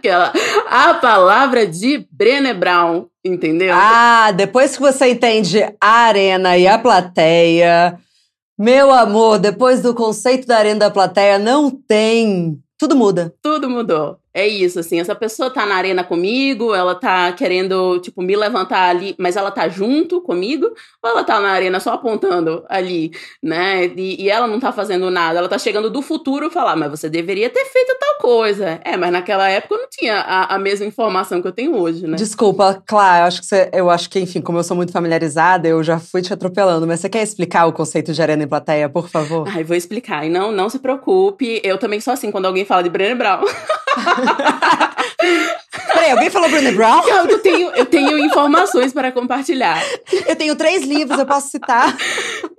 aquela 0.04 0.34
a 0.70 0.94
palavra 0.96 1.66
de 1.66 2.06
Brené 2.12 2.54
Brown, 2.54 3.08
entendeu? 3.24 3.74
Ah, 3.74 4.32
depois 4.32 4.76
que 4.76 4.82
você 4.82 5.12
entende 5.12 5.64
a 5.80 5.90
arena 5.90 6.58
e 6.58 6.68
a 6.68 6.78
plateia, 6.78 7.98
meu 8.60 8.92
amor, 8.92 9.40
depois 9.40 9.82
do 9.82 9.96
conceito 9.96 10.46
da 10.46 10.58
arena 10.58 10.82
da 10.82 10.92
plateia, 10.92 11.40
não 11.40 11.72
tem. 11.72 12.60
Tudo 12.78 12.96
muda. 12.96 13.34
Tudo 13.42 13.70
mudou. 13.70 14.18
É 14.34 14.48
isso, 14.48 14.80
assim, 14.80 15.00
essa 15.00 15.14
pessoa 15.14 15.52
tá 15.52 15.64
na 15.64 15.76
arena 15.76 16.04
comigo, 16.04 16.74
ela 16.74 16.96
tá 16.96 17.32
querendo, 17.34 18.00
tipo, 18.00 18.20
me 18.22 18.36
levantar 18.36 18.90
ali, 18.90 19.14
mas 19.20 19.36
ela 19.36 19.52
tá 19.52 19.70
junto 19.70 20.22
comigo, 20.22 20.74
ou 21.04 21.10
ela 21.10 21.24
tá 21.24 21.40
na 21.40 21.50
arena 21.50 21.80
só 21.80 21.94
apontando 21.94 22.66
ali, 22.68 23.12
né? 23.44 23.86
E, 23.86 24.24
e 24.24 24.30
ela 24.32 24.48
não 24.48 24.60
tá 24.60 24.72
fazendo 24.72 25.12
nada, 25.12 25.38
ela 25.38 25.48
tá 25.48 25.60
chegando 25.60 25.88
do 25.88 26.02
futuro 26.02 26.50
falar, 26.50 26.76
mas 26.76 26.90
você 26.90 27.08
deveria 27.08 27.48
ter 27.48 27.64
feito 27.66 27.96
tal 28.00 28.18
coisa. 28.18 28.80
É, 28.84 28.98
mas 28.98 29.12
naquela 29.12 29.48
época 29.48 29.76
eu 29.76 29.82
não 29.82 29.88
tinha 29.90 30.16
a, 30.16 30.56
a 30.56 30.58
mesma 30.58 30.88
informação 30.88 31.40
que 31.40 31.48
eu 31.48 31.52
tenho 31.52 31.78
hoje, 31.78 32.08
né? 32.08 32.18
Desculpa, 32.18 32.82
claro, 32.88 33.24
eu 33.24 33.28
acho 33.28 33.42
que 33.42 33.46
você, 33.46 33.70
eu 33.72 33.90
acho 33.92 34.10
que, 34.10 34.20
enfim, 34.20 34.42
como 34.42 34.58
eu 34.58 34.64
sou 34.64 34.76
muito 34.76 34.92
familiarizada, 34.92 35.68
eu 35.68 35.84
já 35.84 36.00
fui 36.00 36.24
te 36.24 36.34
atropelando, 36.34 36.88
mas 36.88 37.00
você 37.02 37.10
quer 37.10 37.22
explicar 37.22 37.68
o 37.68 37.74
conceito 37.74 38.12
de 38.12 38.22
arena 38.22 38.42
e 38.42 38.48
plateia, 38.48 38.90
por 38.90 39.08
favor? 39.10 39.48
Ai, 39.48 39.64
vou 39.64 39.78
explicar. 39.78 40.26
E 40.26 40.30
não, 40.30 40.52
não 40.52 40.70
se 40.70 40.80
preocupe, 40.80 41.62
eu 41.64 41.78
também 41.78 42.02
sou 42.02 42.14
assim 42.14 42.32
quando 42.32 42.48
alguém 42.48 42.66
fala 42.66 42.82
de 42.82 42.90
Brené 42.90 43.14
Brown. 43.14 43.44
Peraí, 45.94 46.12
alguém 46.12 46.30
falou 46.30 46.50
Brené 46.50 46.72
Brown? 46.72 47.02
Eu 47.08 47.40
tenho, 47.40 47.70
eu 47.72 47.86
tenho 47.86 48.18
informações 48.20 48.94
para 48.94 49.12
compartilhar. 49.12 49.82
Eu 50.28 50.36
tenho 50.36 50.56
três 50.56 50.84
livros, 50.84 51.18
eu 51.20 51.26
posso 51.26 51.50
citar. 51.50 51.96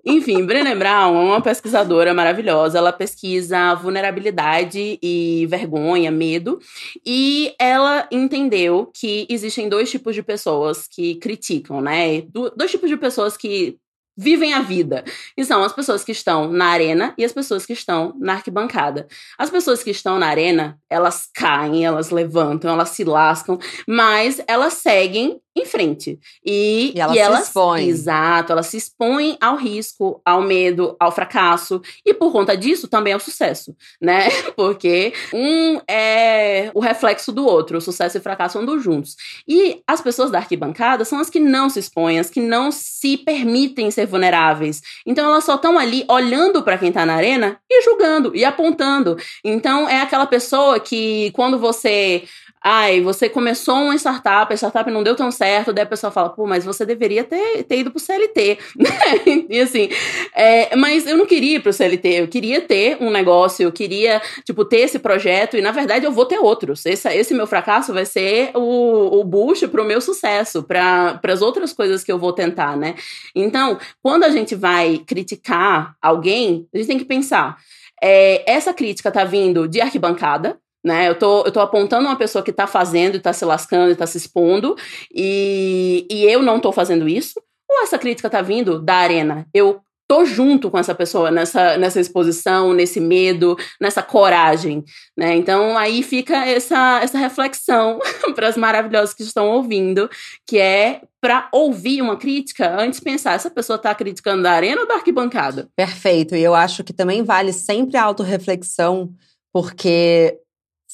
Enfim, 0.05 0.44
Brené 0.44 0.75
Brown 0.75 1.16
é 1.16 1.25
uma 1.25 1.40
pesquisadora 1.40 2.12
maravilhosa. 2.12 2.79
Ela 2.79 2.92
pesquisa 2.92 3.75
vulnerabilidade 3.75 4.99
e 5.03 5.47
vergonha, 5.49 6.11
medo. 6.11 6.59
E 7.05 7.55
ela 7.59 8.07
entendeu 8.11 8.90
que 8.92 9.27
existem 9.29 9.68
dois 9.68 9.90
tipos 9.90 10.14
de 10.14 10.23
pessoas 10.23 10.87
que 10.88 11.16
criticam, 11.16 11.81
né? 11.81 12.23
Dois 12.57 12.70
tipos 12.70 12.88
de 12.88 12.97
pessoas 12.97 13.37
que 13.37 13.79
vivem 14.16 14.55
a 14.55 14.61
vida. 14.61 15.05
E 15.37 15.44
são 15.44 15.62
as 15.62 15.72
pessoas 15.72 16.05
que 16.05 16.12
estão 16.12 16.48
na 16.50 16.66
arena 16.66 17.14
e 17.18 17.24
as 17.24 17.33
pessoas 17.33 17.66
que 17.66 17.72
estão 17.72 18.14
na 18.18 18.35
arquibancada. 18.35 19.07
As 19.38 19.50
pessoas 19.50 19.83
que 19.83 19.90
estão 19.90 20.18
na 20.18 20.27
arena, 20.27 20.79
elas 20.88 21.29
caem, 21.35 21.85
elas 21.85 22.11
levantam, 22.11 22.70
elas 22.70 22.90
se 22.90 23.05
lascam, 23.05 23.59
mas 23.87 24.40
elas 24.46 24.74
seguem 24.74 25.40
em 25.57 25.64
frente. 25.64 26.18
E, 26.44 26.92
e 26.94 27.00
elas, 27.00 27.16
e 27.16 27.18
elas 27.18 27.40
se 27.40 27.46
expõem. 27.46 27.88
Exato, 27.88 28.53
elas 28.53 28.66
se 28.66 28.77
expõem 28.77 29.37
ao 29.40 29.57
risco, 29.57 30.20
ao 30.24 30.42
medo, 30.42 30.96
ao 30.98 31.12
fracasso. 31.12 31.81
E 32.05 32.12
por 32.12 32.33
conta 32.33 32.57
disso, 32.57 32.88
também 32.88 33.12
ao 33.12 33.20
sucesso, 33.20 33.74
né? 34.00 34.29
Porque 34.57 35.12
um 35.33 35.81
é 35.88 36.70
o 36.74 36.81
reflexo 36.81 37.31
do 37.31 37.46
outro. 37.46 37.79
O 37.79 37.81
sucesso 37.81 38.16
e 38.16 38.20
o 38.20 38.22
fracasso 38.22 38.59
andam 38.59 38.81
juntos. 38.81 39.16
E 39.46 39.81
as 39.87 40.00
pessoas 40.00 40.31
da 40.31 40.38
arquibancada 40.38 41.05
são 41.05 41.20
as 41.20 41.31
que 41.31 41.38
não 41.38 41.70
se 41.70 41.79
expõem, 41.79 42.18
as 42.18 42.31
que 42.31 42.40
não 42.40 42.72
se 42.72 43.16
permitem 43.18 43.90
ser 43.92 44.04
vulneráveis. 44.07 44.81
Então 45.07 45.27
elas 45.27 45.45
só 45.45 45.55
estão 45.55 45.79
ali 45.79 46.05
olhando 46.09 46.62
para 46.62 46.79
quem 46.79 46.93
tá 46.93 47.05
na 47.05 47.14
arena 47.14 47.59
e 47.71 47.83
julgando 47.83 48.35
e 48.35 48.45
apontando. 48.45 49.17
Então 49.45 49.88
é 49.88 50.01
aquela 50.01 50.27
pessoa 50.27 50.79
que 50.81 51.31
quando 51.33 51.59
você 51.59 52.25
ai, 52.66 53.03
você 53.03 53.29
começou 53.29 53.74
uma 53.74 53.94
startup, 53.94 54.50
a 54.50 54.57
startup 54.57 54.90
não 54.90 55.03
deu 55.03 55.14
tão 55.14 55.31
certo, 55.31 55.70
daí 55.70 55.85
a 55.85 55.87
pessoa 55.87 56.11
fala, 56.11 56.31
pô, 56.31 56.46
mas 56.46 56.64
você 56.64 56.87
deveria 56.87 57.22
ter, 57.22 57.62
ter 57.64 57.81
ido 57.81 57.90
pro 57.90 58.00
CLT? 58.00 58.59
E 59.50 59.61
assim, 59.61 59.90
é, 60.35 60.74
mas 60.74 61.07
eu 61.07 61.16
não 61.16 61.27
queria 61.27 61.57
ir 61.57 61.62
pro 61.62 61.72
CLT, 61.72 62.09
eu 62.09 62.29
queria 62.29 62.62
ter 62.62 62.96
um 63.00 63.11
negócio, 63.11 63.62
eu 63.62 63.70
queria, 63.70 64.22
tipo, 64.44 64.64
ter 64.64 64.79
esse 64.79 64.98
projeto, 64.98 65.57
e 65.59 65.61
na 65.61 65.70
verdade 65.70 66.07
eu 66.07 66.12
vou 66.12 66.24
ter 66.24 66.38
outros. 66.38 66.87
Esse, 66.87 67.09
esse 67.14 67.35
meu 67.35 67.46
fracasso 67.46 67.92
vai 67.92 68.07
ser 68.07 68.50
o, 68.55 69.20
o 69.20 69.24
boost 69.24 69.68
pro 69.68 69.85
meu 69.85 70.00
sucesso, 70.00 70.62
para 70.62 71.20
as 71.22 71.42
outras 71.42 71.72
coisas 71.74 72.03
que 72.03 72.11
eu 72.11 72.18
vou 72.18 72.33
tentar, 72.33 72.77
né? 72.77 72.94
Então, 73.35 73.79
quando 74.03 74.24
a 74.24 74.31
gente 74.31 74.55
vai 74.55 75.03
criticar 75.07 75.94
alguém, 76.00 76.66
a 76.72 76.79
gente 76.79 76.87
tem 76.87 76.98
que 76.98 77.05
pensar, 77.05 77.59
é, 78.03 78.50
essa 78.50 78.72
crítica 78.72 79.11
tá 79.11 79.24
vindo 79.24 79.68
de 79.68 79.81
arquibancada, 79.81 80.59
né? 80.85 81.09
Eu 81.09 81.18
tô, 81.18 81.44
eu 81.44 81.51
tô 81.51 81.61
apontando 81.61 82.07
uma 82.07 82.16
pessoa 82.16 82.44
que 82.44 82.53
tá 82.53 82.66
fazendo, 82.66 83.18
tá 83.20 83.33
se 83.33 83.44
lascando, 83.44 83.92
e 83.92 83.97
tá 83.97 84.07
se 84.07 84.18
expondo, 84.18 84.77
e, 85.12 86.07
e 86.11 86.25
eu 86.25 86.42
não 86.42 86.61
tô 86.61 86.70
fazendo 86.73 87.09
isso, 87.09 87.40
ou 87.68 87.83
essa 87.83 87.99
crítica 87.99 88.29
tá 88.29 88.42
vindo 88.42 88.79
da 88.79 88.97
arena? 88.97 89.47
Eu 89.55 89.81
tô 90.07 90.25
junto 90.25 90.70
com 90.70 90.79
essa 90.79 90.94
pessoa 90.94 91.31
nessa, 91.31 91.79
nessa 91.79 91.99
exposição, 91.99 92.73
nesse 92.73 93.01
medo, 93.01 93.57
nessa 93.81 94.03
coragem, 94.03 94.85
né? 95.16 95.35
Então 95.35 95.77
aí 95.79 96.03
fica 96.03 96.47
essa, 96.47 97.01
essa 97.03 97.18
reflexão 97.18 97.99
para 98.35 98.49
as 98.49 98.57
maravilhosas 98.57 99.14
que 99.14 99.23
estão 99.23 99.49
ouvindo, 99.49 100.09
que 100.47 100.59
é 100.59 101.01
para 101.20 101.49
ouvir 101.53 102.03
uma 102.03 102.16
crítica 102.18 102.79
antes 102.79 103.01
pensar 103.01 103.33
essa 103.33 103.51
pessoa 103.51 103.77
está 103.77 103.94
criticando 103.94 104.42
da 104.42 104.53
arena 104.53 104.83
ou 104.83 104.87
da 104.87 104.97
arquibancada. 104.97 105.68
Perfeito. 105.75 106.37
E 106.37 106.42
eu 106.42 106.55
acho 106.55 106.85
que 106.85 106.92
também 106.92 107.23
vale 107.23 107.53
sempre 107.53 107.97
a 107.97 108.03
autorreflexão, 108.03 109.11
porque 109.51 110.38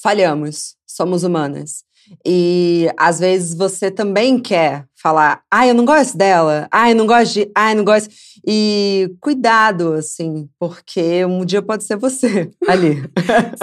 falhamos, 0.01 0.75
somos 0.85 1.23
humanas. 1.23 1.83
E 2.25 2.89
às 2.97 3.19
vezes 3.19 3.53
você 3.53 3.89
também 3.89 4.39
quer 4.39 4.85
falar, 4.95 5.41
ai, 5.49 5.69
eu 5.69 5.73
não 5.73 5.85
gosto 5.85 6.17
dela, 6.17 6.67
ai, 6.71 6.91
eu 6.91 6.95
não 6.95 7.07
gosto 7.07 7.33
de, 7.33 7.51
ai, 7.55 7.73
eu 7.73 7.77
não 7.77 7.83
gosto. 7.83 8.09
E 8.45 9.13
cuidado, 9.19 9.93
assim, 9.93 10.49
porque 10.59 11.23
um 11.25 11.45
dia 11.45 11.61
pode 11.61 11.83
ser 11.83 11.95
você 11.95 12.51
ali. 12.67 13.03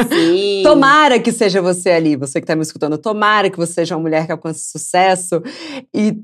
Sim. 0.09 0.63
tomara 0.63 1.21
que 1.21 1.33
seja 1.33 1.61
você 1.61 1.91
ali, 1.91 2.17
você 2.17 2.41
que 2.41 2.45
está 2.45 2.57
me 2.57 2.63
escutando, 2.63 2.99
tomara 2.99 3.51
que 3.51 3.57
você 3.59 3.75
seja 3.75 3.97
uma 3.97 4.03
mulher 4.03 4.27
que 4.27 4.33
alcance 4.33 4.71
sucesso 4.71 5.43
e 5.95 6.17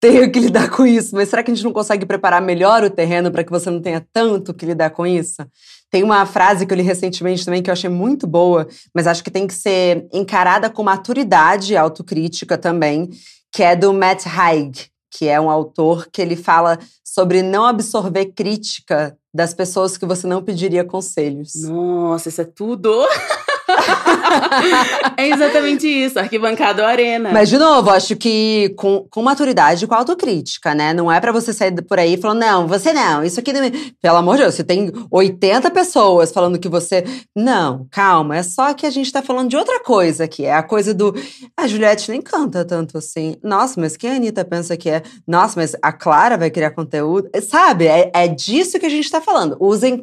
tenha 0.00 0.28
que 0.28 0.38
lidar 0.38 0.70
com 0.70 0.86
isso. 0.86 1.14
Mas 1.14 1.28
será 1.28 1.42
que 1.42 1.50
a 1.50 1.54
gente 1.54 1.64
não 1.64 1.72
consegue 1.72 2.06
preparar 2.06 2.40
melhor 2.42 2.82
o 2.84 2.90
terreno 2.90 3.30
para 3.30 3.44
que 3.44 3.50
você 3.50 3.70
não 3.70 3.80
tenha 3.80 4.04
tanto 4.12 4.54
que 4.54 4.66
lidar 4.66 4.90
com 4.90 5.06
isso? 5.06 5.42
Tem 5.90 6.02
uma 6.02 6.26
frase 6.26 6.66
que 6.66 6.72
eu 6.72 6.76
li 6.76 6.82
recentemente 6.82 7.44
também 7.44 7.62
que 7.62 7.70
eu 7.70 7.72
achei 7.72 7.88
muito 7.88 8.26
boa, 8.26 8.66
mas 8.94 9.06
acho 9.06 9.22
que 9.22 9.30
tem 9.30 9.46
que 9.46 9.54
ser 9.54 10.06
encarada 10.12 10.68
com 10.68 10.82
maturidade 10.82 11.72
e 11.72 11.76
autocrítica 11.76 12.58
também, 12.58 13.08
que 13.52 13.62
é 13.62 13.76
do 13.76 13.92
Matt 13.92 14.26
Haig, 14.26 14.90
que 15.10 15.28
é 15.28 15.40
um 15.40 15.48
autor 15.48 16.08
que 16.12 16.20
ele 16.20 16.36
fala 16.36 16.78
sobre 17.04 17.42
não 17.42 17.64
absorver 17.64 18.26
crítica 18.26 19.16
das 19.32 19.54
pessoas 19.54 19.96
que 19.96 20.04
você 20.04 20.26
não 20.26 20.42
pediria 20.42 20.84
conselhos. 20.84 21.52
Nossa, 21.62 22.28
isso 22.28 22.40
é 22.40 22.44
tudo! 22.44 22.90
é 25.16 25.28
exatamente 25.28 25.86
isso, 25.86 26.18
arquibancado 26.18 26.84
arena. 26.84 27.30
Mas, 27.32 27.48
de 27.48 27.58
novo, 27.58 27.90
acho 27.90 28.16
que 28.16 28.74
com, 28.76 29.06
com 29.10 29.22
maturidade 29.22 29.84
e 29.84 29.88
com 29.88 29.94
autocrítica, 29.94 30.74
né? 30.74 30.94
Não 30.94 31.10
é 31.10 31.20
para 31.20 31.32
você 31.32 31.52
sair 31.52 31.72
por 31.82 31.98
aí 31.98 32.16
falando, 32.16 32.40
não, 32.40 32.66
você 32.66 32.92
não, 32.92 33.24
isso 33.24 33.40
aqui 33.40 33.52
não. 33.52 33.64
É 33.64 33.72
Pelo 34.00 34.16
amor 34.16 34.36
de 34.36 34.42
Deus, 34.42 34.54
você 34.54 34.64
tem 34.64 34.92
80 35.10 35.70
pessoas 35.70 36.32
falando 36.32 36.58
que 36.58 36.68
você. 36.68 37.04
Não, 37.34 37.86
calma, 37.90 38.36
é 38.36 38.42
só 38.42 38.72
que 38.72 38.86
a 38.86 38.90
gente 38.90 39.12
tá 39.12 39.22
falando 39.22 39.50
de 39.50 39.56
outra 39.56 39.80
coisa 39.80 40.24
aqui. 40.24 40.44
É 40.44 40.54
a 40.54 40.62
coisa 40.62 40.94
do. 40.94 41.14
A 41.56 41.66
Juliette 41.66 42.10
nem 42.10 42.22
canta 42.22 42.64
tanto 42.64 42.98
assim. 42.98 43.36
Nossa, 43.42 43.80
mas 43.80 43.96
quem 43.96 44.10
a 44.10 44.16
Anitta 44.16 44.44
pensa 44.44 44.76
que 44.76 44.88
é? 44.88 45.02
Nossa, 45.26 45.58
mas 45.58 45.74
a 45.82 45.92
Clara 45.92 46.36
vai 46.36 46.50
criar 46.50 46.70
conteúdo. 46.70 47.28
Sabe? 47.42 47.86
É, 47.86 48.10
é 48.14 48.28
disso 48.28 48.78
que 48.78 48.86
a 48.86 48.90
gente 48.90 49.10
tá 49.10 49.20
falando. 49.20 49.56
Usem 49.60 50.02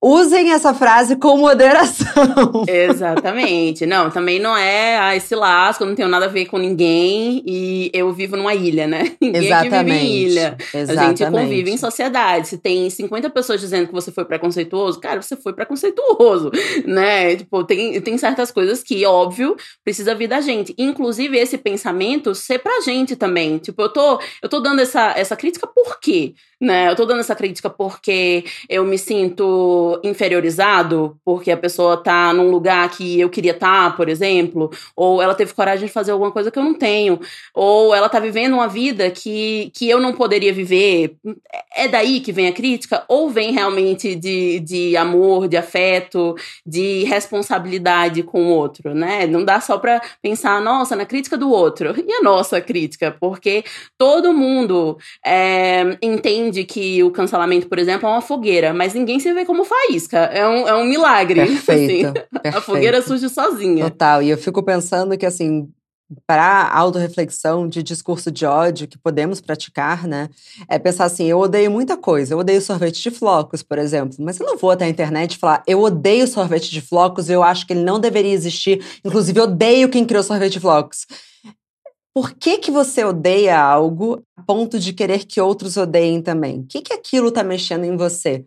Usem 0.00 0.52
essa 0.52 0.74
frase 0.74 1.14
com 1.16 1.36
moderação. 1.36 2.64
Exatamente. 2.66 3.86
Não, 3.86 4.10
também 4.10 4.40
não 4.40 4.56
é 4.56 4.98
ah, 4.98 5.16
esse 5.16 5.34
lasco, 5.34 5.84
não 5.84 5.94
tenho 5.94 6.08
nada 6.08 6.26
a 6.26 6.28
ver 6.28 6.46
com 6.46 6.58
ninguém 6.58 7.42
e 7.46 7.90
eu 7.92 8.12
vivo 8.12 8.36
numa 8.36 8.54
ilha, 8.54 8.86
né? 8.86 9.12
Ninguém 9.22 9.46
Exatamente. 9.46 9.84
vive 9.84 9.96
em 9.96 10.16
ilha. 10.16 10.56
Exatamente. 10.74 11.22
A 11.22 11.26
gente 11.26 11.30
convive 11.30 11.70
em 11.70 11.76
sociedade. 11.76 12.48
Se 12.48 12.58
tem 12.58 12.90
50 12.90 13.30
pessoas 13.30 13.60
dizendo 13.60 13.86
que 13.86 13.92
você 13.92 14.10
foi 14.10 14.24
preconceituoso, 14.24 15.00
cara, 15.00 15.22
você 15.22 15.36
foi 15.36 15.52
preconceituoso, 15.52 16.50
né? 16.84 17.36
Tipo, 17.36 17.62
tem, 17.64 18.00
tem 18.00 18.18
certas 18.18 18.50
coisas 18.50 18.82
que, 18.82 19.06
óbvio, 19.06 19.56
precisa 19.84 20.14
vir 20.14 20.26
da 20.26 20.40
gente. 20.40 20.74
Inclusive, 20.76 21.38
esse 21.38 21.56
pensamento 21.56 22.34
ser 22.34 22.58
pra 22.58 22.80
gente 22.80 23.14
também. 23.14 23.58
Tipo, 23.58 23.82
eu 23.82 23.88
tô, 23.88 24.20
eu 24.42 24.48
tô 24.48 24.58
dando 24.58 24.80
essa, 24.80 25.12
essa 25.16 25.36
crítica 25.36 25.66
por 25.66 26.00
quê? 26.00 26.34
Né? 26.60 26.88
Eu 26.90 26.96
tô 26.96 27.04
dando 27.04 27.20
essa 27.20 27.34
crítica 27.34 27.68
porque 27.70 28.44
eu 28.68 28.84
me 28.84 28.98
sinto 28.98 29.71
inferiorizado, 30.04 31.16
porque 31.24 31.50
a 31.50 31.56
pessoa 31.56 31.96
tá 31.96 32.32
num 32.32 32.50
lugar 32.50 32.88
que 32.90 33.18
eu 33.20 33.28
queria 33.28 33.52
estar, 33.52 33.90
tá, 33.90 33.96
por 33.96 34.08
exemplo, 34.08 34.70
ou 34.94 35.20
ela 35.20 35.34
teve 35.34 35.52
coragem 35.54 35.86
de 35.86 35.92
fazer 35.92 36.12
alguma 36.12 36.30
coisa 36.30 36.50
que 36.50 36.58
eu 36.58 36.62
não 36.62 36.74
tenho, 36.74 37.20
ou 37.54 37.94
ela 37.94 38.08
tá 38.08 38.20
vivendo 38.20 38.54
uma 38.54 38.68
vida 38.68 39.10
que, 39.10 39.70
que 39.74 39.88
eu 39.88 40.00
não 40.00 40.12
poderia 40.12 40.52
viver. 40.52 41.16
É 41.74 41.88
daí 41.88 42.20
que 42.20 42.32
vem 42.32 42.48
a 42.48 42.52
crítica? 42.52 43.04
Ou 43.08 43.30
vem 43.30 43.52
realmente 43.52 44.14
de, 44.14 44.60
de 44.60 44.96
amor, 44.96 45.48
de 45.48 45.56
afeto, 45.56 46.34
de 46.66 47.04
responsabilidade 47.04 48.22
com 48.22 48.46
o 48.46 48.50
outro, 48.50 48.94
né? 48.94 49.26
Não 49.26 49.44
dá 49.44 49.60
só 49.60 49.78
pra 49.78 50.00
pensar, 50.20 50.60
nossa, 50.60 50.94
na 50.94 51.06
crítica 51.06 51.36
do 51.36 51.50
outro. 51.50 51.94
E 52.12 52.14
a 52.14 52.20
nossa 52.22 52.60
crítica? 52.60 53.16
Porque 53.18 53.64
todo 53.96 54.34
mundo 54.34 54.98
é, 55.24 55.96
entende 56.02 56.42
entende 56.52 56.64
que 56.64 57.02
o 57.02 57.10
cancelamento, 57.10 57.68
por 57.68 57.78
exemplo, 57.78 58.08
é 58.08 58.10
uma 58.10 58.20
fogueira, 58.20 58.72
mas 58.74 58.94
ninguém 58.94 59.18
se 59.18 59.32
vê 59.32 59.44
como 59.44 59.61
faísca. 59.64 60.18
É 60.18 60.46
um, 60.46 60.68
é 60.68 60.74
um 60.74 60.84
milagre. 60.84 61.40
Perfeito, 61.46 62.06
assim. 62.08 62.12
perfeito. 62.12 62.28
A 62.58 62.60
fogueira 62.60 63.02
surge 63.02 63.28
sozinha. 63.28 63.90
Total. 63.90 64.22
E 64.22 64.30
eu 64.30 64.38
fico 64.38 64.62
pensando 64.62 65.16
que, 65.16 65.26
assim, 65.26 65.68
para 66.26 66.68
autorreflexão 66.68 67.66
de 67.68 67.82
discurso 67.82 68.30
de 68.30 68.44
ódio 68.44 68.88
que 68.88 68.98
podemos 68.98 69.40
praticar, 69.40 70.06
né? 70.06 70.28
É 70.68 70.78
pensar 70.78 71.04
assim, 71.04 71.26
eu 71.26 71.38
odeio 71.38 71.70
muita 71.70 71.96
coisa. 71.96 72.34
Eu 72.34 72.38
odeio 72.38 72.60
sorvete 72.60 73.02
de 73.02 73.10
flocos, 73.10 73.62
por 73.62 73.78
exemplo. 73.78 74.16
Mas 74.20 74.38
eu 74.38 74.46
não 74.46 74.56
vou 74.56 74.70
até 74.70 74.84
a 74.84 74.88
internet 74.88 75.38
falar, 75.38 75.62
eu 75.66 75.80
odeio 75.80 76.26
sorvete 76.26 76.70
de 76.70 76.80
flocos, 76.80 77.28
eu 77.28 77.42
acho 77.42 77.66
que 77.66 77.72
ele 77.72 77.84
não 77.84 77.98
deveria 77.98 78.32
existir. 78.32 78.84
Inclusive, 79.04 79.38
eu 79.38 79.44
odeio 79.44 79.88
quem 79.88 80.04
criou 80.04 80.22
sorvete 80.22 80.54
de 80.54 80.60
flocos. 80.60 81.06
Por 82.14 82.32
que, 82.32 82.58
que 82.58 82.70
você 82.70 83.02
odeia 83.04 83.58
algo 83.58 84.22
a 84.36 84.42
ponto 84.42 84.78
de 84.78 84.92
querer 84.92 85.24
que 85.24 85.40
outros 85.40 85.78
odeiem 85.78 86.20
também? 86.20 86.60
O 86.60 86.66
que, 86.66 86.82
que 86.82 86.92
aquilo 86.92 87.28
está 87.28 87.42
mexendo 87.42 87.84
em 87.84 87.96
você? 87.96 88.44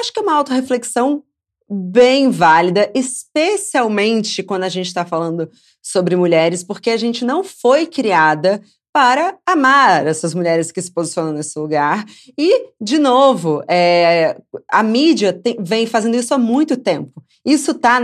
Acho 0.00 0.12
que 0.12 0.20
é 0.20 0.22
uma 0.22 0.34
autorreflexão 0.34 1.22
bem 1.68 2.30
válida, 2.30 2.90
especialmente 2.94 4.42
quando 4.42 4.64
a 4.64 4.68
gente 4.68 4.86
está 4.86 5.04
falando 5.04 5.50
sobre 5.82 6.14
mulheres, 6.14 6.62
porque 6.62 6.90
a 6.90 6.96
gente 6.96 7.24
não 7.24 7.42
foi 7.42 7.86
criada 7.86 8.62
para 8.96 9.36
amar 9.44 10.06
essas 10.06 10.32
mulheres 10.32 10.72
que 10.72 10.80
se 10.80 10.90
posicionam 10.90 11.30
nesse 11.30 11.58
lugar. 11.58 12.06
E, 12.38 12.70
de 12.80 12.96
novo, 12.96 13.62
é, 13.68 14.38
a 14.70 14.82
mídia 14.82 15.34
tem, 15.34 15.54
vem 15.60 15.86
fazendo 15.86 16.16
isso 16.16 16.32
há 16.32 16.38
muito 16.38 16.78
tempo. 16.78 17.22
Isso 17.46 17.70
está 17.70 18.00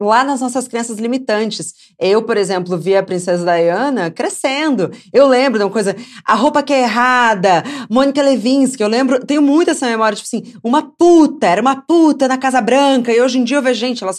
lá 0.00 0.24
nas 0.24 0.40
nossas 0.40 0.66
crenças 0.66 0.98
limitantes. 0.98 1.74
Eu, 2.00 2.22
por 2.22 2.38
exemplo, 2.38 2.78
vi 2.78 2.96
a 2.96 3.02
Princesa 3.02 3.44
Diana 3.44 4.10
crescendo. 4.10 4.90
Eu 5.12 5.28
lembro 5.28 5.58
de 5.58 5.64
uma 5.64 5.70
coisa, 5.70 5.94
a 6.24 6.34
roupa 6.34 6.62
que 6.62 6.72
é 6.72 6.82
errada, 6.82 7.62
Mônica 7.90 8.22
Levinsky, 8.22 8.82
eu 8.82 8.88
lembro, 8.88 9.22
tenho 9.26 9.42
muito 9.42 9.70
essa 9.70 9.86
memória, 9.86 10.16
tipo 10.16 10.26
assim, 10.26 10.54
uma 10.64 10.80
puta, 10.82 11.46
era 11.46 11.60
uma 11.60 11.76
puta 11.76 12.26
na 12.26 12.38
Casa 12.38 12.60
Branca, 12.62 13.12
e 13.12 13.20
hoje 13.20 13.38
em 13.38 13.44
dia 13.44 13.58
eu 13.58 13.62
vejo, 13.62 13.78
gente, 13.80 14.02
ela, 14.02 14.14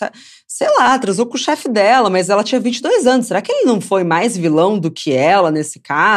sei 0.47 0.67
lá, 0.77 0.99
transou 0.99 1.25
com 1.25 1.35
o 1.35 1.39
chefe 1.39 1.67
dela, 1.67 2.09
mas 2.09 2.29
ela 2.29 2.43
tinha 2.43 2.61
22 2.61 3.07
anos. 3.07 3.25
Será 3.25 3.41
que 3.41 3.51
ele 3.51 3.65
não 3.65 3.81
foi 3.81 4.03
mais 4.03 4.37
vilão 4.37 4.77
do 4.77 4.91
que 4.91 5.11
ela 5.11 5.49
nesse 5.49 5.79
caso? 5.79 6.16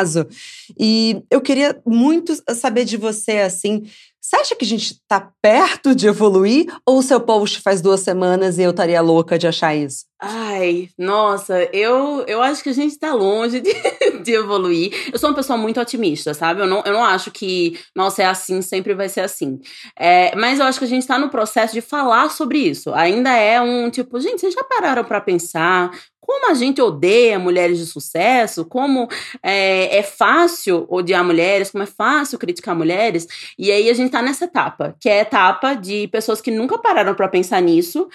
E 0.78 1.22
eu 1.30 1.40
queria 1.40 1.80
muito 1.86 2.34
saber 2.54 2.84
de 2.84 2.96
você, 2.96 3.38
assim, 3.38 3.84
você 4.20 4.36
acha 4.36 4.54
que 4.54 4.64
a 4.64 4.68
gente 4.68 4.92
está 4.92 5.32
perto 5.40 5.94
de 5.94 6.06
evoluir 6.06 6.66
ou 6.86 6.98
o 6.98 7.02
seu 7.02 7.20
post 7.20 7.60
faz 7.62 7.80
duas 7.80 8.00
semanas 8.00 8.58
e 8.58 8.62
eu 8.62 8.70
estaria 8.70 9.00
louca 9.00 9.38
de 9.38 9.48
achar 9.48 9.74
isso? 9.74 10.04
Ai, 10.20 10.90
nossa, 10.98 11.64
eu, 11.72 12.22
eu 12.26 12.42
acho 12.42 12.62
que 12.62 12.68
a 12.68 12.74
gente 12.74 12.92
está 12.92 13.14
longe 13.14 13.60
de, 13.60 13.72
de 14.22 14.32
evoluir. 14.32 14.92
Eu 15.10 15.18
sou 15.18 15.30
uma 15.30 15.34
pessoa 15.36 15.56
muito 15.56 15.80
otimista, 15.80 16.34
sabe? 16.34 16.60
Eu 16.60 16.66
não, 16.66 16.82
eu 16.84 16.92
não 16.92 17.02
acho 17.02 17.30
que, 17.30 17.80
nossa, 17.96 18.22
é 18.22 18.26
assim, 18.26 18.60
sempre 18.60 18.94
vai 18.94 19.08
ser 19.08 19.22
assim. 19.22 19.58
É, 19.98 20.36
mas 20.36 20.58
eu 20.58 20.66
acho 20.66 20.78
que 20.78 20.84
a 20.84 20.88
gente 20.88 21.02
está 21.02 21.18
no 21.18 21.30
processo 21.30 21.72
de 21.72 21.80
falar 21.80 22.30
sobre 22.30 22.58
isso. 22.58 22.92
Ainda 22.92 23.34
é 23.34 23.58
um 23.60 23.88
tipo, 23.88 24.20
gente, 24.20 24.42
vocês 24.42 24.52
já 24.52 24.62
pararam 24.62 25.02
para 25.02 25.22
pensar 25.22 25.90
como 26.30 26.48
a 26.48 26.54
gente 26.54 26.80
odeia 26.80 27.40
mulheres 27.40 27.76
de 27.76 27.86
sucesso, 27.86 28.64
como 28.64 29.08
é, 29.42 29.98
é, 29.98 30.00
fácil 30.04 30.86
odiar 30.88 31.24
mulheres, 31.24 31.72
como 31.72 31.82
é 31.82 31.86
fácil 31.88 32.38
criticar 32.38 32.72
mulheres. 32.72 33.26
E 33.58 33.72
aí 33.72 33.90
a 33.90 33.94
gente 33.94 34.12
tá 34.12 34.22
nessa 34.22 34.44
etapa, 34.44 34.94
que 35.00 35.08
é 35.08 35.18
a 35.18 35.22
etapa 35.22 35.74
de 35.74 36.06
pessoas 36.06 36.40
que 36.40 36.52
nunca 36.52 36.78
pararam 36.78 37.16
para 37.16 37.26
pensar 37.26 37.60
nisso, 37.60 38.08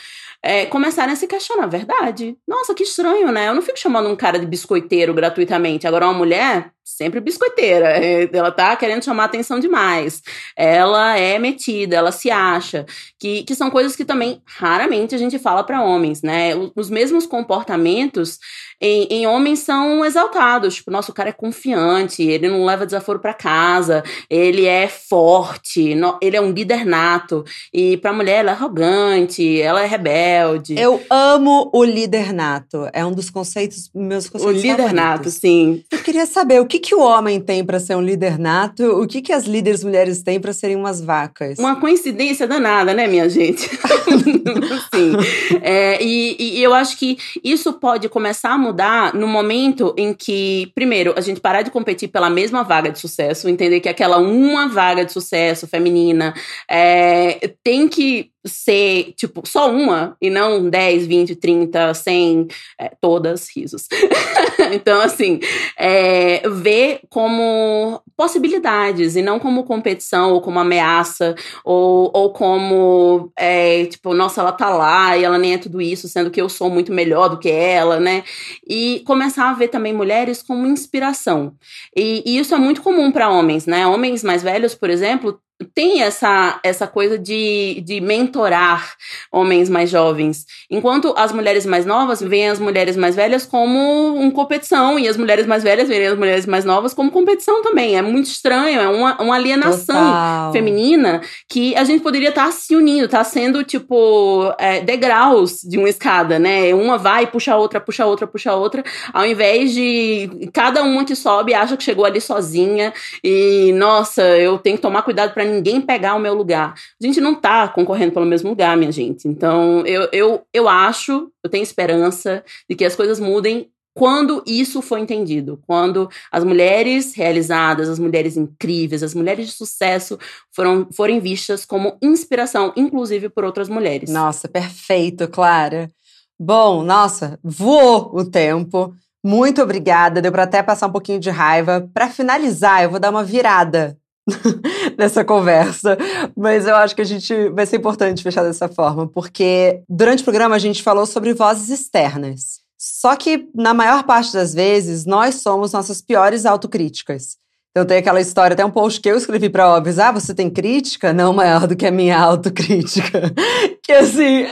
é, 0.45 0.63
começarem 0.67 1.11
a 1.11 1.15
se 1.15 1.25
questionar, 1.25 1.65
verdade. 1.65 2.37
Nossa, 2.47 2.75
que 2.75 2.83
estranho, 2.83 3.31
né? 3.31 3.49
Eu 3.49 3.55
não 3.55 3.63
fico 3.63 3.79
chamando 3.79 4.07
um 4.07 4.15
cara 4.15 4.37
de 4.37 4.45
biscoiteiro 4.45 5.11
gratuitamente. 5.11 5.87
Agora, 5.87 6.05
uma 6.05 6.13
mulher, 6.13 6.71
sempre 6.83 7.19
biscoiteira. 7.19 7.87
Ela 8.31 8.51
tá 8.51 8.75
querendo 8.75 9.03
chamar 9.03 9.23
atenção 9.23 9.59
demais. 9.59 10.21
Ela 10.55 11.17
é 11.17 11.39
metida, 11.39 11.95
ela 11.95 12.11
se 12.11 12.29
acha. 12.29 12.85
Que, 13.19 13.43
que 13.43 13.55
são 13.55 13.71
coisas 13.71 13.95
que 13.95 14.05
também 14.05 14.39
raramente 14.45 15.15
a 15.15 15.17
gente 15.17 15.39
fala 15.39 15.63
para 15.63 15.81
homens, 15.81 16.21
né? 16.21 16.51
Os 16.75 16.91
mesmos 16.91 17.25
comportamentos 17.25 18.37
em, 18.79 19.07
em, 19.09 19.27
homens 19.27 19.59
são 19.59 20.03
exaltados. 20.05 20.75
Tipo, 20.75 20.91
nosso 20.91 21.13
cara 21.13 21.29
é 21.29 21.33
confiante, 21.33 22.23
ele 22.23 22.49
não 22.49 22.65
leva 22.65 22.85
desaforo 22.85 23.19
para 23.19 23.33
casa, 23.33 24.03
ele 24.29 24.65
é 24.65 24.87
forte, 24.87 25.95
no, 25.95 26.17
ele 26.21 26.35
é 26.35 26.41
um 26.41 26.51
líder 26.51 26.85
nato. 26.85 27.43
E 27.73 27.97
pra 27.97 28.13
mulher, 28.13 28.39
ela 28.39 28.51
é 28.51 28.53
arrogante, 28.53 29.61
ela 29.61 29.81
é 29.81 29.85
rebelde. 29.85 30.75
Eu 30.77 31.01
amo 31.09 31.69
o 31.73 31.83
líder 31.83 32.33
nato. 32.33 32.87
É 32.93 33.05
um 33.05 33.11
dos 33.11 33.29
conceitos, 33.29 33.89
meus 33.93 34.29
conceitos 34.29 34.61
O 34.61 34.61
líder 34.61 34.93
nato, 34.93 35.29
sim. 35.29 35.83
Eu 35.91 35.99
queria 35.99 36.25
saber 36.25 36.59
o 36.61 36.65
que, 36.65 36.79
que 36.79 36.93
o 36.93 36.99
homem 36.99 37.39
tem 37.39 37.63
para 37.63 37.79
ser 37.79 37.95
um 37.95 38.01
líder 38.01 38.37
nato, 38.37 38.83
o 38.83 39.07
que, 39.07 39.21
que 39.21 39.33
as 39.33 39.45
líderes 39.45 39.83
mulheres 39.83 40.21
têm 40.21 40.39
para 40.39 40.53
serem 40.53 40.75
umas 40.75 41.01
vacas. 41.01 41.57
Uma 41.59 41.79
coincidência 41.79 42.47
danada, 42.47 42.93
né, 42.93 43.07
minha 43.07 43.29
gente? 43.29 43.69
sim. 44.93 45.13
É, 45.61 46.01
e, 46.03 46.57
e 46.57 46.63
eu 46.63 46.73
acho 46.73 46.97
que 46.97 47.17
isso 47.43 47.73
pode 47.73 48.09
começar 48.09 48.51
a 48.51 48.57
mudar 48.65 49.13
no 49.13 49.27
momento 49.27 49.93
em 49.97 50.13
que, 50.13 50.71
primeiro, 50.73 51.13
a 51.17 51.21
gente 51.21 51.39
parar 51.39 51.61
de 51.61 51.71
competir 51.71 52.09
pela 52.09 52.29
mesma 52.29 52.63
vaga 52.63 52.89
de 52.91 52.99
sucesso, 52.99 53.47
entender 53.47 53.79
que 53.79 53.89
aquela 53.89 54.17
uma 54.17 54.67
vaga 54.67 55.05
de 55.05 55.11
sucesso 55.11 55.67
feminina 55.67 56.33
é, 56.69 57.53
tem 57.63 57.87
que 57.87 58.31
ser, 58.45 59.13
tipo, 59.17 59.41
só 59.45 59.71
uma 59.71 60.15
e 60.21 60.29
não 60.29 60.69
10, 60.69 61.07
20, 61.07 61.35
30, 61.35 61.93
100, 61.93 62.47
é, 62.79 62.91
todas 63.01 63.49
risos. 63.49 63.87
então, 64.73 65.01
assim, 65.01 65.39
é, 65.77 66.47
ver 66.49 67.01
como 67.09 68.01
possibilidades 68.15 69.15
e 69.15 69.21
não 69.21 69.39
como 69.39 69.63
competição 69.63 70.31
ou 70.33 70.41
como 70.41 70.59
ameaça 70.59 71.35
ou, 71.63 72.11
ou 72.13 72.31
como, 72.31 73.31
é, 73.37 73.85
tipo, 73.85 74.13
nossa, 74.13 74.41
ela 74.41 74.51
tá 74.51 74.69
lá 74.69 75.17
e 75.17 75.23
ela 75.23 75.37
nem 75.37 75.53
é 75.53 75.57
tudo 75.57 75.81
isso, 75.81 76.07
sendo 76.07 76.31
que 76.31 76.41
eu 76.41 76.49
sou 76.49 76.69
muito 76.69 76.93
melhor 76.93 77.29
do 77.29 77.39
que 77.39 77.49
ela, 77.49 77.99
né? 77.99 78.23
E 78.67 79.01
começar 79.05 79.49
a 79.49 79.53
ver 79.53 79.67
também 79.69 79.93
mulheres 79.93 80.41
como 80.41 80.67
inspiração. 80.67 81.53
E, 81.95 82.23
e 82.25 82.37
isso 82.37 82.53
é 82.53 82.57
muito 82.57 82.81
comum 82.81 83.11
para 83.11 83.29
homens, 83.29 83.65
né? 83.65 83.87
Homens 83.87 84.23
mais 84.23 84.43
velhos, 84.43 84.75
por 84.75 84.89
exemplo, 84.89 85.39
tem 85.73 86.01
essa, 86.01 86.59
essa 86.63 86.85
coisa 86.85 87.17
de, 87.17 87.81
de 87.85 88.01
mentorar 88.01 88.93
homens 89.31 89.69
mais 89.69 89.89
jovens. 89.89 90.45
Enquanto 90.69 91.13
as 91.17 91.31
mulheres 91.31 91.65
mais 91.65 91.85
novas 91.85 92.19
veem 92.19 92.49
as 92.49 92.59
mulheres 92.59 92.97
mais 92.97 93.15
velhas 93.15 93.45
como 93.45 94.15
uma 94.15 94.31
competição, 94.31 94.99
e 94.99 95.07
as 95.07 95.15
mulheres 95.15 95.45
mais 95.45 95.63
velhas 95.63 95.87
veem 95.87 96.07
as 96.07 96.17
mulheres 96.17 96.45
mais 96.45 96.65
novas 96.65 96.93
como 96.93 97.09
competição 97.09 97.61
também. 97.61 97.97
É 97.97 98.01
muito 98.01 98.27
estranho, 98.27 98.81
é 98.81 98.87
uma, 98.87 99.21
uma 99.21 99.35
alienação 99.35 99.95
Total. 99.95 100.51
feminina 100.51 101.21
que 101.49 101.73
a 101.75 101.85
gente 101.85 102.01
poderia 102.01 102.29
estar 102.29 102.45
tá 102.45 102.51
se 102.51 102.75
unindo, 102.75 103.07
tá 103.07 103.23
sendo 103.23 103.63
tipo 103.63 104.53
é, 104.59 104.81
degraus 104.81 105.61
de 105.61 105.77
uma 105.77 105.87
escada, 105.89 106.37
né? 106.37 106.73
Uma 106.73 106.97
vai, 106.97 107.27
puxa 107.27 107.53
a 107.53 107.57
outra, 107.57 107.79
puxa 107.79 108.03
a 108.03 108.07
outra, 108.07 108.27
puxa 108.27 108.51
a 108.51 108.55
outra, 108.55 108.83
ao 109.13 109.25
invés 109.25 109.73
de 109.73 110.49
cada 110.51 110.83
uma 110.83 111.05
que 111.05 111.15
sobe 111.15 111.53
acha 111.53 111.77
que 111.77 111.83
chegou 111.83 112.03
ali 112.03 112.19
sozinha 112.19 112.93
e, 113.23 113.71
nossa, 113.73 114.21
eu 114.21 114.57
tenho 114.57 114.75
que 114.75 114.81
tomar 114.81 115.01
cuidado 115.01 115.33
para 115.33 115.44
ninguém 115.45 115.79
pegar 115.81 116.15
o 116.15 116.19
meu 116.19 116.33
lugar. 116.33 116.73
A 117.01 117.05
gente 117.05 117.21
não 117.21 117.33
está 117.33 117.67
concorrendo 117.67 118.13
pelo 118.13 118.25
mesmo 118.25 118.49
lugar, 118.49 118.75
minha 118.75 118.91
gente. 118.91 119.27
Então, 119.27 119.85
eu, 119.85 120.09
eu, 120.11 120.41
eu 120.53 120.67
acho, 120.67 121.31
eu 121.43 121.49
tenho 121.49 121.63
esperança 121.63 122.43
de 122.69 122.75
que 122.75 122.85
as 122.85 122.95
coisas 122.95 123.19
mudem 123.19 123.69
quando 123.95 124.43
isso 124.45 124.81
foi 124.81 124.99
entendido, 124.99 125.57
quando 125.65 126.09
as 126.29 126.43
mulheres 126.43 127.15
realizadas, 127.15 127.87
as 127.87 127.97
mulheres 127.97 128.35
incríveis, 128.35 129.01
as 129.01 129.13
mulheres 129.13 129.47
de 129.47 129.53
sucesso 129.53 130.19
foram, 130.51 130.85
foram 130.91 131.21
vistas 131.21 131.65
como 131.65 131.97
inspiração, 132.01 132.73
inclusive 132.75 133.29
por 133.29 133.45
outras 133.45 133.69
mulheres. 133.69 134.09
Nossa, 134.09 134.49
perfeito, 134.49 135.29
Clara. 135.29 135.89
Bom, 136.37 136.83
nossa, 136.83 137.39
voou 137.41 138.11
o 138.13 138.29
tempo. 138.29 138.93
Muito 139.23 139.61
obrigada. 139.61 140.21
Deu 140.21 140.31
para 140.31 140.43
até 140.43 140.61
passar 140.61 140.87
um 140.87 140.91
pouquinho 140.91 141.19
de 141.19 141.29
raiva. 141.29 141.89
Para 141.93 142.09
finalizar, 142.09 142.83
eu 142.83 142.89
vou 142.89 142.99
dar 142.99 143.09
uma 143.09 143.23
virada 143.23 143.97
nessa 144.97 145.23
conversa, 145.23 145.97
mas 146.35 146.65
eu 146.67 146.75
acho 146.75 146.95
que 146.95 147.01
a 147.01 147.05
gente 147.05 147.49
vai 147.49 147.65
ser 147.65 147.77
importante 147.77 148.23
fechar 148.23 148.43
dessa 148.43 148.67
forma, 148.67 149.07
porque 149.07 149.81
durante 149.87 150.21
o 150.21 150.23
programa 150.23 150.55
a 150.55 150.59
gente 150.59 150.81
falou 150.81 151.05
sobre 151.05 151.33
vozes 151.33 151.69
externas. 151.69 152.63
Só 152.77 153.15
que, 153.15 153.47
na 153.55 153.73
maior 153.73 154.03
parte 154.03 154.33
das 154.33 154.53
vezes, 154.53 155.05
nós 155.05 155.35
somos 155.35 155.71
nossas 155.71 156.01
piores 156.01 156.45
autocríticas. 156.45 157.37
Então 157.71 157.85
tem 157.85 157.97
aquela 157.97 158.21
história, 158.21 158.53
até 158.53 158.63
um 158.63 158.71
post 158.71 159.01
que 159.01 159.09
eu 159.09 159.17
escrevi 159.17 159.49
para 159.49 159.67
Óbvios, 159.69 159.99
ah, 159.99 160.11
você 160.11 160.33
tem 160.33 160.49
crítica? 160.49 161.11
Não 161.11 161.33
maior 161.33 161.67
do 161.67 161.75
que 161.75 161.85
a 161.85 161.91
minha 161.91 162.17
autocrítica. 162.17 163.33
que 163.83 163.91
assim, 163.91 164.45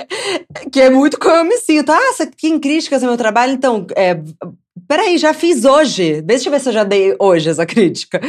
que 0.70 0.82
é 0.82 0.90
muito 0.90 1.18
como 1.18 1.36
eu 1.36 1.46
me 1.46 1.58
sinto. 1.58 1.90
Ah, 1.90 2.12
você 2.12 2.26
tem 2.26 2.60
críticas 2.60 3.02
no 3.02 3.08
meu 3.08 3.18
trabalho? 3.18 3.54
Então, 3.54 3.88
é, 3.96 4.20
Peraí, 4.88 5.18
já 5.18 5.34
fiz 5.34 5.66
hoje. 5.66 6.22
Deixa 6.22 6.48
eu 6.48 6.52
ver 6.52 6.60
se 6.60 6.70
eu 6.70 6.74
já 6.74 6.84
dei 6.84 7.16
hoje 7.20 7.50
essa 7.50 7.66
crítica. 7.68 8.20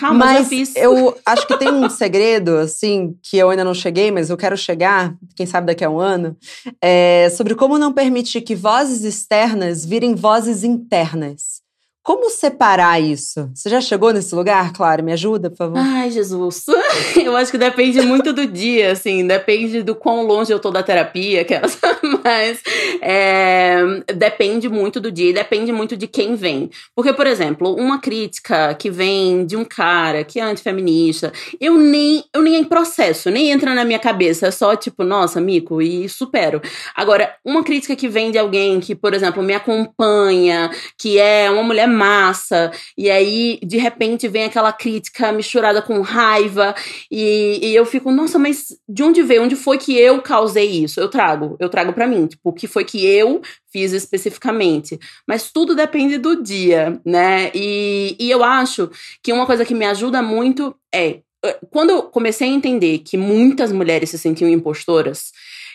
Calma, 0.00 0.26
mas 0.26 0.38
já 0.38 0.44
fiz. 0.44 0.76
eu 0.76 1.16
acho 1.24 1.46
que 1.46 1.56
tem 1.56 1.70
um 1.70 1.88
segredo, 1.88 2.56
assim, 2.58 3.16
que 3.22 3.36
eu 3.38 3.50
ainda 3.50 3.64
não 3.64 3.74
cheguei, 3.74 4.10
mas 4.10 4.30
eu 4.30 4.36
quero 4.36 4.56
chegar, 4.56 5.14
quem 5.34 5.46
sabe 5.46 5.66
daqui 5.66 5.84
a 5.84 5.90
um 5.90 5.98
ano, 6.00 6.36
é 6.80 7.30
sobre 7.30 7.54
como 7.54 7.78
não 7.78 7.92
permitir 7.92 8.40
que 8.42 8.54
vozes 8.54 9.04
externas 9.04 9.84
virem 9.84 10.14
vozes 10.14 10.64
internas. 10.64 11.62
Como 12.02 12.30
separar 12.30 13.00
isso? 13.00 13.48
Você 13.54 13.68
já 13.68 13.80
chegou 13.80 14.12
nesse 14.12 14.34
lugar, 14.34 14.72
Claro? 14.72 15.04
Me 15.04 15.12
ajuda, 15.12 15.48
por 15.48 15.56
favor. 15.56 15.78
Ai, 15.78 16.10
Jesus. 16.10 16.64
Eu 17.22 17.36
acho 17.36 17.52
que 17.52 17.58
depende 17.58 18.00
muito 18.00 18.32
do 18.32 18.44
dia, 18.46 18.90
assim, 18.90 19.24
depende 19.24 19.82
do 19.82 19.94
quão 19.94 20.26
longe 20.26 20.52
eu 20.52 20.58
tô 20.58 20.70
da 20.70 20.82
terapia, 20.82 21.44
que 21.44 21.54
mas 22.24 22.60
é, 23.00 23.80
depende 24.14 24.68
muito 24.68 24.98
do 24.98 25.12
dia 25.12 25.30
e 25.30 25.32
depende 25.32 25.70
muito 25.70 25.96
de 25.96 26.06
quem 26.08 26.34
vem. 26.34 26.70
Porque, 26.94 27.12
por 27.12 27.26
exemplo, 27.26 27.74
uma 27.74 28.00
crítica 28.00 28.74
que 28.74 28.90
vem 28.90 29.46
de 29.46 29.56
um 29.56 29.64
cara 29.64 30.24
que 30.24 30.40
é 30.40 30.42
antifeminista, 30.42 31.32
eu 31.60 31.76
nem, 31.76 32.24
eu 32.34 32.42
nem 32.42 32.56
em 32.56 32.64
processo, 32.64 33.30
nem 33.30 33.50
entra 33.50 33.74
na 33.74 33.84
minha 33.84 33.98
cabeça, 33.98 34.48
é 34.48 34.50
só 34.50 34.74
tipo, 34.74 35.04
nossa, 35.04 35.40
mico, 35.40 35.80
e 35.80 36.08
supero. 36.08 36.60
Agora, 36.94 37.34
uma 37.44 37.62
crítica 37.62 37.94
que 37.94 38.08
vem 38.08 38.30
de 38.30 38.38
alguém 38.38 38.80
que, 38.80 38.94
por 38.94 39.14
exemplo, 39.14 39.42
me 39.42 39.54
acompanha, 39.54 40.70
que 40.98 41.18
é 41.18 41.50
uma 41.50 41.62
mulher 41.62 41.91
massa, 41.92 42.72
e 42.96 43.10
aí 43.10 43.60
de 43.62 43.76
repente 43.76 44.26
vem 44.26 44.44
aquela 44.44 44.72
crítica 44.72 45.30
misturada 45.32 45.80
com 45.80 46.00
raiva, 46.00 46.74
e, 47.10 47.60
e, 47.62 47.74
eu 47.74 47.86
fico, 47.86 48.10
nossa, 48.10 48.38
mas 48.38 48.68
de 48.88 49.02
onde 49.02 49.22
veio? 49.22 49.42
Onde 49.44 49.56
foi 49.56 49.78
que 49.78 49.96
eu 49.96 50.20
causei 50.22 50.68
isso? 50.68 50.98
Eu 50.98 51.08
trago, 51.08 51.56
eu 51.60 51.68
trago 51.68 51.92
para 51.92 52.06
mim, 52.06 52.26
tipo, 52.26 52.50
o 52.50 52.52
que 52.52 52.66
foi 52.66 52.84
que 52.84 53.04
eu 53.04 53.40
fiz 53.72 53.92
especificamente. 53.92 54.98
Mas 55.26 55.50
tudo 55.50 55.74
depende 55.74 56.18
do 56.18 56.42
dia, 56.42 57.00
né? 57.04 57.50
E, 57.54 58.16
e 58.18 58.30
eu 58.30 58.44
acho 58.44 58.90
que 59.22 59.32
uma 59.32 59.46
coisa 59.46 59.64
que 59.64 59.74
me 59.74 59.86
ajuda 59.86 60.22
muito 60.22 60.74
é 60.94 61.20
eh, 61.44 61.58
quando 61.70 61.90
eu 61.90 62.02
comecei 62.04 62.48
a 62.48 62.52
entender 62.52 62.98
que 62.98 63.16
muitas 63.16 63.72
mulheres 63.72 64.10
se 64.10 64.18
sentiam 64.18 64.48
impostoras, 64.48 65.32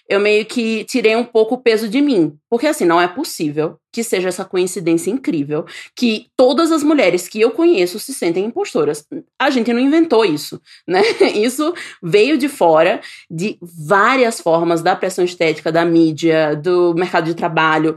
eu 0.10 0.20
meio 0.20 0.46
que 0.46 0.86
tirei 0.86 1.16
um 1.16 1.24
pouco 1.24 1.56
o 1.56 1.58
peso 1.58 1.88
de 1.88 2.02
mim. 2.02 2.38
Porque 2.50 2.68
assim, 2.68 2.86
não 2.86 3.00
é 3.00 3.08
possível 3.08 3.78
que 3.92 4.04
seja 4.04 4.30
essa 4.30 4.46
coincidência 4.46 5.10
incrível 5.10 5.66
que 5.96 6.28
todas 6.38 6.72
as 6.72 6.84
mulheres 6.84 7.28
que 7.28 7.42
eu 7.42 7.52
conheço 7.52 8.00
se 8.00 8.14
sentem 8.14 8.46
impostoras. 8.46 9.06
A 9.40 9.50
gente 9.50 9.74
não 9.74 9.80
inventou 9.80 10.24
isso, 10.24 10.62
né? 10.88 11.02
Isso 11.36 11.74
veio 12.02 12.38
de 12.38 12.48
fora 12.48 13.02
de 13.30 13.58
várias 13.62 14.40
formas 14.40 14.82
da 14.82 14.96
pressão 14.96 15.26
estética, 15.26 15.72
da 15.72 15.84
mídia, 15.84 16.56
do 16.56 16.94
mercado 16.94 17.26
de 17.26 17.36
trabalho, 17.36 17.96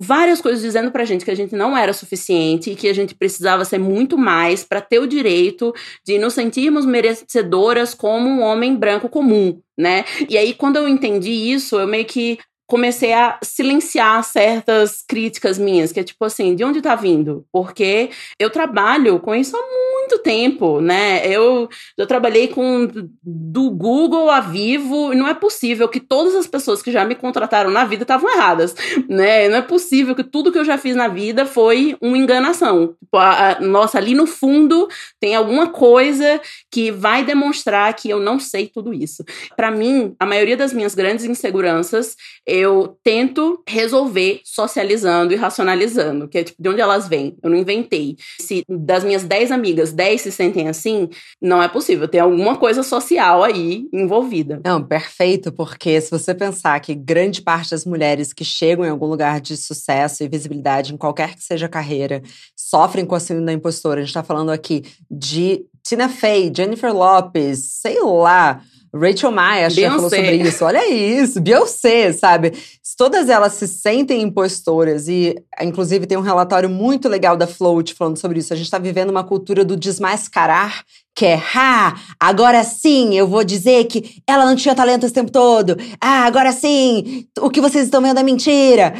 várias 0.00 0.40
coisas 0.40 0.62
dizendo 0.62 0.90
pra 0.90 1.04
gente 1.04 1.24
que 1.26 1.30
a 1.30 1.34
gente 1.36 1.54
não 1.54 1.76
era 1.76 1.92
suficiente 1.92 2.70
e 2.70 2.74
que 2.74 2.88
a 2.88 2.94
gente 2.94 3.14
precisava 3.14 3.64
ser 3.66 3.78
muito 3.78 4.16
mais 4.16 4.64
para 4.64 4.80
ter 4.80 4.98
o 4.98 5.06
direito 5.06 5.74
de 6.06 6.18
nos 6.18 6.32
sentirmos 6.32 6.86
merecedoras 6.86 7.92
como 7.92 8.28
um 8.28 8.40
homem 8.40 8.74
branco 8.74 9.10
comum, 9.10 9.60
né? 9.78 10.04
E 10.28 10.38
aí, 10.38 10.54
quando 10.54 10.76
eu 10.76 10.88
entendi 10.88 11.30
isso, 11.30 11.78
eu 11.78 11.86
meio 11.86 12.06
que 12.06 12.38
comecei 12.70 13.12
a 13.12 13.36
silenciar 13.42 14.22
certas 14.22 15.02
críticas 15.06 15.58
minhas, 15.58 15.90
que 15.90 15.98
é 15.98 16.04
tipo 16.04 16.24
assim, 16.24 16.54
de 16.54 16.62
onde 16.62 16.80
tá 16.80 16.94
vindo? 16.94 17.44
Porque 17.52 18.10
eu 18.38 18.48
trabalho 18.48 19.18
com 19.18 19.34
isso 19.34 19.56
há 19.56 19.60
muito 19.60 20.20
tempo, 20.20 20.80
né? 20.80 21.26
Eu, 21.26 21.68
eu 21.98 22.06
trabalhei 22.06 22.46
com 22.46 22.88
do 23.22 23.70
Google 23.70 24.30
a 24.30 24.38
Vivo, 24.38 25.12
e 25.12 25.16
não 25.16 25.26
é 25.26 25.34
possível 25.34 25.88
que 25.88 25.98
todas 25.98 26.36
as 26.36 26.46
pessoas 26.46 26.80
que 26.80 26.92
já 26.92 27.04
me 27.04 27.16
contrataram 27.16 27.72
na 27.72 27.84
vida 27.84 28.02
estavam 28.02 28.30
erradas, 28.30 28.72
né? 29.08 29.48
Não 29.48 29.58
é 29.58 29.62
possível 29.62 30.14
que 30.14 30.22
tudo 30.22 30.52
que 30.52 30.58
eu 30.58 30.64
já 30.64 30.78
fiz 30.78 30.94
na 30.94 31.08
vida 31.08 31.44
foi 31.44 31.96
uma 32.00 32.16
enganação. 32.16 32.94
Tipo, 33.00 33.18
nossa, 33.62 33.98
ali 33.98 34.14
no 34.14 34.28
fundo 34.28 34.88
tem 35.18 35.34
alguma 35.34 35.66
coisa 35.68 36.40
que 36.70 36.92
vai 36.92 37.24
demonstrar 37.24 37.92
que 37.94 38.08
eu 38.08 38.20
não 38.20 38.38
sei 38.38 38.68
tudo 38.68 38.94
isso. 38.94 39.24
Para 39.56 39.72
mim, 39.72 40.14
a 40.20 40.24
maioria 40.24 40.56
das 40.56 40.72
minhas 40.72 40.94
grandes 40.94 41.24
inseguranças, 41.24 42.14
eu 42.60 42.98
tento 43.02 43.62
resolver 43.66 44.40
socializando 44.44 45.32
e 45.32 45.36
racionalizando, 45.36 46.28
que 46.28 46.38
é 46.38 46.44
tipo 46.44 46.62
de 46.62 46.68
onde 46.68 46.80
elas 46.80 47.08
vêm. 47.08 47.36
Eu 47.42 47.50
não 47.50 47.56
inventei. 47.56 48.16
Se 48.40 48.62
das 48.68 49.02
minhas 49.02 49.24
10 49.24 49.50
amigas, 49.50 49.92
10 49.92 50.20
se 50.20 50.32
sentem 50.32 50.68
assim, 50.68 51.08
não 51.40 51.62
é 51.62 51.68
possível. 51.68 52.06
Tem 52.06 52.20
alguma 52.20 52.56
coisa 52.56 52.82
social 52.82 53.42
aí 53.42 53.88
envolvida. 53.92 54.60
Não, 54.64 54.82
perfeito, 54.82 55.52
porque 55.52 56.00
se 56.00 56.10
você 56.10 56.34
pensar 56.34 56.78
que 56.80 56.94
grande 56.94 57.42
parte 57.42 57.70
das 57.70 57.84
mulheres 57.84 58.32
que 58.32 58.44
chegam 58.44 58.84
em 58.84 58.90
algum 58.90 59.06
lugar 59.06 59.40
de 59.40 59.56
sucesso 59.56 60.22
e 60.22 60.28
visibilidade, 60.28 60.92
em 60.92 60.96
qualquer 60.96 61.34
que 61.34 61.42
seja 61.42 61.66
a 61.66 61.68
carreira, 61.68 62.22
sofrem 62.54 63.04
com 63.04 63.14
a 63.14 63.20
síndrome 63.20 63.46
da 63.46 63.52
impostora. 63.52 64.00
A 64.00 64.04
gente 64.04 64.14
tá 64.14 64.22
falando 64.22 64.50
aqui 64.50 64.84
de 65.10 65.64
Tina 65.82 66.08
Fey, 66.08 66.52
Jennifer 66.54 66.94
Lopez, 66.94 67.58
sei 67.80 68.00
lá 68.02 68.62
Rachel 68.94 69.30
Maia 69.30 69.66
acho 69.66 69.76
que 69.76 69.82
já 69.82 69.90
falou 69.90 70.10
sobre 70.10 70.36
isso. 70.36 70.64
Olha 70.64 70.88
isso, 70.88 71.40
Beyoncé, 71.40 72.12
sabe? 72.12 72.52
Todas 72.96 73.28
elas 73.28 73.54
se 73.54 73.66
sentem 73.66 74.20
impostoras 74.20 75.08
e, 75.08 75.34
inclusive, 75.62 76.06
tem 76.06 76.18
um 76.18 76.22
relatório 76.22 76.68
muito 76.68 77.08
legal 77.08 77.36
da 77.36 77.46
Float 77.46 77.94
falando 77.94 78.18
sobre 78.18 78.40
isso. 78.40 78.52
A 78.52 78.56
gente 78.56 78.66
está 78.66 78.78
vivendo 78.78 79.08
uma 79.08 79.24
cultura 79.24 79.64
do 79.64 79.76
desmascarar, 79.76 80.84
que 81.14 81.24
é, 81.24 81.40
ah, 81.54 81.96
agora 82.18 82.62
sim, 82.62 83.14
eu 83.14 83.26
vou 83.26 83.42
dizer 83.42 83.84
que 83.84 84.22
ela 84.26 84.44
não 84.44 84.54
tinha 84.54 84.74
talento 84.74 85.04
esse 85.04 85.14
tempo 85.14 85.30
todo. 85.30 85.76
Ah, 86.00 86.24
agora 86.24 86.52
sim, 86.52 87.26
o 87.40 87.48
que 87.48 87.60
vocês 87.60 87.84
estão 87.84 88.02
vendo 88.02 88.20
é 88.20 88.22
mentira. 88.22 88.94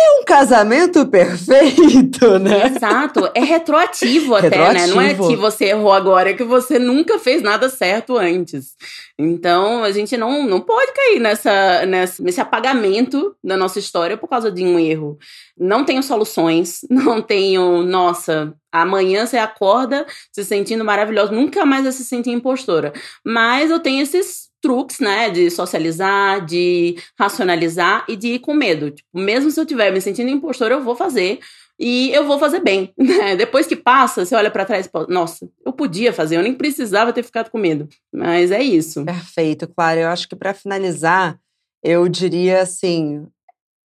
É 0.00 0.20
um 0.20 0.24
casamento 0.24 1.06
perfeito, 1.06 2.38
né? 2.38 2.66
Exato. 2.66 3.28
É 3.34 3.40
retroativo 3.40 4.36
até, 4.36 4.48
retroativo. 4.48 4.86
né? 4.86 4.86
Não 4.86 5.00
é 5.00 5.14
que 5.14 5.34
você 5.34 5.66
errou 5.66 5.92
agora, 5.92 6.30
é 6.30 6.34
que 6.34 6.44
você 6.44 6.78
nunca 6.78 7.18
fez 7.18 7.42
nada 7.42 7.68
certo 7.68 8.16
antes. 8.16 8.76
Então, 9.18 9.82
a 9.82 9.90
gente 9.90 10.16
não, 10.16 10.46
não 10.46 10.60
pode 10.60 10.92
cair 10.92 11.18
nessa, 11.18 11.84
nessa, 11.86 12.22
nesse 12.22 12.40
apagamento 12.40 13.34
da 13.42 13.56
nossa 13.56 13.80
história 13.80 14.16
por 14.16 14.28
causa 14.28 14.52
de 14.52 14.64
um 14.64 14.78
erro. 14.78 15.18
Não 15.58 15.84
tenho 15.84 16.02
soluções, 16.02 16.80
não 16.88 17.20
tenho, 17.20 17.82
nossa, 17.82 18.54
amanhã 18.70 19.26
você 19.26 19.36
acorda 19.36 20.06
se 20.32 20.44
sentindo 20.44 20.84
maravilhosa, 20.84 21.32
nunca 21.32 21.66
mais 21.66 21.82
vai 21.82 21.92
se 21.92 22.04
sentir 22.04 22.30
impostora. 22.30 22.92
Mas 23.24 23.70
eu 23.70 23.80
tenho 23.80 24.02
esses 24.02 24.47
truques, 24.60 25.00
né, 25.00 25.30
de 25.30 25.50
socializar, 25.50 26.44
de 26.44 26.96
racionalizar 27.18 28.04
e 28.08 28.16
de 28.16 28.34
ir 28.34 28.38
com 28.40 28.54
medo. 28.54 28.90
Tipo, 28.90 29.08
mesmo 29.18 29.50
se 29.50 29.58
eu 29.58 29.64
estiver 29.64 29.92
me 29.92 30.00
sentindo 30.00 30.30
impostora, 30.30 30.74
eu 30.74 30.82
vou 30.82 30.96
fazer 30.96 31.40
e 31.78 32.10
eu 32.12 32.26
vou 32.26 32.38
fazer 32.38 32.60
bem. 32.60 32.92
Né? 32.98 33.36
Depois 33.36 33.66
que 33.66 33.76
passa, 33.76 34.24
você 34.24 34.34
olha 34.34 34.50
para 34.50 34.64
trás 34.64 34.86
e 34.86 34.90
fala, 34.90 35.06
nossa, 35.08 35.48
eu 35.64 35.72
podia 35.72 36.12
fazer, 36.12 36.36
eu 36.36 36.42
nem 36.42 36.54
precisava 36.54 37.12
ter 37.12 37.22
ficado 37.22 37.50
com 37.50 37.58
medo. 37.58 37.88
Mas 38.12 38.50
é 38.50 38.62
isso. 38.62 39.04
Perfeito, 39.04 39.66
claro. 39.68 40.00
Eu 40.00 40.08
acho 40.08 40.28
que 40.28 40.36
para 40.36 40.52
finalizar, 40.52 41.38
eu 41.82 42.08
diria 42.08 42.62
assim, 42.62 43.26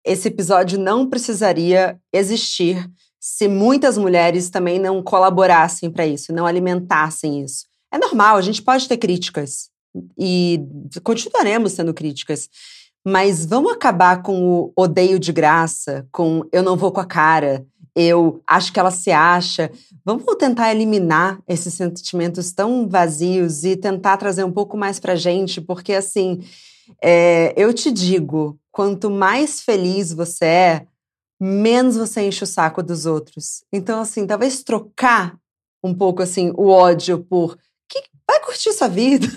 esse 0.05 0.27
episódio 0.27 0.79
não 0.79 1.09
precisaria 1.09 1.97
existir 2.13 2.89
se 3.19 3.47
muitas 3.47 3.97
mulheres 3.97 4.49
também 4.49 4.79
não 4.79 5.03
colaborassem 5.03 5.91
para 5.91 6.07
isso, 6.07 6.33
não 6.33 6.45
alimentassem 6.45 7.43
isso. 7.43 7.65
É 7.91 7.97
normal, 7.97 8.37
a 8.37 8.41
gente 8.41 8.61
pode 8.61 8.87
ter 8.87 8.97
críticas 8.97 9.69
e 10.17 10.61
continuaremos 11.03 11.73
sendo 11.73 11.93
críticas. 11.93 12.49
Mas 13.05 13.45
vamos 13.45 13.71
acabar 13.71 14.21
com 14.21 14.43
o 14.43 14.73
odeio 14.75 15.19
de 15.19 15.31
graça, 15.31 16.05
com 16.11 16.43
eu 16.51 16.61
não 16.61 16.75
vou 16.75 16.91
com 16.91 16.99
a 16.99 17.05
cara, 17.05 17.65
eu 17.95 18.41
acho 18.45 18.71
que 18.71 18.79
ela 18.79 18.91
se 18.91 19.11
acha. 19.11 19.71
Vamos 20.05 20.23
tentar 20.37 20.71
eliminar 20.71 21.39
esses 21.47 21.73
sentimentos 21.73 22.51
tão 22.51 22.87
vazios 22.87 23.63
e 23.63 23.75
tentar 23.75 24.17
trazer 24.17 24.43
um 24.43 24.51
pouco 24.51 24.77
mais 24.77 24.99
pra 24.99 25.15
gente, 25.15 25.59
porque 25.61 25.93
assim, 25.93 26.41
é, 27.01 27.53
eu 27.57 27.73
te 27.73 27.91
digo, 27.91 28.59
quanto 28.71 29.09
mais 29.09 29.61
feliz 29.61 30.13
você 30.13 30.45
é, 30.45 30.87
menos 31.39 31.95
você 31.95 32.21
enche 32.21 32.43
o 32.43 32.47
saco 32.47 32.83
dos 32.83 33.05
outros. 33.05 33.63
Então, 33.71 34.01
assim, 34.01 34.27
talvez 34.27 34.63
trocar 34.63 35.37
um 35.83 35.93
pouco 35.93 36.21
assim 36.21 36.51
o 36.55 36.67
ódio 36.67 37.19
por 37.19 37.57
vai 38.29 38.39
curtir 38.41 38.71
sua 38.73 38.87
vida. 38.87 39.27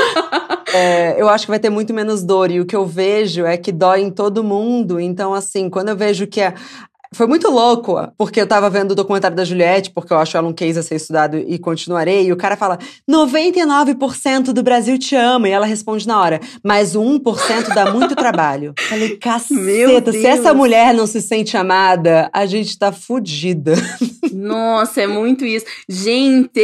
é, 0.72 1.20
eu 1.20 1.28
acho 1.28 1.44
que 1.44 1.50
vai 1.50 1.60
ter 1.60 1.68
muito 1.68 1.92
menos 1.92 2.22
dor. 2.22 2.50
E 2.50 2.60
o 2.60 2.66
que 2.66 2.74
eu 2.74 2.86
vejo 2.86 3.44
é 3.44 3.58
que 3.58 3.70
dói 3.70 4.00
em 4.00 4.10
todo 4.10 4.42
mundo. 4.42 4.98
Então, 4.98 5.34
assim, 5.34 5.68
quando 5.68 5.90
eu 5.90 5.96
vejo 5.96 6.26
que 6.26 6.40
a, 6.40 6.54
foi 7.12 7.26
muito 7.26 7.50
louco, 7.50 7.96
porque 8.16 8.40
eu 8.40 8.46
tava 8.46 8.70
vendo 8.70 8.92
o 8.92 8.94
documentário 8.94 9.36
da 9.36 9.44
Juliette, 9.44 9.90
porque 9.90 10.12
eu 10.12 10.18
acho 10.18 10.36
ela 10.36 10.48
um 10.48 10.52
case 10.52 10.78
a 10.78 10.82
ser 10.82 10.96
estudado 10.96 11.38
e 11.38 11.58
continuarei, 11.58 12.26
e 12.26 12.32
o 12.32 12.36
cara 12.36 12.56
fala: 12.56 12.78
99% 13.08 14.52
do 14.52 14.62
Brasil 14.62 14.98
te 14.98 15.14
ama, 15.14 15.48
e 15.48 15.52
ela 15.52 15.66
responde 15.66 16.06
na 16.06 16.20
hora, 16.20 16.40
mas 16.64 16.94
o 16.96 17.00
1% 17.00 17.74
dá 17.74 17.92
muito 17.92 18.16
trabalho. 18.16 18.72
Falei, 18.88 19.16
caceta, 19.16 20.12
se 20.12 20.26
essa 20.26 20.54
mulher 20.54 20.94
não 20.94 21.06
se 21.06 21.20
sente 21.20 21.56
amada, 21.56 22.30
a 22.32 22.46
gente 22.46 22.78
tá 22.78 22.90
fudida. 22.90 23.74
Nossa, 24.32 25.02
é 25.02 25.06
muito 25.06 25.44
isso. 25.44 25.66
Gente, 25.88 26.60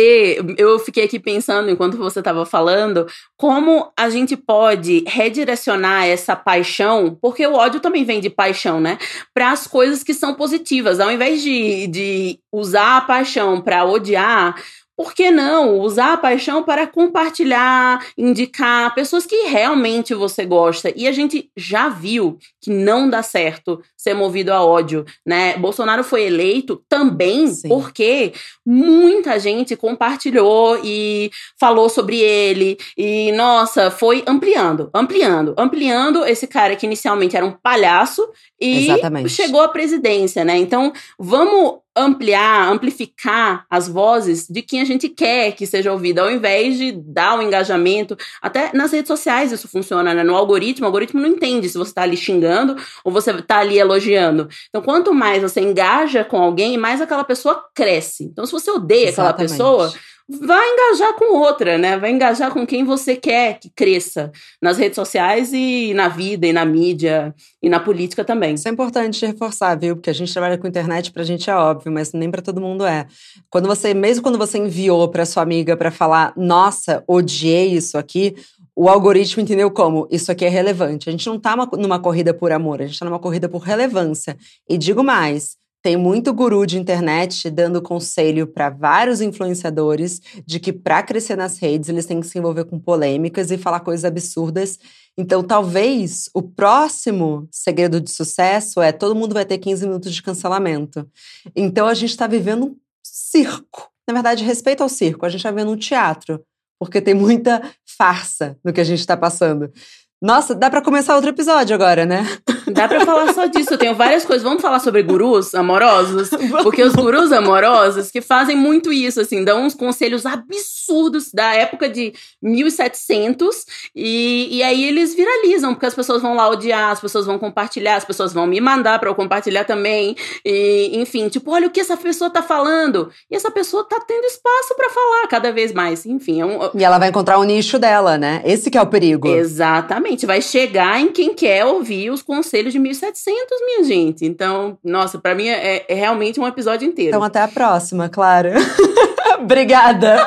eu 0.57 0.79
fiquei 0.79 1.05
aqui 1.05 1.19
pensando 1.19 1.71
enquanto 1.71 1.99
você 1.99 2.23
tava 2.23 2.47
falando, 2.47 3.07
como 3.37 3.91
a 3.97 4.09
gente 4.09 4.37
pode 4.37 5.05
redirecionar 5.07 6.07
essa 6.07 6.35
paixão, 6.35 7.17
porque 7.21 7.47
o 7.47 7.55
ódio 7.55 7.81
também 7.81 8.05
vem 8.05 8.21
de 8.21 8.31
paixão, 8.31 8.81
né? 8.81 8.99
Para 9.35 9.53
as 9.53 9.67
coisas 9.67 10.03
que 10.03 10.15
são 10.15 10.35
positivas. 10.39 11.01
Ao 11.01 11.11
invés 11.11 11.43
de, 11.43 11.87
de 11.89 12.41
usar 12.51 12.97
a 12.97 13.01
paixão 13.03 13.61
para 13.61 13.85
odiar, 13.85 14.55
por 14.99 15.15
que 15.15 15.31
não 15.31 15.79
usar 15.79 16.15
a 16.15 16.17
paixão 16.17 16.65
para 16.65 16.85
compartilhar, 16.85 18.05
indicar 18.19 18.93
pessoas 18.97 19.25
que 19.25 19.47
realmente 19.47 20.13
você 20.13 20.45
gosta? 20.45 20.93
E 20.97 21.07
a 21.07 21.13
gente 21.13 21.49
já 21.57 21.89
viu 21.89 22.37
que 22.61 22.69
não 22.69 23.09
dá 23.09 23.23
certo 23.23 23.81
ser 23.97 24.13
movido 24.13 24.53
a 24.53 24.65
ódio, 24.65 25.05
né? 25.25 25.57
Bolsonaro 25.57 26.03
foi 26.03 26.25
eleito 26.25 26.83
também 26.89 27.47
Sim. 27.47 27.69
porque 27.69 28.33
muita 28.67 29.39
gente 29.39 29.77
compartilhou 29.77 30.81
e 30.83 31.31
falou 31.61 31.89
sobre 31.89 32.19
ele 32.19 32.77
e 32.97 33.31
nossa, 33.33 33.93
foi 33.93 34.25
ampliando, 34.27 34.91
ampliando, 34.93 35.55
ampliando 35.57 36.25
esse 36.25 36.49
cara 36.49 36.75
que 36.75 36.87
inicialmente 36.87 37.37
era 37.37 37.47
um 37.47 37.53
palhaço 37.53 38.29
e 38.61 38.89
Exatamente. 38.89 39.29
chegou 39.29 39.61
à 39.61 39.69
presidência, 39.69 40.45
né? 40.45 40.57
Então, 40.57 40.93
vamos 41.17 41.79
ampliar, 41.99 42.71
amplificar 42.71 43.67
as 43.69 43.89
vozes 43.89 44.47
de 44.49 44.63
quem 44.63 44.81
a 44.81 44.85
gente 44.85 45.09
quer 45.09 45.53
que 45.53 45.67
seja 45.67 45.93
ouvida, 45.93 46.23
ao 46.23 46.31
invés 46.31 46.79
de 46.79 46.93
dar 46.93 47.35
o 47.35 47.39
um 47.39 47.43
engajamento. 47.43 48.17
Até 48.41 48.71
nas 48.73 48.93
redes 48.93 49.09
sociais 49.09 49.53
isso 49.53 49.69
funciona, 49.69 50.15
né? 50.15 50.23
No 50.23 50.35
algoritmo, 50.35 50.85
o 50.85 50.89
algoritmo 50.89 51.21
não 51.21 51.29
entende 51.29 51.69
se 51.69 51.79
você 51.79 51.91
está 51.91 52.03
ali 52.03 52.17
xingando 52.17 52.77
ou 53.05 53.13
você 53.13 53.31
está 53.31 53.59
ali 53.59 53.79
elogiando. 53.79 54.49
Então, 54.69 54.83
quanto 54.83 55.13
mais 55.13 55.43
você 55.43 55.61
engaja 55.61 56.25
com 56.25 56.39
alguém, 56.39 56.77
mais 56.77 57.01
aquela 57.01 57.25
pessoa 57.25 57.65
cresce. 57.75 58.25
Então, 58.25 58.47
se 58.47 58.53
você 58.53 58.71
odeia 58.71 59.09
Exatamente. 59.09 59.31
aquela 59.33 59.49
pessoa, 59.49 59.93
vai 60.29 60.73
engajar 60.73 61.15
com 61.15 61.39
outra, 61.39 61.79
né? 61.79 61.97
Vai 61.97 62.11
engajar 62.11 62.53
com 62.53 62.67
quem 62.67 62.85
você 62.85 63.17
quer 63.17 63.59
que 63.59 63.71
cresça 63.71 64.31
nas 64.61 64.77
redes 64.77 64.97
sociais 64.97 65.53
e 65.55 65.95
na 65.95 66.09
vida 66.09 66.47
e 66.47 66.53
na 66.53 66.67
mídia 66.67 67.35
e 67.63 67.69
na 67.69 67.81
política 67.81 68.23
também. 68.25 68.55
Isso 68.55 68.69
é 68.69 68.71
importante 68.71 69.25
reforçar, 69.25 69.75
viu? 69.79 69.97
Porque 69.97 70.11
a 70.11 70.15
gente 70.15 70.33
trabalha 70.33 70.59
com 70.59 70.67
internet, 70.67 71.11
pra 71.13 71.23
gente 71.23 71.49
é 71.49 71.55
óbvio, 71.55 71.91
mas 71.91 72.13
nem 72.13 72.31
para 72.31 72.43
todo 72.43 72.61
mundo 72.61 72.85
é. 72.85 73.07
Quando 73.49 73.67
você, 73.67 73.95
mesmo 73.95 74.23
quando 74.23 74.37
você 74.37 74.59
enviou 74.59 75.09
para 75.09 75.25
sua 75.25 75.43
amiga 75.43 75.77
para 75.77 75.91
falar, 75.91 76.35
nossa, 76.37 77.03
odiei 77.07 77.73
isso 77.73 77.97
aqui, 77.97 78.35
o 78.77 78.89
algoritmo 78.89 79.43
entendeu 79.43 79.71
como 79.71 80.07
isso 80.11 80.31
aqui 80.31 80.45
é 80.45 80.49
relevante. 80.49 81.09
A 81.09 81.13
gente 81.13 81.27
não 81.27 81.41
tá 81.41 81.57
numa 81.57 81.99
corrida 81.99 82.35
por 82.35 82.53
amor, 82.53 82.83
a 82.83 82.87
gente 82.87 82.99
tá 82.99 83.05
numa 83.07 83.19
corrida 83.19 83.49
por 83.49 83.63
relevância. 83.63 84.37
E 84.69 84.77
digo 84.77 85.03
mais, 85.03 85.57
tem 85.83 85.97
muito 85.97 86.33
guru 86.33 86.67
de 86.67 86.79
internet 86.79 87.49
dando 87.51 87.81
conselho 87.81 88.47
para 88.47 88.69
vários 88.69 89.21
influenciadores 89.21 90.21
de 90.45 90.59
que 90.59 90.73
para 90.73 91.03
crescer 91.03 91.37
nas 91.37 91.59
redes 91.59 91.89
eles 91.89 92.05
têm 92.05 92.21
que 92.21 92.27
se 92.27 92.39
envolver 92.39 92.65
com 92.65 92.79
polêmicas 92.79 93.51
e 93.51 93.59
falar 93.59 93.81
coisas 93.81 94.05
absurdas. 94.05 94.79
Então, 95.17 95.43
talvez 95.43 96.29
o 96.35 96.43
próximo 96.43 97.49
segredo 97.51 98.01
de 98.01 98.11
sucesso 98.11 98.81
é 98.81 98.93
todo 98.93 99.15
mundo 99.15 99.35
vai 99.35 99.45
ter 99.45 99.59
15 99.59 99.87
minutos 99.87 100.15
de 100.15 100.23
cancelamento. 100.23 101.09
Então, 101.55 101.87
a 101.87 101.95
gente 101.95 102.11
está 102.11 102.27
vivendo 102.27 102.67
um 102.67 102.77
circo. 103.05 103.91
Na 104.07 104.15
verdade, 104.15 104.45
respeito 104.45 104.83
ao 104.83 104.89
circo, 104.89 105.27
a 105.27 105.29
gente 105.29 105.41
está 105.41 105.51
vivendo 105.51 105.73
um 105.73 105.77
teatro, 105.77 106.43
porque 106.79 107.01
tem 107.01 107.15
muita 107.15 107.63
farsa 107.85 108.57
no 108.65 108.73
que 108.73 108.81
a 108.81 108.85
gente 108.85 109.01
está 109.01 109.17
passando. 109.17 109.73
Nossa, 110.21 110.55
dá 110.55 110.69
para 110.69 110.83
começar 110.83 111.15
outro 111.15 111.31
episódio 111.31 111.75
agora, 111.75 112.05
né? 112.05 112.25
Dá 112.73 112.89
para 112.89 113.05
falar 113.05 113.33
só 113.33 113.47
disso. 113.47 113.75
Eu 113.75 113.79
tenho 113.79 113.95
várias 113.95 114.25
coisas. 114.25 114.43
Vamos 114.43 114.63
falar 114.63 114.81
sobre 114.81 115.03
gurus 115.03 115.55
amorosos? 115.55 116.31
Porque 116.63 116.83
os 116.83 116.95
gurus 116.95 117.33
amorosos 117.33 118.11
que 118.11 118.21
fazem 118.21 118.57
muito 118.57 118.93
isso, 118.93 119.21
assim, 119.21 119.45
dão 119.45 119.65
uns 119.65 119.75
conselhos 119.75 120.27
absurdos 120.27 121.33
da 121.33 121.55
época 121.55 121.89
de 121.89 122.13
1700 122.43 123.65
e, 123.95 124.49
e 124.59 124.63
aí 124.63 124.85
eles 124.85 125.15
viralizam, 125.15 125.75
porque 125.75 125.87
as 125.87 125.95
pessoas 125.95 126.23
vão 126.23 126.35
lá 126.35 126.49
odiar, 126.49 126.91
as 126.91 127.01
pessoas 127.01 127.27
vão 127.27 127.39
compartilhar, 127.39 127.97
as 127.97 128.05
pessoas 128.05 128.33
vão 128.33 128.47
me 128.47 128.61
mandar 128.61 128.99
para 128.99 129.09
eu 129.09 129.15
compartilhar 129.15 129.65
também. 129.65 130.17
E, 130.45 130.91
enfim, 130.95 131.29
tipo, 131.29 131.51
olha 131.51 131.67
o 131.67 131.71
que 131.71 131.81
essa 131.81 131.97
pessoa 131.97 132.31
tá 132.31 132.43
falando. 132.43 133.11
E 133.31 133.37
essa 133.37 133.51
pessoa 133.51 133.85
tá 133.85 134.01
tendo 134.07 134.25
espaço 134.25 134.75
para 134.77 134.91
falar 134.91 135.27
cada 135.29 135.53
vez 135.53 135.73
mais. 135.73 136.07
Enfim, 136.07 136.41
é 136.41 136.47
um... 136.47 136.71
E 136.75 136.85
ela 136.85 136.99
vai 136.99 137.09
encontrar 137.09 137.39
o 137.39 137.45
nicho 137.45 137.79
dela, 137.79 138.19
né? 138.19 138.43
Esse 138.45 138.71
que 138.71 138.79
é 138.79 138.83
o 138.83 138.87
perigo. 138.87 139.29
Exatamente, 139.29 140.27
vai 140.27 140.43
chegar 140.43 141.01
em 141.01 141.09
quem 141.09 141.35
quer 141.35 141.65
ouvir 141.65 142.11
os 142.11 142.23
conselhos 142.23 142.58
de 142.65 142.79
1700, 142.79 143.61
minha 143.65 143.85
gente. 143.85 144.25
Então, 144.25 144.79
nossa, 144.83 145.19
para 145.19 145.35
mim 145.35 145.49
é, 145.49 145.85
é, 145.89 145.95
realmente 145.95 146.41
um 146.41 146.47
episódio 146.47 146.89
inteiro. 146.89 147.11
Então, 147.11 147.23
até 147.23 147.41
a 147.41 147.49
próxima, 147.49 148.09
claro. 148.09 148.51
obrigada. 149.41 150.27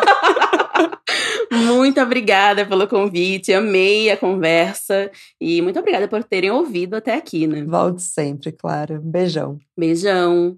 muito 1.52 2.00
obrigada 2.00 2.66
pelo 2.66 2.88
convite, 2.88 3.54
amei 3.54 4.10
a 4.10 4.18
conversa 4.18 5.12
e 5.40 5.62
muito 5.62 5.80
obrigada 5.80 6.08
por 6.08 6.24
terem 6.24 6.52
ouvido 6.52 6.96
até 6.96 7.16
aqui, 7.16 7.46
né? 7.48 7.64
Volte 7.64 8.02
sempre, 8.02 8.52
claro. 8.52 9.00
Beijão. 9.02 9.60
Beijão. 9.78 10.58